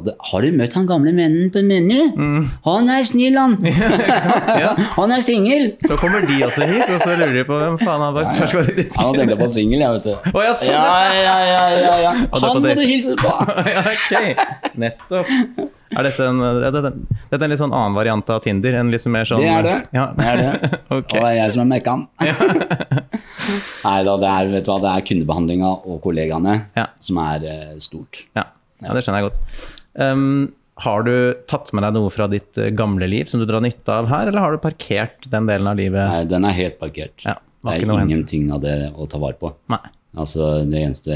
at 0.00 0.06
har 0.30 0.44
du 0.46 0.52
møtt 0.54 0.72
han 0.78 0.86
gamle 0.86 1.10
mennen 1.12 1.48
på 1.52 1.60
Meny? 1.66 1.96
Mm. 2.14 2.44
Han 2.64 2.88
er 2.94 3.02
snill, 3.04 3.34
han! 3.36 3.56
han 5.00 5.12
er 5.16 5.24
singel! 5.26 5.72
Så 5.82 5.96
kommer 6.00 6.22
de 6.28 6.38
også 6.46 6.68
hit, 6.70 6.86
og 6.86 7.02
så 7.02 7.16
lurer 7.18 7.34
de 7.40 7.42
på 7.48 7.58
hvem 7.58 7.76
faen 7.82 8.04
han 8.06 8.14
var 8.14 8.28
Ja, 8.28 8.36
ferskvaredisken. 8.38 9.02
Han 9.02 9.18
tenkte 9.18 9.34
jeg 9.34 9.42
på 9.42 9.50
singel, 9.56 9.82
jeg, 9.82 9.98
vet 9.98 10.06
du. 10.06 10.30
Å, 10.30 10.44
ja, 10.46 10.54
sånn, 10.62 10.78
ja, 10.78 10.94
ja, 11.18 11.36
ja, 11.50 11.66
ja, 11.74 11.98
ja. 12.06 12.14
Han 12.38 12.62
må 12.62 12.74
du 12.78 12.86
hilse 12.86 13.18
på! 13.20 13.34
ja, 13.74 13.84
ok. 13.90 14.72
Nettopp. 14.86 15.70
Er 15.90 16.06
dette 16.06 16.22
en, 16.22 16.38
er 16.46 16.60
dette, 16.70 16.90
dette 17.32 17.38
er 17.40 17.46
en 17.48 17.50
litt 17.50 17.60
sånn 17.60 17.72
annen 17.74 17.96
variant 17.98 18.28
av 18.30 18.38
Tinder? 18.44 18.76
En 18.78 18.92
litt 18.92 19.06
mer 19.10 19.26
sånn 19.26 19.42
Det 19.42 19.48
er 19.50 19.66
det. 19.66 19.76
Ja. 19.96 20.04
Det 20.14 20.28
er 20.32 20.38
det. 20.44 20.70
Ok. 21.00 21.14
Og 21.14 21.16
det 21.16 21.24
er 21.26 21.36
jeg 21.40 21.54
som 21.56 21.62
er 21.64 21.68
mekkan. 21.72 22.04
Nei 23.86 23.98
da, 24.06 24.14
det 24.22 24.30
er, 24.30 24.48
vet 24.54 24.66
du 24.66 24.70
hva, 24.70 24.78
det 24.84 24.92
er 24.94 25.04
kundebehandlinga 25.10 25.72
og 25.90 26.00
kollegaene 26.04 26.56
Ja. 26.78 26.86
som 27.02 27.20
er 27.22 27.46
eh, 27.50 27.76
stort. 27.82 28.24
Ja. 28.38 28.46
ja, 28.84 28.94
det 28.94 29.02
skjønner 29.06 29.22
jeg 29.24 29.30
godt. 29.30 29.68
Um, 29.98 30.26
har 30.80 31.04
du 31.04 31.14
tatt 31.50 31.72
med 31.76 31.84
deg 31.84 31.96
noe 31.98 32.10
fra 32.14 32.26
ditt 32.30 32.58
eh, 32.60 32.70
gamle 32.76 33.08
liv 33.10 33.28
som 33.30 33.42
du 33.42 33.46
drar 33.48 33.62
nytte 33.64 33.92
av 34.00 34.08
her, 34.10 34.30
eller 34.30 34.46
har 34.46 34.54
du 34.54 34.62
parkert 34.62 35.26
den 35.32 35.48
delen 35.50 35.68
av 35.70 35.78
livet? 35.80 36.06
Nei, 36.06 36.22
den 36.30 36.46
er 36.48 36.56
helt 36.56 36.78
parkert. 36.80 37.18
Ja, 37.26 37.36
det 37.66 37.80
er 37.82 38.04
ingenting 38.06 38.50
av 38.54 38.62
det 38.64 38.76
å 38.94 39.08
ta 39.10 39.20
vare 39.20 39.38
på. 39.40 39.52
Nei. 39.72 39.82
Altså, 40.16 40.64
det 40.66 40.80
eneste, 40.82 41.10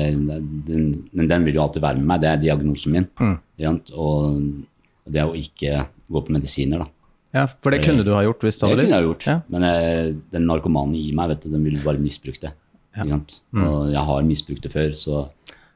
den, 0.68 1.08
Men 1.12 1.28
den 1.28 1.44
vil 1.44 1.54
jo 1.56 1.62
alltid 1.64 1.82
være 1.82 1.96
med 1.98 2.06
meg, 2.06 2.20
det 2.22 2.28
er 2.30 2.36
diagnosen 2.44 2.92
min. 2.92 3.06
Mm. 3.18 3.38
ikke? 3.58 3.94
Og 3.98 5.12
det 5.12 5.24
å 5.24 5.34
ikke 5.34 5.86
gå 6.10 6.22
på 6.26 6.32
medisiner, 6.36 6.78
da. 6.84 6.86
Ja, 7.34 7.46
for 7.48 7.70
det 7.74 7.80
kunne 7.82 8.04
du 8.06 8.12
ha 8.14 8.20
gjort 8.22 8.44
hvis 8.46 8.54
du 8.56 8.60
Det 8.60 8.68
hadde 8.70 8.76
kunne 8.76 8.86
lyst. 8.86 8.94
jeg 8.94 9.08
gjort, 9.08 9.26
Ja. 9.26 9.40
men 9.50 9.62
jeg, 9.62 10.16
den 10.30 10.46
narkomane 10.46 10.94
i 10.94 11.10
meg, 11.12 11.28
vet 11.32 11.40
du, 11.42 11.48
den 11.50 11.64
vil 11.64 11.80
bare 11.82 11.98
misbruke 11.98 12.40
det. 12.40 12.52
Ja. 12.96 13.02
Mm. 13.04 13.64
Og 13.66 13.90
jeg 13.90 14.04
har 14.06 14.22
misbrukt 14.22 14.62
det 14.62 14.70
før, 14.72 14.92
så, 14.94 15.28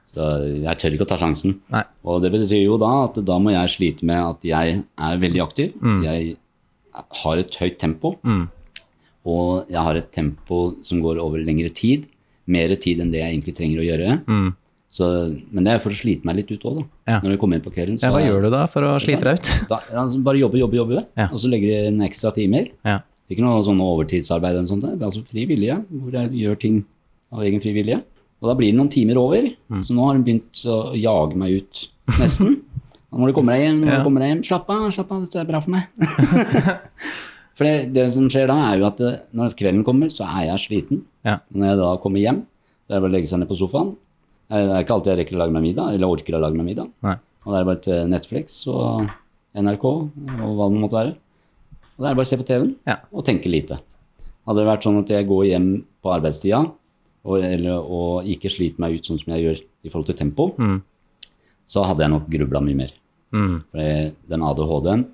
så 0.06 0.28
jeg 0.62 0.78
tør 0.78 0.94
ikke 0.94 1.02
å 1.08 1.10
ta 1.10 1.16
sjansen. 1.18 1.56
Nei. 1.74 1.82
Og 2.04 2.22
det 2.22 2.30
betyr 2.30 2.62
jo 2.62 2.78
da 2.78 2.92
at 3.08 3.18
da 3.26 3.38
må 3.42 3.50
jeg 3.50 3.74
slite 3.74 4.04
med 4.06 4.22
at 4.22 4.46
jeg 4.46 4.84
er 4.86 5.18
veldig 5.18 5.42
aktiv. 5.42 5.74
Jeg 6.04 6.36
har 7.24 7.36
et 7.42 7.50
høyt 7.58 7.78
tempo, 7.82 8.14
Mm. 8.22 8.46
og 9.26 9.66
jeg 9.68 9.82
har 9.82 9.96
et 9.96 10.12
tempo 10.12 10.76
som 10.82 11.02
går 11.02 11.18
over 11.18 11.38
lengre 11.42 11.68
tid. 11.74 12.06
Mer 12.48 12.72
tid 12.80 13.02
enn 13.04 13.10
det 13.12 13.20
jeg 13.20 13.34
egentlig 13.34 13.54
trenger 13.58 13.82
å 13.82 13.86
gjøre. 13.86 14.16
Mm. 14.28 14.48
Så, 14.88 15.04
men 15.52 15.66
det 15.66 15.74
er 15.74 15.82
for 15.84 15.92
å 15.92 15.98
slite 15.98 16.24
meg 16.24 16.38
litt 16.38 16.50
ut 16.54 16.62
òg, 16.64 16.78
da. 16.78 16.84
Ja. 17.12 17.16
Når 17.20 17.34
jeg 17.34 17.40
kommer 17.42 17.58
inn 17.58 17.64
på 17.66 17.72
kvelden. 17.74 17.98
Ja, 18.00 18.08
hva 18.14 18.22
gjør 18.24 18.46
du 18.46 18.50
da 18.54 18.62
for 18.72 18.86
å 18.88 18.94
slite 19.04 19.26
deg 19.28 19.42
ut? 19.42 19.50
Da, 19.68 19.82
altså 20.00 20.20
bare 20.24 20.40
jobbe, 20.40 20.56
jobbe, 20.62 20.78
jobbe. 20.80 21.02
Ja. 21.20 21.26
Og 21.28 21.42
så 21.42 21.50
legger 21.52 21.74
jeg 21.74 21.90
inn 21.92 22.00
ekstra 22.06 22.32
timer. 22.32 22.70
Ja. 22.88 23.02
Ikke 23.28 23.44
noe 23.44 23.60
sånn 23.66 23.82
overtidsarbeid 23.84 24.56
eller 24.56 24.70
sånt, 24.70 24.86
det 24.86 24.94
er 24.96 25.04
altså 25.10 25.20
fri 25.28 25.44
vilje, 25.50 25.74
hvor 25.92 26.14
jeg 26.16 26.32
gjør 26.40 26.56
ting 26.62 26.78
av 27.36 27.42
egen 27.44 27.60
fri 27.60 27.74
vilje. 27.76 27.98
Og 28.40 28.48
da 28.48 28.54
blir 28.56 28.72
det 28.72 28.78
noen 28.78 28.88
timer 28.94 29.20
over, 29.20 29.50
Mm. 29.68 29.82
så 29.84 29.92
nå 29.92 30.06
har 30.06 30.14
hun 30.16 30.24
begynt 30.24 30.62
å 30.64 30.78
jage 30.96 31.36
meg 31.36 31.58
ut, 31.60 31.82
nesten. 32.16 32.56
Nå 33.12 33.20
må 33.22 33.26
du 33.28 33.32
komme 33.36 33.52
deg 33.56 33.62
hjem, 33.66 33.78
nå 33.80 33.86
må 33.88 33.94
du 33.98 34.04
komme 34.04 34.20
deg 34.20 34.28
hjem. 34.32 34.40
Slapp 34.44 34.66
av, 34.72 34.82
slapp 34.92 35.12
av, 35.12 35.22
dette 35.24 35.38
er 35.40 35.46
bra 35.48 35.60
for 35.64 35.72
meg. 35.72 35.86
For 37.58 37.66
det, 37.66 37.92
det 37.96 38.04
som 38.14 38.28
skjer 38.30 38.46
da, 38.50 38.54
er 38.70 38.78
jo 38.78 38.86
at 38.86 39.00
det, 39.02 39.12
når 39.34 39.56
kvelden 39.58 39.82
kommer, 39.86 40.10
så 40.14 40.26
er 40.30 40.44
jeg 40.52 40.62
sliten. 40.62 41.00
Ja. 41.26 41.40
Når 41.50 41.72
jeg 41.72 41.78
da 41.80 41.88
kommer 42.04 42.22
hjem, 42.22 42.42
så 42.86 42.92
er 42.92 42.94
det 42.94 43.02
bare 43.02 43.10
å 43.10 43.14
legge 43.16 43.30
seg 43.32 43.40
ned 43.42 43.48
på 43.50 43.56
sofaen. 43.58 43.96
Eh, 44.48 44.62
Det 44.62 44.74
er 44.76 44.84
ikke 44.84 44.94
alltid 44.94 45.10
jeg 45.12 45.18
rekker 45.24 45.36
å 45.36 45.40
lage 45.42 45.52
meg 45.56 45.64
middag, 45.66 45.88
eller 45.96 46.12
orker 46.14 46.36
å 46.38 46.42
lage 46.44 46.56
meg 46.60 46.68
middag. 46.70 46.92
Nei. 47.02 47.16
Og 47.44 47.52
det 47.54 47.58
er 47.60 47.66
bare 47.68 47.82
til 47.88 48.08
Netflix 48.12 48.60
og 48.70 49.08
NRK 49.58 49.84
og 49.88 50.52
hva 50.58 50.68
det 50.70 50.80
måtte 50.84 50.98
være. 51.00 51.14
Og 51.98 52.04
det 52.04 52.10
er 52.12 52.14
bare 52.20 52.26
å 52.28 52.30
se 52.30 52.36
på 52.38 52.46
TV-en 52.46 52.74
Ja. 52.86 52.96
og 53.12 53.24
tenke 53.26 53.50
lite. 53.50 53.80
Hadde 54.46 54.60
det 54.62 54.68
vært 54.70 54.84
sånn 54.86 54.98
at 55.02 55.08
jeg 55.10 55.26
går 55.28 55.44
hjem 55.50 55.68
på 56.04 56.12
arbeidstida 56.14 56.60
og, 57.24 57.36
eller, 57.42 57.82
og 57.82 58.24
ikke 58.24 58.48
sliter 58.54 58.78
meg 58.80 58.94
ut 59.00 59.04
sånn 59.10 59.18
som 59.20 59.34
jeg 59.34 59.42
gjør 59.44 59.58
i 59.84 59.88
forhold 59.90 60.06
til 60.06 60.14
tempo, 60.20 60.54
Mm. 60.56 60.80
så 61.66 61.82
hadde 61.84 62.00
jeg 62.06 62.10
nok 62.14 62.28
grubla 62.30 62.60
mye 62.62 62.76
mer. 62.76 62.92
Mm. 63.32 63.62
For 63.72 64.12
den 64.30 64.42
ADHD-en 64.42 65.06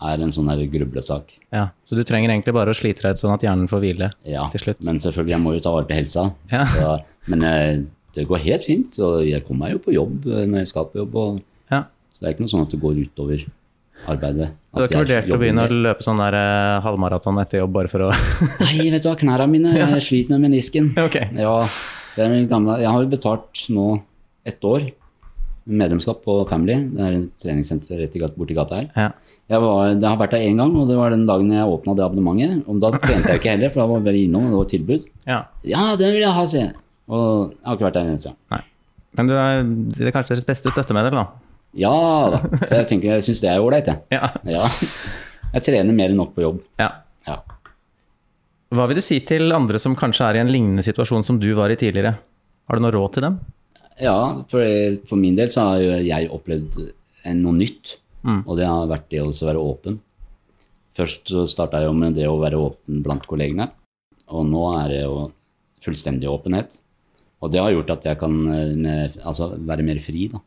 er 0.00 0.22
en 0.22 0.30
sånn 0.34 0.48
her 0.50 0.60
grublesak. 0.70 1.32
Ja. 1.54 1.68
Så 1.88 1.96
du 1.98 2.04
trenger 2.06 2.30
egentlig 2.30 2.54
bare 2.54 2.70
å 2.70 2.76
slite 2.78 3.02
deg 3.02 3.16
ut 3.16 3.22
sånn 3.22 3.34
at 3.34 3.42
hjernen 3.42 3.66
får 3.70 3.80
hvile 3.82 4.10
Ja, 4.28 4.44
til 4.52 4.60
slutt. 4.62 4.82
men 4.86 5.00
selvfølgelig, 5.02 5.34
jeg 5.34 5.42
må 5.42 5.54
jo 5.56 5.62
ta 5.64 5.72
vare 5.74 5.88
på 5.88 5.96
helsa. 5.98 6.28
Ja. 6.52 6.64
Så, 6.70 6.92
men 7.32 7.42
eh, 7.48 7.80
det 8.14 8.26
går 8.30 8.38
helt 8.44 8.64
fint, 8.68 8.98
og 9.02 9.24
jeg 9.26 9.42
kommer 9.46 9.66
meg 9.66 9.74
jo 9.76 9.80
på 9.88 9.94
jobb 9.96 10.26
eh, 10.30 10.44
når 10.46 10.62
jeg 10.64 10.70
skal 10.74 10.86
på 10.92 11.00
jobb. 11.02 11.16
Og, 11.24 11.40
Ja. 11.70 11.82
så 12.14 12.20
det 12.22 12.28
er 12.28 12.34
ikke 12.36 12.46
noe 12.46 12.52
sånn 12.54 12.62
at 12.66 12.70
det 12.76 12.80
går 12.82 13.00
utover 13.04 13.44
arbeidet. 14.06 14.52
Du 14.70 14.78
har 14.78 14.86
ikke 14.86 15.00
vurdert 15.02 15.30
å 15.34 15.38
begynne 15.40 15.64
å 15.66 15.74
løpe 15.88 16.04
sånn 16.06 16.20
der 16.22 16.36
eh, 16.38 16.80
halvmaraton 16.84 17.40
etter 17.42 17.58
jobb 17.64 17.72
bare 17.74 17.90
for 17.90 18.06
å 18.06 18.12
Nei, 18.62 18.90
vet 18.92 19.02
du 19.02 19.08
hva, 19.10 19.16
knærne 19.18 19.48
mine, 19.50 19.74
jeg 19.74 20.04
sliter 20.06 20.36
med 20.36 20.46
menisken. 20.50 20.92
Okay. 21.08 21.26
Ja, 21.34 21.56
det 22.14 22.22
er 22.24 22.30
min 22.30 22.46
gamle, 22.50 22.78
jeg 22.82 22.90
har 22.94 23.02
jo 23.02 23.10
betalt 23.10 23.64
nå 23.74 23.88
ett 24.46 24.62
år 24.64 24.86
medlemskap 25.68 26.22
på 26.24 26.34
Family, 26.48 26.76
det 26.96 27.02
er 27.04 27.16
et 27.18 27.42
treningssenter 27.44 28.00
rett 28.00 28.36
borti 28.36 28.56
gata 28.56 28.80
her. 28.80 28.88
Ja. 28.96 29.08
Jeg 29.48 29.62
var, 29.64 29.94
det 29.96 30.04
har 30.08 30.18
vært 30.20 30.34
der 30.36 30.44
én 30.44 30.58
gang, 30.60 30.74
og 30.76 30.88
det 30.90 30.96
var 30.98 31.12
den 31.14 31.26
dagen 31.28 31.52
jeg 31.52 31.64
åpna 31.72 31.94
det 31.96 32.04
abonnementet. 32.04 32.64
Og 32.68 32.80
da 32.82 32.90
trente 32.98 33.30
jeg 33.32 33.40
ikke 33.40 33.52
heller, 33.54 33.70
for 33.72 33.80
da 33.82 33.86
var 33.88 34.00
jeg 34.00 34.06
bare 34.08 34.22
innom, 34.26 34.46
og 34.48 34.52
det 34.54 34.58
var 34.62 34.70
tilbud. 34.74 35.06
ja. 35.28 35.38
Ja, 35.68 35.84
den 36.00 36.12
vil 36.16 36.24
jeg 36.24 36.34
ha, 36.36 36.44
sier 36.50 36.64
jeg. 36.66 36.74
Og 37.08 37.52
jeg 37.54 37.64
har 37.64 37.78
ikke 37.78 37.86
vært 37.88 37.96
der 37.98 38.06
en 38.08 38.12
eneste 38.14 38.28
gang. 38.32 38.38
Nei. 38.52 38.62
Men 39.18 39.30
du 39.30 39.34
er, 39.40 39.62
det 39.98 40.08
er 40.10 40.14
kanskje 40.14 40.34
deres 40.34 40.48
beste 40.48 40.72
støttemedel, 40.74 41.16
da? 41.16 41.26
Ja 41.78 41.94
da. 42.32 42.38
Så 42.66 42.74
jeg 42.78 42.88
tenker, 42.90 43.14
jeg 43.16 43.24
syns 43.26 43.40
det 43.44 43.48
er 43.52 43.64
ålreit, 43.64 43.88
jeg. 43.88 44.04
Ja. 44.12 44.28
Ja. 44.48 44.68
Jeg 45.54 45.64
trener 45.64 45.96
mer 45.96 46.12
enn 46.12 46.18
nok 46.20 46.34
på 46.36 46.44
jobb. 46.44 46.60
ja. 46.80 46.90
Ja. 47.28 47.38
Hva 48.72 48.84
vil 48.88 48.98
du 49.00 49.02
si 49.04 49.16
til 49.24 49.48
andre 49.56 49.80
som 49.80 49.94
kanskje 49.96 50.26
er 50.28 50.36
i 50.36 50.40
en 50.42 50.50
lignende 50.52 50.84
situasjon 50.84 51.24
som 51.24 51.38
du 51.40 51.48
var 51.56 51.72
i 51.72 51.76
tidligere? 51.80 52.14
Har 52.68 52.76
du 52.76 52.84
noe 52.84 52.92
råd 52.92 53.14
til 53.16 53.24
dem? 53.24 53.38
Ja, 54.02 54.18
for, 54.50 54.62
for 55.10 55.20
min 55.20 55.38
del 55.38 55.50
så 55.52 55.70
har 55.72 55.82
jeg 56.06 56.30
opplevd 56.34 56.78
noe 57.38 57.56
nytt. 57.56 57.96
Mm. 58.26 58.42
Og 58.44 58.58
det 58.58 58.66
har 58.68 58.90
vært 58.90 59.08
det 59.12 59.22
å 59.22 59.30
være 59.32 59.62
åpen. 59.62 59.98
Først 60.98 61.30
så 61.30 61.44
starta 61.46 61.80
jeg 61.82 61.94
med 61.94 62.16
det 62.18 62.26
å 62.26 62.38
være 62.40 62.58
åpen 62.58 63.02
blant 63.04 63.26
kollegene. 63.30 63.68
Og 64.34 64.44
nå 64.48 64.64
er 64.80 64.92
det 64.92 65.02
jo 65.04 65.28
fullstendig 65.84 66.30
åpenhet. 66.30 66.76
Og 67.38 67.52
det 67.54 67.62
har 67.62 67.72
gjort 67.72 67.92
at 67.94 68.06
jeg 68.08 68.18
kan 68.18 68.38
eh, 68.50 69.18
altså, 69.22 69.52
være 69.54 69.86
mer 69.86 70.00
fri, 70.02 70.26
da. 70.32 70.42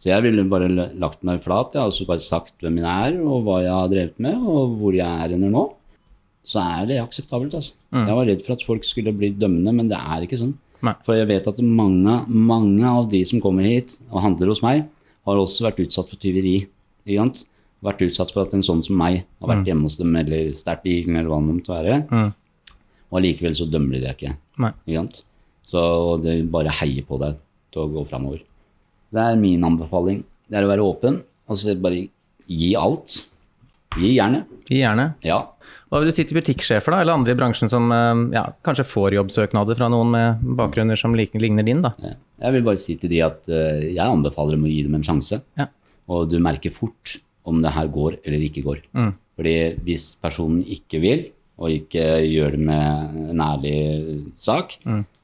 Så 0.00 0.08
jeg 0.08 0.24
ville 0.24 0.46
bare 0.48 0.70
lagt 0.70 1.26
meg 1.28 1.42
flat 1.44 1.74
jeg 1.76 1.92
så 1.92 2.06
bare 2.08 2.22
sagt 2.24 2.54
hvem 2.64 2.78
jeg 2.80 2.88
er, 2.88 3.18
og 3.20 3.42
hva 3.44 3.58
jeg 3.60 3.74
har 3.74 3.90
drevet 3.92 4.22
med, 4.22 4.46
og 4.48 4.78
hvor 4.80 4.96
jeg 4.96 5.04
er 5.04 5.34
henne 5.34 5.50
nå. 5.52 5.66
Så 6.46 6.62
er 6.62 6.86
det 6.88 7.02
akseptabelt, 7.02 7.56
altså. 7.58 7.74
Mm. 7.92 8.06
Jeg 8.06 8.16
var 8.16 8.30
redd 8.30 8.44
for 8.46 8.54
at 8.54 8.64
folk 8.64 8.86
skulle 8.88 9.12
bli 9.12 9.34
dømmende, 9.36 9.74
men 9.76 9.90
det 9.90 9.98
er 9.98 10.24
ikke 10.24 10.38
sånn. 10.40 10.54
Nei. 10.86 10.94
For 11.04 11.18
jeg 11.18 11.28
vet 11.28 11.48
at 11.50 11.60
mange, 11.60 12.16
mange 12.28 12.86
av 12.88 13.08
de 13.12 13.20
som 13.28 13.42
kommer 13.42 13.66
hit 13.68 13.98
og 14.08 14.22
handler 14.24 14.52
hos 14.52 14.62
meg, 14.64 14.86
har 15.28 15.40
også 15.40 15.66
vært 15.66 15.82
utsatt 15.84 16.10
for 16.10 16.20
tyveri. 16.20 16.58
Vært 17.80 18.04
utsatt 18.04 18.32
for 18.32 18.44
at 18.44 18.54
en 18.56 18.64
sånn 18.64 18.82
som 18.84 18.98
meg 19.00 19.22
har 19.40 19.50
vært 19.54 19.68
hjemme 19.68 19.88
hos 19.88 19.96
dem 20.00 20.14
eller 20.20 20.52
sterkt 20.56 20.84
bilen 20.84 21.16
eller 21.16 21.30
hva 21.32 21.40
det 21.40 21.56
måtte 21.56 21.74
være. 21.74 21.98
Mm. 22.10 22.76
Og 23.10 23.18
allikevel 23.20 23.56
så 23.56 23.66
dømmer 23.68 23.96
de 23.96 24.02
deg 24.04 24.16
ikke. 24.18 24.34
Ikke? 24.86 25.24
Så 25.70 25.82
det 26.24 26.36
bare 26.52 26.74
heier 26.80 27.06
på 27.06 27.18
deg 27.22 27.38
til 27.72 27.84
å 27.84 27.90
gå 27.92 28.04
framover. 28.10 28.42
Det 29.10 29.22
er 29.22 29.40
min 29.40 29.64
anbefaling. 29.66 30.22
Det 30.50 30.58
er 30.58 30.66
å 30.66 30.70
være 30.70 30.86
åpen. 30.86 31.20
og 31.50 31.58
så 31.58 31.74
bare 31.82 32.04
gi 32.46 32.74
alt. 32.78 33.24
Gi 33.98 34.12
jernet. 34.14 34.46
Gi 34.70 34.78
gjerne. 34.78 35.06
Ja. 35.26 35.40
Hva 35.90 35.98
vil 35.98 36.10
du 36.10 36.14
si 36.14 36.22
til 36.26 36.38
butikksjefer 36.38 36.94
da, 36.94 37.00
eller 37.02 37.16
andre 37.18 37.34
i 37.34 37.38
bransjen 37.38 37.70
som 37.72 37.90
eh, 37.94 38.20
ja, 38.36 38.44
kanskje 38.66 38.86
får 38.86 39.16
jobbsøknader 39.16 39.78
fra 39.78 39.88
noen 39.90 40.12
med 40.14 40.44
bakgrunner 40.60 40.98
som 40.98 41.16
ligner 41.18 41.66
din? 41.66 41.82
da? 41.82 41.94
Jeg 41.98 42.54
vil 42.54 42.66
bare 42.68 42.80
si 42.80 42.94
til 43.00 43.10
de 43.10 43.18
at 43.26 43.50
eh, 43.50 43.90
jeg 43.90 44.06
anbefaler 44.06 44.54
dem 44.54 44.68
å 44.68 44.70
gi 44.70 44.84
dem 44.86 44.94
en 45.00 45.06
sjanse. 45.06 45.40
Ja. 45.58 45.66
Og 46.10 46.30
du 46.30 46.38
merker 46.42 46.74
fort 46.74 47.18
om 47.48 47.58
det 47.64 47.74
her 47.74 47.90
går 47.90 48.20
eller 48.22 48.46
ikke 48.46 48.62
går. 48.66 48.84
Mm. 48.94 49.12
Fordi 49.40 49.56
hvis 49.86 50.12
personen 50.22 50.62
ikke 50.70 51.02
vil, 51.02 51.28
og 51.60 51.74
ikke 51.74 52.04
gjør 52.24 52.54
det 52.56 52.66
med 52.70 53.30
en 53.34 53.42
ærlig 53.44 53.78
sak, 54.38 54.78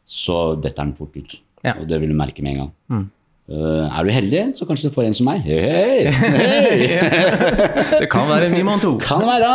så 0.04 0.40
detter 0.60 0.84
den 0.84 0.96
fort 0.98 1.14
ut. 1.16 1.38
Mm. 1.38 1.44
Ja. 1.66 1.74
Og 1.80 1.86
det 1.88 1.98
vil 2.02 2.12
du 2.12 2.18
merke 2.18 2.44
med 2.44 2.54
en 2.56 2.60
gang. 2.64 2.72
Mm. 2.92 3.06
Eh, 3.46 3.86
er 3.98 4.02
du 4.02 4.10
heldig, 4.10 4.40
så 4.56 4.66
kanskje 4.66 4.88
du 4.90 4.94
får 4.96 5.06
en 5.06 5.14
som 5.14 5.28
meg. 5.28 5.44
Hei, 5.46 5.58
hei, 5.62 6.08
hei. 6.10 6.86
Det 8.02 8.08
kan 8.10 8.26
være 8.26 8.48
en 8.48 8.56
Mimon 8.56 8.80
2. 8.82 8.96
Kan 9.04 9.22
være! 9.22 9.52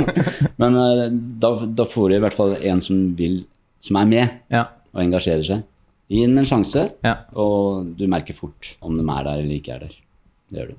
Men 0.62 0.78
uh, 0.78 1.06
da, 1.42 1.50
da 1.80 1.86
får 1.90 2.12
du 2.12 2.16
i 2.18 2.20
hvert 2.22 2.36
fall 2.38 2.54
en 2.62 2.82
som 2.84 3.00
vil, 3.18 3.40
som 3.82 3.98
er 3.98 4.06
med 4.12 4.36
Ja. 4.54 4.62
og 4.94 5.02
engasjerer 5.02 5.42
seg. 5.48 5.64
Gi 6.06 6.22
dem 6.22 6.38
en 6.38 6.46
sjanse, 6.46 6.86
Ja. 7.02 7.16
og 7.34 7.90
du 7.98 8.06
merker 8.06 8.36
fort 8.38 8.76
om 8.80 8.94
de 8.94 9.02
er 9.02 9.26
der 9.26 9.42
eller 9.42 9.56
ikke 9.58 9.74
er 9.74 9.82
der. 9.88 9.96
Det 10.52 10.60
gjør 10.60 10.70
du. 10.70 10.78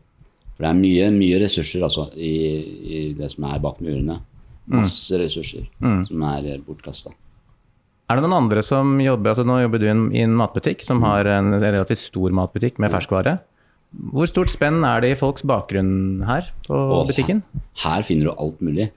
For 0.55 0.63
det 0.63 0.69
er 0.71 0.79
mye, 0.79 1.09
mye 1.19 1.41
ressurser 1.43 1.83
altså, 1.83 2.07
i, 2.15 2.31
i 2.95 3.01
det 3.17 3.27
som 3.35 3.43
er 3.51 3.59
bak 3.61 3.83
murene. 3.83 4.21
Masse 4.71 5.19
ressurser 5.19 5.67
som 6.07 6.23
er 6.31 6.47
bortkasta. 6.63 7.11
Er 8.07 8.15
det 8.15 8.23
noen 8.23 8.37
andre 8.37 8.63
som 8.63 8.95
jobber 9.03 9.33
altså 9.33 9.43
Nå 9.43 9.59
jobber 9.65 9.81
du 9.81 9.87
i 9.87 9.91
en, 9.91 10.05
i 10.15 10.23
en 10.23 10.35
matbutikk 10.39 10.85
som 10.85 11.01
har 11.03 11.27
en 11.27 11.51
relativt 11.59 11.99
stor 11.99 12.31
matbutikk 12.35 12.79
med 12.79 12.93
ferskvare. 12.93 13.39
Hvor 14.13 14.27
stort 14.29 14.51
spenn 14.51 14.79
er 14.87 15.03
det 15.03 15.11
i 15.13 15.19
folks 15.19 15.43
bakgrunn 15.47 16.23
her 16.27 16.47
på 16.67 16.75
Åh. 16.75 17.03
butikken? 17.07 17.43
Her 17.83 18.05
finner 18.07 18.29
du 18.29 18.33
alt 18.35 18.63
mulig. 18.63 18.89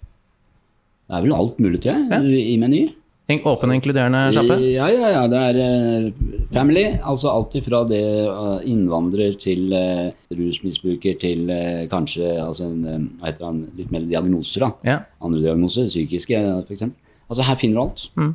Det 1.10 1.18
er 1.18 1.24
vel 1.24 1.34
alt 1.34 1.58
mulig, 1.58 1.80
tror 1.82 1.98
jeg, 1.98 2.42
i 2.54 2.56
Meny. 2.60 2.82
En 3.30 3.40
åpen 3.46 3.70
og 3.70 3.78
inkluderende 3.78 4.20
sjappe? 4.34 4.56
Ja, 4.62 4.88
ja, 4.90 5.10
ja. 5.14 5.22
Det 5.30 5.40
er 5.48 5.58
eh, 5.62 6.30
family. 6.54 6.84
Altså 7.06 7.30
alt 7.30 7.54
ifra 7.58 7.84
det 7.86 8.02
eh, 8.02 8.64
innvandrer 8.70 9.36
til 9.38 9.70
uh, 9.70 10.10
rusmisbruker 10.34 11.18
til 11.22 11.50
uh, 11.50 11.86
kanskje 11.90 12.32
altså 12.42 12.66
en, 12.66 13.06
heter 13.22 13.46
han, 13.46 13.64
litt 13.78 13.94
mer 13.94 14.06
diagnoser. 14.10 14.66
da. 14.66 14.70
Ja. 14.86 14.96
Andre 15.22 15.44
diagnoser, 15.44 15.86
psykiske 15.90 16.42
f.eks. 16.64 16.88
Altså 17.30 17.46
her 17.46 17.58
finner 17.60 17.78
du 17.78 17.84
alt. 17.84 18.06
Mm. 18.18 18.32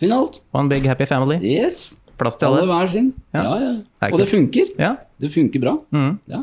Finner 0.00 0.20
alt. 0.22 0.40
One 0.56 0.68
big 0.72 0.86
happy 0.88 1.06
family. 1.08 1.38
Yes. 1.42 2.00
Plass 2.20 2.36
til 2.40 2.48
Alle 2.48 2.62
alle. 2.64 2.72
hver 2.72 2.90
sin. 2.92 3.12
Ja. 3.34 3.42
Ja, 3.42 3.56
ja. 3.60 3.72
Det 4.06 4.12
Og 4.12 4.20
det 4.22 4.28
funker. 4.30 4.70
Ja. 4.80 4.94
Det 5.20 5.32
funker 5.34 5.60
bra. 5.62 5.74
Mm. 5.92 6.18
Ja. 6.32 6.42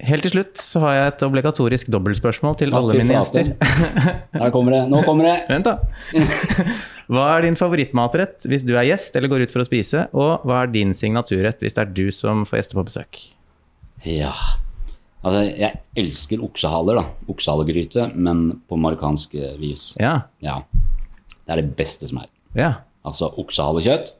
Helt 0.00 0.24
til 0.24 0.32
slutt 0.32 0.56
så 0.56 0.80
har 0.80 0.94
jeg 0.96 1.08
et 1.10 1.22
obligatorisk 1.26 1.90
dobbeltspørsmål 1.92 2.54
til 2.56 2.72
alle 2.74 2.94
mine 2.96 3.18
gjester. 3.18 3.50
Her 4.40 4.50
kommer 4.54 4.72
det. 4.78 4.84
Nå 4.88 5.02
kommer 5.04 5.28
det. 5.28 5.34
Vent, 5.50 5.68
da. 5.68 5.76
Hva 7.10 7.26
er 7.36 7.44
din 7.44 7.58
favorittmatrett 7.58 8.46
hvis 8.48 8.62
du 8.64 8.72
er 8.78 8.86
gjest 8.88 9.16
eller 9.18 9.28
går 9.32 9.44
ut 9.44 9.52
for 9.52 9.64
å 9.64 9.66
spise? 9.68 10.06
Og 10.14 10.46
hva 10.46 10.62
er 10.62 10.70
din 10.72 10.94
signaturrett 10.94 11.60
hvis 11.64 11.74
det 11.76 11.82
er 11.82 11.90
du 11.96 12.06
som 12.14 12.44
får 12.48 12.60
gjester 12.62 12.78
på 12.78 12.84
besøk? 12.86 13.20
Ja. 14.06 14.30
Altså, 15.20 15.42
jeg 15.50 15.80
elsker 16.00 16.40
oksehaler, 16.46 17.02
da. 17.02 17.04
Oksehalegryte, 17.34 18.06
men 18.14 18.44
på 18.70 18.78
marokkansk 18.80 19.34
vis. 19.60 19.90
Ja. 20.00 20.20
Ja. 20.40 20.60
Det 21.44 21.50
er 21.56 21.60
det 21.64 21.74
beste 21.76 22.08
som 22.08 22.22
er. 22.22 22.30
Ja. 22.58 22.72
Altså 23.06 23.30
oksehalekjøtt. 23.40 24.12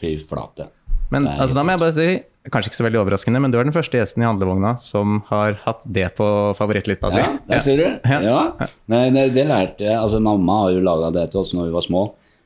Fy 0.00 0.16
flate. 0.28 0.68
Men 1.10 1.24
Det 1.26 1.34
altså, 1.40 1.54
da 1.54 1.62
må 1.66 1.74
jeg 1.74 1.80
bare 1.82 1.94
si, 1.94 2.06
kanskje 2.50 2.70
ikke 2.70 2.78
så 2.80 2.84
veldig 2.86 3.00
overraskende, 3.02 3.40
men 3.42 3.50
du 3.52 3.58
er 3.58 3.64
den 3.66 3.74
første 3.74 3.98
gjesten 3.98 4.22
i 4.24 4.26
handlevogna 4.26 4.74
som 4.80 5.20
har 5.30 5.56
hatt 5.64 5.82
det 5.86 6.10
på 6.18 6.26
favorittlista 6.58 7.10
si. 7.14 7.22
Ja, 7.22 7.32
der 7.48 7.62
ser 7.64 7.76
du. 7.80 7.86
Ja. 8.10 8.20
Ja. 8.24 8.68
Nei, 8.90 9.04
det, 9.14 9.28
det 9.36 9.46
lærte 9.50 9.86
jeg. 9.86 9.96
Altså, 9.98 10.20
mamma 10.22 10.60
har 10.64 10.74
jo 10.76 10.82
laga 10.84 11.10
det 11.14 11.28
til 11.32 11.40
oss 11.42 11.54
når 11.56 11.70
vi 11.70 11.74
var 11.76 11.86
små. 11.86 12.04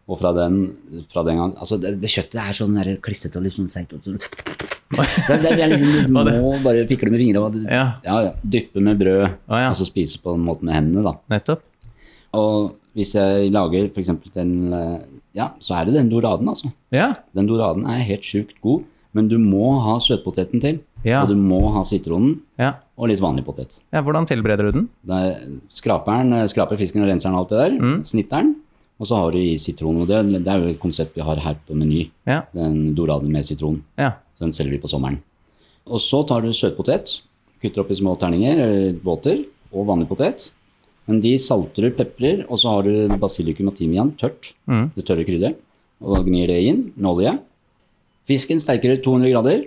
Og 0.08 0.16
fra 0.22 0.30
den, 0.32 0.54
fra 1.12 1.20
den 1.26 1.36
gang 1.36 1.50
Altså, 1.60 1.76
det, 1.76 1.98
det 2.00 2.08
kjøttet 2.08 2.38
er 2.40 2.56
sånn 2.56 2.78
klissete 3.04 3.36
og 3.36 3.44
litt 3.44 3.52
sånn 3.58 3.68
seigt. 3.68 3.92
så- 4.00 4.16
Det, 4.88 5.36
det, 5.44 5.50
det 5.52 5.60
er 5.60 5.68
liksom, 5.68 5.90
du 6.08 6.08
må 6.16 6.54
bare 6.64 6.86
fikle 6.88 7.10
med 7.12 7.20
fingrene 7.20 7.42
og 7.44 7.58
Ja. 7.68 7.82
ja, 8.06 8.30
dyppe 8.40 8.80
med 8.80 8.96
brød. 9.02 9.26
Ja. 9.52 9.66
Og 9.68 9.76
så 9.76 9.84
spise 9.84 10.16
på 10.24 10.32
en 10.32 10.46
måte 10.46 10.64
med 10.64 10.72
hendene, 10.78 11.04
da. 11.04 11.12
Nettopp. 11.36 11.60
Og 12.36 12.74
hvis 12.98 13.14
jeg 13.16 13.52
lager 13.54 13.88
f.eks. 13.92 14.12
den 14.34 14.52
eh, 14.74 14.98
Ja, 15.38 15.52
så 15.62 15.78
er 15.78 15.86
det 15.86 15.94
den 15.94 16.10
doraden, 16.10 16.48
altså. 16.50 16.72
Ja. 16.90 17.12
Den 17.36 17.46
doraden 17.46 17.84
er 17.86 18.02
helt 18.02 18.26
sjukt 18.26 18.56
god, 18.64 18.82
men 19.14 19.28
du 19.30 19.36
må 19.38 19.76
ha 19.84 19.98
søtpoteten 20.02 20.62
til. 20.64 20.80
Ja. 21.06 21.22
Og 21.22 21.30
du 21.30 21.36
må 21.38 21.60
ha 21.76 21.84
sitronen 21.86 22.40
ja. 22.58 22.72
og 22.98 23.10
litt 23.12 23.22
vanlig 23.22 23.44
potet. 23.46 23.76
Ja, 23.94 24.02
hvordan 24.02 24.26
tilbereder 24.26 24.66
du 24.72 24.80
den? 24.80 24.88
skraper 25.70 26.24
den, 26.24 26.34
eh, 26.40 26.48
skraper 26.50 26.80
fisken 26.80 27.04
og 27.04 27.12
renser 27.12 27.30
den 27.30 27.38
alt 27.38 27.52
det 27.52 27.60
der. 27.62 27.76
Mm. 27.78 28.00
Snitter 28.08 28.42
den. 28.42 28.56
Og 28.98 29.06
så 29.06 29.20
har 29.20 29.32
du 29.32 29.38
i 29.38 29.54
sitron. 29.62 30.00
Og 30.02 30.10
det, 30.10 30.18
det 30.42 30.50
er 30.50 30.58
jo 30.58 30.72
et 30.72 30.82
konsept 30.82 31.14
vi 31.16 31.22
har 31.22 31.38
her 31.42 31.58
på 31.68 31.76
Meny. 31.78 32.08
Ja. 32.26 32.42
Den 32.54 32.96
doraden 32.98 33.30
med 33.30 33.46
sitron. 33.46 33.80
Ja. 33.98 34.16
Så 34.34 34.46
den 34.46 34.54
selger 34.54 34.74
vi 34.74 34.82
på 34.82 34.90
sommeren. 34.90 35.20
Og 35.86 36.02
så 36.02 36.24
tar 36.26 36.42
du 36.42 36.50
søtpotet. 36.52 37.20
Kutter 37.62 37.82
opp 37.82 37.92
i 37.94 37.98
små 37.98 38.14
terninger, 38.18 38.58
eller 38.58 38.98
båter, 39.02 39.44
og 39.72 39.86
vanlig 39.88 40.08
potet. 40.10 40.48
Men 41.08 41.22
de 41.24 41.32
salter 41.40 41.88
du, 41.88 41.90
peprer, 41.96 42.44
og 42.48 42.60
så 42.60 42.76
har 42.76 42.86
du 42.86 43.18
basilikum 43.20 43.70
og 43.70 43.76
timian 43.78 44.12
tørt. 44.20 44.52
Mm. 44.68 44.90
Det 44.94 45.04
tørre 45.08 45.24
krydder. 45.24 45.56
Og 46.04 46.26
gnir 46.28 46.50
det 46.52 46.58
inn 46.68 46.82
med 46.94 47.10
olje. 47.10 47.34
Fisken 48.28 48.60
sterkere 48.60 48.98
du 48.98 49.04
200 49.06 49.32
grader, 49.32 49.62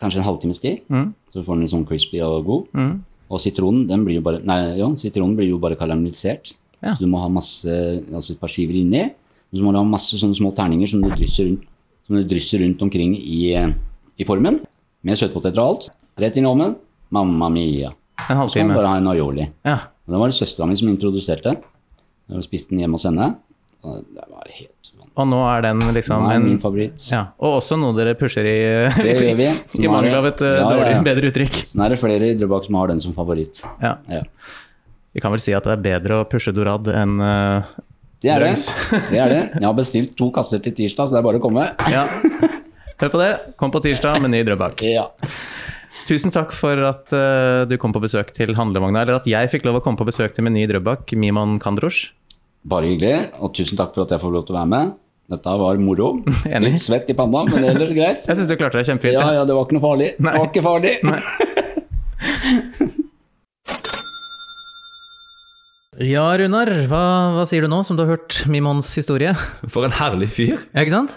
kanskje 0.00 0.22
en 0.22 0.26
halvtimes 0.26 0.62
tid. 0.62 0.80
Mm. 0.88 1.10
Så 1.32 1.44
får 1.44 1.58
den 1.58 1.66
litt 1.66 1.74
sånn 1.74 1.88
crispy 1.88 2.22
og 2.24 2.48
god. 2.48 2.70
Mm. 2.78 2.94
Og 3.32 3.40
sitronen, 3.44 3.84
den 3.88 4.06
blir 4.06 4.18
jo 4.18 4.24
bare, 4.24 4.40
nei, 4.48 4.58
jo, 4.80 4.90
sitronen 5.00 5.36
blir 5.36 5.52
jo 5.52 5.60
bare 5.60 5.76
karamellisert. 5.80 6.54
Ja. 6.80 6.96
Så 6.96 7.04
du 7.04 7.10
må 7.12 7.20
ha 7.22 7.28
masse, 7.32 7.76
altså 8.10 8.34
et 8.34 8.40
par 8.40 8.50
skiver 8.52 8.80
inni. 8.80 9.06
Og 9.52 9.60
så 9.60 9.64
må 9.64 9.72
du 9.72 9.80
ha 9.80 9.86
masse 9.86 10.18
sånne 10.20 10.36
små 10.36 10.54
terninger 10.56 10.88
som 10.88 11.04
du 11.04 11.10
drysser 11.12 11.50
rundt, 11.50 11.68
som 12.08 12.16
du 12.16 12.24
drysser 12.28 12.64
rundt 12.64 12.80
omkring 12.84 13.14
i, 13.20 13.52
i 13.52 14.26
formen. 14.28 14.62
Med 15.04 15.20
søtpoteter 15.20 15.60
og 15.60 15.68
alt. 15.68 15.90
Rett 16.20 16.36
inn 16.40 16.48
i 16.48 16.50
ovnen. 16.50 16.76
Mamma 17.12 17.48
mia. 17.52 17.92
En 18.24 18.40
halvtime. 18.40 18.52
Så 18.52 18.60
kan 18.62 18.72
du 18.72 18.78
bare 18.80 18.92
ha 18.94 19.00
en 19.00 19.10
aioli. 19.12 19.48
Ja. 19.68 19.78
Det 20.08 20.18
var 20.18 20.30
det 20.32 20.36
søstera 20.36 20.66
mi 20.68 20.76
som 20.78 20.88
introduserte. 20.90 21.56
Jeg 22.32 22.46
spiste 22.46 22.72
den 22.74 22.82
hjemme 22.82 22.98
hos 22.98 23.06
henne. 23.08 23.34
Og 23.82 24.02
det 24.14 24.24
var 24.30 24.48
helt. 24.50 24.90
Og 25.12 25.26
nå 25.28 25.38
er 25.44 25.64
den 25.66 25.80
liksom 25.92 26.24
er 26.24 26.38
en 26.38 26.44
min 26.46 26.60
favoritt. 26.62 27.02
ja. 27.12 27.26
Og 27.42 27.58
også 27.58 27.76
noe 27.76 27.92
dere 27.96 28.14
pusher 28.16 28.46
i, 28.48 28.56
Det 28.96 29.14
gjør 29.18 29.36
vi. 29.36 29.48
I 29.84 29.90
mangel 29.92 30.14
av 30.16 30.28
et 30.30 30.40
eh, 30.40 30.54
Ja, 30.56 30.68
dårlig, 30.70 30.92
ja. 30.94 31.00
bedre 31.04 31.28
uttrykk. 31.32 31.58
Nå 31.76 31.84
er 31.84 31.92
det 31.92 31.98
flere 32.00 32.30
i 32.32 32.36
Drøbak 32.40 32.64
som 32.68 32.78
har 32.80 32.92
den 32.94 33.02
som 33.04 33.12
favoritt. 33.16 33.60
Ja. 33.82 33.96
Ja. 34.08 34.22
Vi 35.12 35.20
kan 35.20 35.34
vel 35.34 35.42
si 35.44 35.52
at 35.52 35.66
det 35.68 35.74
er 35.74 35.82
bedre 35.84 36.22
å 36.22 36.28
pushe 36.30 36.54
Dorad 36.56 36.88
enn 36.88 37.18
uh, 37.20 37.68
Det 38.24 38.30
er 38.32 38.46
det. 38.46 38.54
Det 39.12 39.20
er 39.20 39.34
det. 39.34 39.42
Jeg 39.58 39.66
har 39.68 39.76
bestilt 39.76 40.14
to 40.16 40.30
kasser 40.32 40.62
til 40.64 40.72
tirsdag, 40.78 41.10
så 41.10 41.18
det 41.18 41.20
er 41.20 41.26
bare 41.28 41.42
å 41.42 41.44
komme. 41.44 41.66
Ja. 41.92 42.06
Hør 43.02 43.12
på 43.12 43.20
det. 43.20 43.30
Kom 43.60 43.74
på 43.74 43.82
tirsdag 43.84 44.22
med 44.24 44.32
ny 44.32 44.40
Drøbak. 44.48 44.80
Ja. 44.86 45.10
Tusen 46.08 46.32
takk 46.34 46.50
for 46.56 46.80
at 46.88 47.12
uh, 47.14 47.62
du 47.70 47.76
kom 47.80 47.94
på 47.94 48.02
besøk 48.02 48.32
til 48.34 48.54
handlevogna, 48.58 49.04
eller 49.04 49.20
at 49.20 49.28
jeg 49.30 49.50
fikk 49.52 49.66
lov 49.68 49.78
å 49.78 49.82
komme 49.84 50.00
på 50.00 50.06
besøk 50.08 50.34
til 50.34 50.46
Meny 50.46 50.64
Drøbak, 50.70 51.12
Mimon 51.14 51.58
Kandros. 51.62 52.08
Bare 52.66 52.90
hyggelig, 52.90 53.30
og 53.42 53.54
tusen 53.56 53.78
takk 53.78 53.94
for 53.94 54.06
at 54.06 54.14
jeg 54.14 54.22
får 54.22 54.34
lov 54.34 54.46
til 54.48 54.56
å 54.56 54.60
være 54.60 54.72
med. 54.72 54.96
Dette 55.32 55.54
var 55.62 55.78
moro. 55.80 56.08
Enig. 56.50 56.74
Litt 56.74 56.82
svett 56.82 57.10
i 57.10 57.16
panna, 57.18 57.44
men 57.48 57.68
ellers 57.70 57.94
greit. 57.94 58.24
Jeg 58.28 58.40
syns 58.40 58.50
du 58.50 58.56
klarte 58.58 58.80
deg 58.80 58.90
kjempefint. 58.90 59.16
Ja, 59.16 59.30
ja, 59.38 59.46
det 59.48 59.54
var 59.56 59.68
ikke 59.68 59.78
noe 59.78 59.86
farlig. 59.86 60.10
Nei. 60.18 60.34
Det 60.34 60.42
var 60.42 60.50
ikke 60.50 60.66
farlig. 60.66 60.98
Ja, 66.02 66.24
Runar, 66.40 66.70
hva, 66.88 67.02
hva 67.36 67.42
sier 67.46 67.62
du 67.62 67.68
nå, 67.68 67.82
som 67.84 67.98
du 67.98 68.02
har 68.02 68.14
hørt 68.14 68.38
Mimons 68.50 68.88
historie? 68.96 69.34
For 69.70 69.84
en 69.86 69.92
herlig 69.92 70.30
fyr. 70.32 70.56
Ja, 70.72 70.82
ikke 70.82 70.94
sant? 70.94 71.12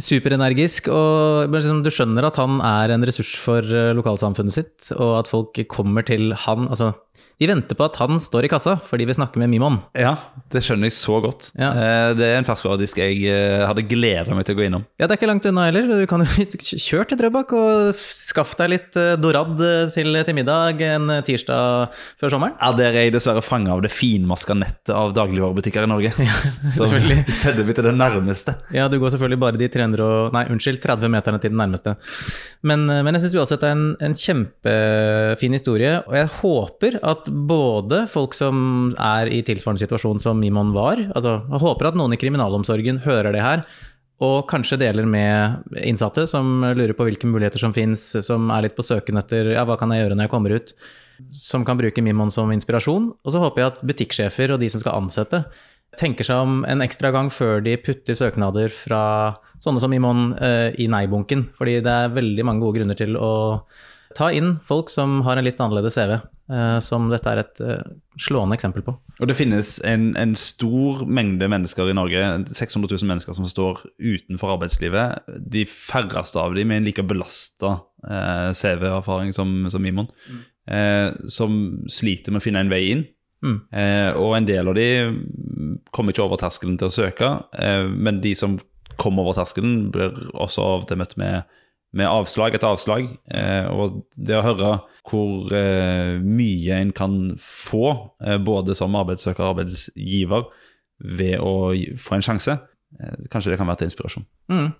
Superenergisk, 0.00 0.88
og 0.92 1.52
liksom, 1.52 1.82
du 1.84 1.90
skjønner 1.92 2.26
at 2.26 2.38
han 2.40 2.58
er 2.64 2.94
en 2.94 3.04
ressurs 3.06 3.34
for 3.40 3.64
eh, 3.64 3.92
lokalsamfunnet 3.96 4.54
sitt, 4.54 4.90
og 4.96 5.18
at 5.20 5.30
folk 5.30 5.60
kommer 5.70 6.06
til 6.06 6.32
han 6.46 6.68
Altså, 6.70 6.94
de 7.40 7.46
venter 7.48 7.76
på 7.78 7.84
at 7.86 7.96
han 7.96 8.18
står 8.20 8.44
i 8.44 8.50
kassa 8.52 8.74
fordi 8.84 9.06
vi 9.08 9.14
snakker 9.16 9.40
med 9.40 9.48
Mimon. 9.48 9.78
Ja, 9.96 10.12
det 10.52 10.60
skjønner 10.66 10.90
jeg 10.90 10.96
så 10.98 11.20
godt. 11.24 11.46
Ja. 11.56 11.70
Eh, 11.72 12.10
Det 12.18 12.26
er 12.26 12.36
en 12.40 12.44
ferskvaredisk 12.48 12.98
jeg 13.00 13.22
eh, 13.32 13.62
hadde 13.64 13.84
gleda 13.88 14.34
meg 14.36 14.44
til 14.44 14.56
å 14.56 14.58
gå 14.60 14.66
innom. 14.66 14.84
Ja, 15.00 15.06
det 15.08 15.14
er 15.14 15.20
ikke 15.20 15.30
langt 15.30 15.46
unna 15.48 15.64
heller. 15.70 15.88
Du 16.02 16.06
kan 16.10 16.20
jo 16.24 16.46
kjøre 16.86 17.06
til 17.12 17.20
Drøbak 17.22 17.54
og 17.56 17.94
skaff 18.00 18.52
deg 18.60 18.72
litt 18.74 18.98
eh, 19.00 19.14
Dorad 19.20 19.56
til, 19.94 20.20
til 20.26 20.36
middag 20.36 20.82
en 20.90 21.14
tirsdag 21.26 21.96
før 22.20 22.34
sommeren. 22.36 22.56
Ja, 22.60 22.72
Der 22.76 22.90
er 22.92 23.06
jeg 23.08 23.14
dessverre 23.16 23.42
fanga 23.44 23.72
av 23.76 23.82
det 23.84 23.92
finmaska 23.94 24.54
nettet 24.60 24.92
av 24.96 25.14
dagligvarebutikker 25.16 25.88
i 25.88 25.90
Norge. 25.90 26.12
Så 26.76 26.84
selvfølgelig. 26.90 27.24
sender 27.40 27.64
vi 27.70 27.78
til 27.80 27.88
det 27.88 27.96
nærmeste. 27.96 28.56
Ja, 28.76 28.88
du 28.92 28.98
går 29.00 29.14
selvfølgelig 29.16 29.40
bare 29.46 29.60
de 29.60 29.68
300 29.72 30.04
og, 30.04 30.32
nei, 30.36 30.44
unnskyld, 30.52 30.80
30 30.84 31.08
meterne 31.16 31.40
til 31.40 31.52
den 31.54 31.60
nærmeste. 31.64 31.96
Men, 32.68 32.84
men 32.86 33.16
jeg 33.16 33.24
syns 33.24 33.38
uansett 33.40 33.64
det 33.64 33.68
er 33.72 33.76
en, 33.78 33.86
en 34.04 34.14
kjempefin 34.20 35.54
historie, 35.56 35.96
og 36.06 36.14
jeg 36.16 36.28
håper 36.40 36.98
at 37.02 37.09
både 37.28 38.04
folk 38.10 38.34
som 38.36 38.90
er 38.94 39.30
i 39.32 39.40
tilsvarende 39.46 39.82
situasjon 39.82 40.20
som 40.22 40.38
Mimon 40.40 40.74
var, 40.76 41.00
altså 41.14 41.40
jeg 41.42 41.62
håper 41.64 41.90
at 41.90 41.98
noen 41.98 42.14
i 42.14 42.20
kriminalomsorgen 42.20 43.02
hører 43.06 43.34
det 43.34 43.42
her, 43.44 43.64
og 44.20 44.44
kanskje 44.50 44.78
deler 44.82 45.06
med 45.08 45.76
innsatte 45.80 46.26
som 46.28 46.60
lurer 46.76 46.92
på 46.96 47.06
hvilke 47.08 47.28
muligheter 47.28 47.62
som 47.62 47.72
fins, 47.72 48.02
som 48.26 48.50
er 48.52 48.66
litt 48.66 48.76
på 48.76 48.84
søken 48.84 49.16
etter 49.20 49.54
ja, 49.54 49.64
hva 49.64 49.78
kan 49.80 49.92
jeg 49.94 50.04
gjøre 50.04 50.18
når 50.18 50.28
jeg 50.28 50.32
kommer 50.34 50.56
ut, 50.56 50.74
som 51.32 51.64
kan 51.64 51.80
bruke 51.80 52.04
Mimon 52.04 52.32
som 52.32 52.52
inspirasjon. 52.52 53.10
Og 53.24 53.32
så 53.32 53.40
håper 53.40 53.62
jeg 53.62 53.72
at 53.72 53.84
butikksjefer 53.88 54.52
og 54.52 54.60
de 54.60 54.68
som 54.72 54.82
skal 54.82 54.98
ansette, 55.00 55.40
tenker 55.98 56.26
seg 56.26 56.44
om 56.44 56.60
en 56.68 56.84
ekstra 56.84 57.10
gang 57.14 57.30
før 57.32 57.64
de 57.64 57.78
putter 57.80 58.18
søknader 58.18 58.68
fra 58.72 59.02
sånne 59.60 59.82
som 59.82 59.92
Mimon 59.92 60.34
eh, 60.36 60.76
i 60.80 60.86
nei-bunken. 60.92 61.48
Fordi 61.56 61.78
det 61.84 61.94
er 61.94 62.12
veldig 62.14 62.46
mange 62.46 62.64
gode 62.64 62.80
grunner 62.80 63.00
til 63.00 63.16
å 63.16 63.32
ta 64.16 64.30
inn 64.34 64.58
folk 64.66 64.92
som 64.92 65.20
har 65.26 65.38
en 65.38 65.46
litt 65.46 65.60
annerledes 65.62 65.96
CV, 65.96 66.18
som 66.82 67.06
dette 67.12 67.30
er 67.30 67.42
et 67.44 67.60
eh, 67.62 67.90
slående 68.20 68.56
eksempel 68.56 68.82
på. 68.86 68.94
Og 69.20 69.28
det 69.28 69.36
finnes 69.38 69.76
en, 69.86 70.10
en 70.18 70.32
stor 70.38 71.04
mengde 71.06 71.46
mennesker 71.50 71.90
i 71.90 71.96
Norge, 71.96 72.24
600 72.50 72.96
000 72.96 73.10
mennesker 73.10 73.36
som 73.36 73.46
står 73.48 73.84
utenfor 73.98 74.56
arbeidslivet. 74.56 75.30
De 75.38 75.66
færreste 75.68 76.40
av 76.42 76.56
dem 76.56 76.70
med 76.70 76.82
en 76.82 76.88
like 76.88 77.04
belasta 77.06 77.76
eh, 78.02 78.50
CV-erfaring 78.56 79.34
som, 79.36 79.54
som 79.70 79.84
Mimon, 79.84 80.10
eh, 80.70 81.14
som 81.30 81.60
sliter 81.92 82.34
med 82.34 82.42
å 82.42 82.46
finne 82.48 82.64
en 82.64 82.72
vei 82.72 82.84
inn. 82.96 83.06
Mm. 83.40 83.60
Eh, 83.72 84.10
og 84.20 84.34
en 84.36 84.48
del 84.48 84.68
av 84.68 84.76
de 84.76 84.88
kommer 85.94 86.12
ikke 86.12 86.26
over 86.26 86.40
terskelen 86.42 86.76
til 86.80 86.90
å 86.90 86.94
søke, 86.94 87.30
eh, 87.56 87.86
men 87.88 88.20
de 88.24 88.34
som 88.36 88.58
kommer 89.00 89.24
over 89.24 89.38
terskelen, 89.38 89.88
blir 89.94 90.12
også 90.34 90.64
av 90.66 90.84
og 90.84 90.90
til 90.90 91.00
møtt 91.00 91.16
med, 91.20 91.46
med 91.96 92.08
avslag 92.08 92.54
etter 92.54 92.70
avslag. 92.70 93.08
Eh, 93.34 93.66
og 93.70 94.02
det 94.14 94.38
å 94.38 94.44
høre 94.46 94.72
hvor 95.10 95.54
eh, 95.56 96.18
mye 96.22 96.80
en 96.82 96.92
kan 96.94 97.16
få, 97.42 97.94
eh, 98.22 98.38
både 98.38 98.76
som 98.78 98.98
arbeidssøker 98.98 99.42
og 99.42 99.54
arbeidsgiver, 99.54 100.46
ved 101.00 101.40
å 101.40 101.72
få 101.98 102.18
en 102.18 102.24
sjanse, 102.24 102.58
eh, 103.00 103.26
kanskje 103.32 103.54
det 103.54 103.58
kan 103.60 103.68
være 103.70 103.82
til 103.82 103.90
inspirasjon. 103.90 104.26
Mm. 104.52 104.70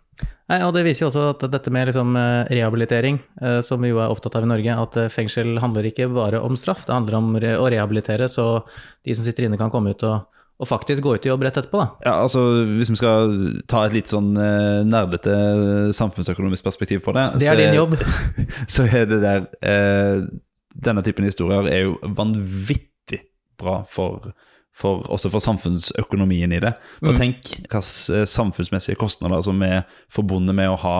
Nei, 0.50 0.58
og 0.66 0.74
Det 0.74 0.82
viser 0.84 1.06
jo 1.06 1.08
også 1.08 1.28
at 1.32 1.46
dette 1.50 1.72
med 1.72 1.88
liksom 1.88 2.16
eh, 2.20 2.50
rehabilitering, 2.58 3.20
eh, 3.40 3.60
som 3.64 3.80
vi 3.80 3.92
jo 3.92 4.02
er 4.02 4.12
opptatt 4.12 4.36
av 4.36 4.44
i 4.44 4.50
Norge, 4.50 4.76
at 4.84 4.98
fengsel 5.14 5.56
handler 5.62 5.88
ikke 5.88 6.10
bare 6.12 6.42
om 6.44 6.58
straff, 6.58 6.84
det 6.86 6.94
handler 6.94 7.18
om 7.18 7.32
å 7.40 7.70
rehabilitere 7.72 8.28
så 8.28 8.66
de 9.06 9.16
som 9.16 9.24
sitter 9.24 9.48
inne 9.48 9.58
kan 9.60 9.72
komme 9.72 9.96
ut 9.96 10.04
og, 10.04 10.28
og 10.60 10.68
faktisk 10.68 11.00
gå 11.02 11.14
ut 11.16 11.24
i 11.24 11.30
jobb 11.30 11.42
rett 11.46 11.56
etterpå. 11.56 11.78
da. 11.80 11.88
Ja, 12.04 12.14
altså 12.26 12.42
Hvis 12.68 12.90
vi 12.92 12.98
skal 13.00 13.32
ta 13.70 13.86
et 13.86 13.94
litt 13.96 14.12
sånn 14.12 14.34
eh, 14.36 14.82
nerdete 14.84 15.32
samfunnsøkonomisk 15.96 16.66
perspektiv 16.66 17.00
på 17.06 17.14
det 17.16 17.24
Det 17.40 17.46
så 17.48 17.54
er 17.54 17.60
din 17.62 17.78
jobb. 17.78 17.96
så 18.76 18.84
er 18.84 19.06
det 19.08 19.20
der 19.24 19.46
eh, 19.64 20.20
Denne 20.84 21.02
typen 21.06 21.24
historier 21.24 21.64
er 21.66 21.86
jo 21.86 21.96
vanvittig 22.16 23.22
bra 23.58 23.80
for, 23.88 24.30
for 24.76 25.02
også 25.10 25.30
for 25.32 25.42
samfunnsøkonomien 25.44 26.52
i 26.52 26.60
det. 26.62 26.74
Bare 27.02 27.12
Mm. 27.16 27.18
tenk 27.18 27.48
hvilke 27.56 27.80
samfunnsmessige 28.30 28.96
kostnader 29.00 29.42
som 29.42 29.60
er 29.66 29.82
forbundet 30.12 30.54
med 30.54 30.70
å 30.70 30.76
ha 30.84 30.98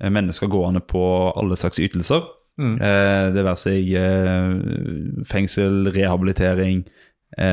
eh, 0.00 0.08
mennesker 0.12 0.46
gående 0.48 0.80
på 0.80 1.02
alle 1.36 1.56
slags 1.56 1.78
ytelser. 1.82 2.22
Mm. 2.60 2.76
Eh, 2.80 3.26
det 3.34 3.44
være 3.44 3.56
seg 3.56 3.92
eh, 3.96 5.24
fengsel, 5.28 5.90
rehabilitering 5.94 6.84
eh, 6.86 6.92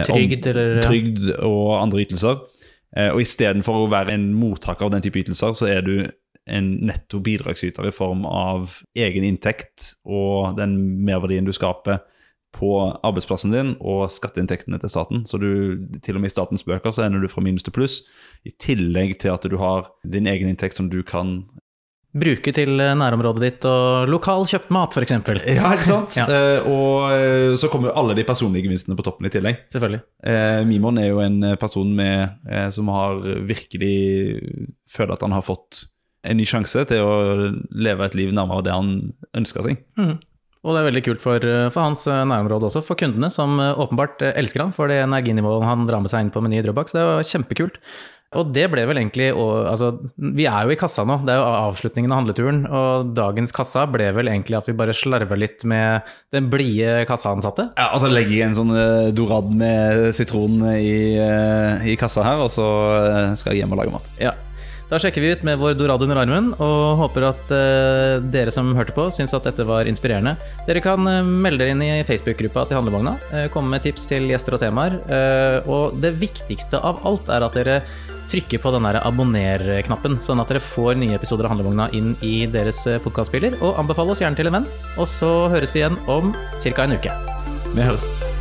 Trygd 0.07 0.47
eller 0.51 0.81
ja. 0.81 0.85
trygd 0.87 1.29
og 1.39 1.77
andre 1.79 2.03
ytelser. 2.03 2.41
Eh, 2.97 3.11
og 3.11 3.21
istedenfor 3.23 3.83
å 3.85 3.91
være 3.91 4.15
en 4.15 4.29
mottaker 4.37 4.87
av 4.87 4.95
den 4.95 5.05
type 5.05 5.21
ytelser, 5.21 5.55
så 5.57 5.69
er 5.71 5.85
du 5.85 5.95
en 6.47 6.67
netto 6.87 7.19
bidragsyter 7.23 7.89
i 7.89 7.95
form 7.95 8.23
av 8.27 8.77
egen 8.95 9.25
inntekt 9.27 9.93
og 10.07 10.55
den 10.59 10.77
merverdien 11.03 11.47
du 11.47 11.51
skaper 11.55 11.99
på 12.55 12.71
arbeidsplassen 13.05 13.51
din 13.51 13.73
og 13.83 14.07
skatteinntektene 14.13 14.79
til 14.81 14.91
staten. 14.91 15.25
Så 15.27 15.39
du, 15.41 15.49
til 16.03 16.17
og 16.17 16.23
med 16.23 16.31
i 16.31 16.35
statens 16.35 16.63
bøker 16.65 16.95
så 16.95 17.05
ender 17.05 17.21
du 17.21 17.29
fra 17.31 17.43
minus 17.43 17.65
til 17.67 17.75
pluss, 17.75 17.99
i 18.47 18.53
tillegg 18.63 19.17
til 19.21 19.35
at 19.35 19.45
du 19.45 19.57
har 19.61 19.91
din 20.07 20.29
egen 20.31 20.49
inntekt 20.49 20.79
som 20.79 20.89
du 20.89 21.01
kan 21.05 21.41
Bruke 22.17 22.53
til 22.55 22.79
eh, 22.81 22.93
nærområdet 22.97 23.43
ditt 23.43 23.65
og 23.67 24.07
lokal 24.09 24.45
kjøpt 24.49 24.71
mat, 24.73 24.95
f.eks. 24.95 25.13
Ja, 25.57 25.73
ikke 25.75 25.85
sant? 25.85 26.15
Ja. 26.17 26.25
Uh, 26.29 26.69
og 26.71 27.11
eh, 27.13 27.57
så 27.59 27.69
kommer 27.71 27.91
jo 27.91 27.97
alle 27.99 28.15
de 28.17 28.25
personlige 28.27 28.65
gevinstene 28.67 28.97
på 28.97 29.05
toppen 29.05 29.27
i 29.27 29.33
tillegg. 29.33 29.59
Selvfølgelig. 29.73 30.01
Uh, 30.23 30.61
Mimon 30.69 31.01
er 31.01 31.11
jo 31.11 31.21
en 31.23 31.53
person 31.61 31.91
med, 31.97 32.39
uh, 32.49 32.69
som 32.73 32.89
har 32.93 33.21
virkelig 33.47 33.97
føler 34.89 35.17
at 35.17 35.27
han 35.27 35.35
har 35.35 35.45
fått 35.45 35.85
en 36.27 36.39
ny 36.39 36.47
sjanse 36.47 36.81
til 36.89 37.05
å 37.05 37.51
leve 37.75 38.07
et 38.07 38.17
liv 38.17 38.33
nærmere 38.35 38.65
det 38.65 38.73
han 38.73 38.97
ønsker 39.37 39.67
seg. 39.67 39.85
Mm. 39.99 40.17
Og 40.65 40.73
det 40.73 40.81
er 40.81 40.87
veldig 40.89 41.03
kult 41.05 41.21
for, 41.23 41.43
for 41.71 41.79
hans 41.85 42.01
nærområde 42.09 42.67
også, 42.67 42.81
for 42.83 42.99
kundene, 42.99 43.29
som 43.31 43.55
åpenbart 43.61 44.23
elsker 44.33 44.65
han 44.65 44.73
for 44.75 44.91
det 44.91 44.97
energinivået 45.05 45.63
han 45.63 45.85
drar 45.87 46.01
med 46.03 46.11
seg 46.11 46.25
inn 46.25 46.31
på 46.33 46.41
Meny 46.43 46.57
i 46.59 46.63
Drøbak. 46.65 46.89
Så 46.89 46.97
det 46.97 47.05
var 47.07 47.29
kjempekult. 47.29 47.77
Og 48.35 48.49
det 48.51 48.65
ble 48.67 48.83
vel 48.89 48.99
egentlig 48.99 49.29
og, 49.31 49.69
altså, 49.71 49.93
Vi 50.19 50.47
er 50.49 50.67
jo 50.67 50.73
i 50.75 50.79
kassa 50.79 51.05
nå, 51.07 51.15
det 51.23 51.31
er 51.31 51.39
jo 51.39 51.45
avslutningen 51.47 52.11
av 52.11 52.21
handleturen. 52.21 52.63
Og 52.67 53.13
dagens 53.15 53.55
kassa 53.55 53.85
ble 53.87 54.09
vel 54.17 54.31
egentlig 54.31 54.57
at 54.59 54.67
vi 54.67 54.75
bare 54.77 54.95
slarver 54.95 55.39
litt 55.39 55.63
med 55.67 56.07
den 56.35 56.49
blide 56.51 57.05
kassaansatte. 57.07 57.69
Ja, 57.77 57.91
og 57.93 58.03
så 58.03 58.11
legger 58.11 58.35
jeg 58.35 58.49
en 58.49 58.57
sånn 58.57 58.73
eh, 58.75 59.13
dorad 59.15 59.53
med 59.55 60.09
sitron 60.17 60.59
i, 60.73 61.15
eh, 61.21 61.87
i 61.93 61.95
kassa 61.99 62.25
her, 62.27 62.43
og 62.43 62.51
så 62.51 62.67
eh, 62.97 63.31
skal 63.39 63.55
jeg 63.55 63.63
hjem 63.63 63.77
og 63.77 63.81
lage 63.83 63.95
mat. 63.95 64.11
Ja. 64.19 64.35
Da 64.87 64.95
sjekker 65.03 65.19
vi 65.19 65.33
ut 65.35 65.41
med 65.43 65.59
vår 65.59 65.73
dorad 65.75 66.03
under 66.05 66.21
armen 66.21 66.53
og 66.63 66.99
håper 67.01 67.25
at 67.27 67.49
uh, 67.51 68.23
dere 68.31 68.53
som 68.55 68.69
hørte 68.77 68.95
på, 68.95 69.09
syns 69.11 69.33
at 69.35 69.43
dette 69.43 69.65
var 69.67 69.89
inspirerende. 69.89 70.37
Dere 70.63 70.79
kan 70.79 71.03
uh, 71.03 71.27
melde 71.27 71.59
dere 71.59 71.73
inn 71.75 71.83
i 71.83 72.05
Facebook-gruppa 72.07 72.63
til 72.69 72.79
Handlevogna, 72.79 73.17
uh, 73.33 73.49
komme 73.51 73.73
med 73.73 73.83
tips 73.83 74.07
til 74.07 74.29
gjester 74.31 74.55
og 74.55 74.63
temaer. 74.63 74.95
og 75.67 75.99
det 75.99 76.13
viktigste 76.21 76.79
av 76.79 77.03
alt 77.03 77.27
er 77.27 77.43
at 77.43 77.59
dere 77.59 77.81
trykker 78.31 78.61
på 78.63 78.73
den 78.75 78.87
abonner-knappen, 78.99 80.19
sånn 80.25 80.41
at 80.43 80.51
dere 80.51 80.63
får 80.63 80.99
nye 80.99 81.17
episoder 81.17 81.47
av 81.47 81.55
Handlevogna 81.55 81.89
inn 81.97 82.15
i 82.25 82.45
deres 82.51 82.83
podkastspiller. 83.05 83.59
Og 83.61 83.79
anbefale 83.81 84.13
oss 84.13 84.23
gjerne 84.23 84.39
til 84.39 84.51
en 84.51 84.59
venn. 84.59 84.71
Og 84.97 85.07
så 85.11 85.31
høres 85.53 85.75
vi 85.75 85.83
igjen 85.83 85.99
om 86.07 86.35
ca. 86.63 86.83
en 86.83 86.97
uke. 86.97 87.21
Vi 87.73 87.81
høres. 87.81 88.36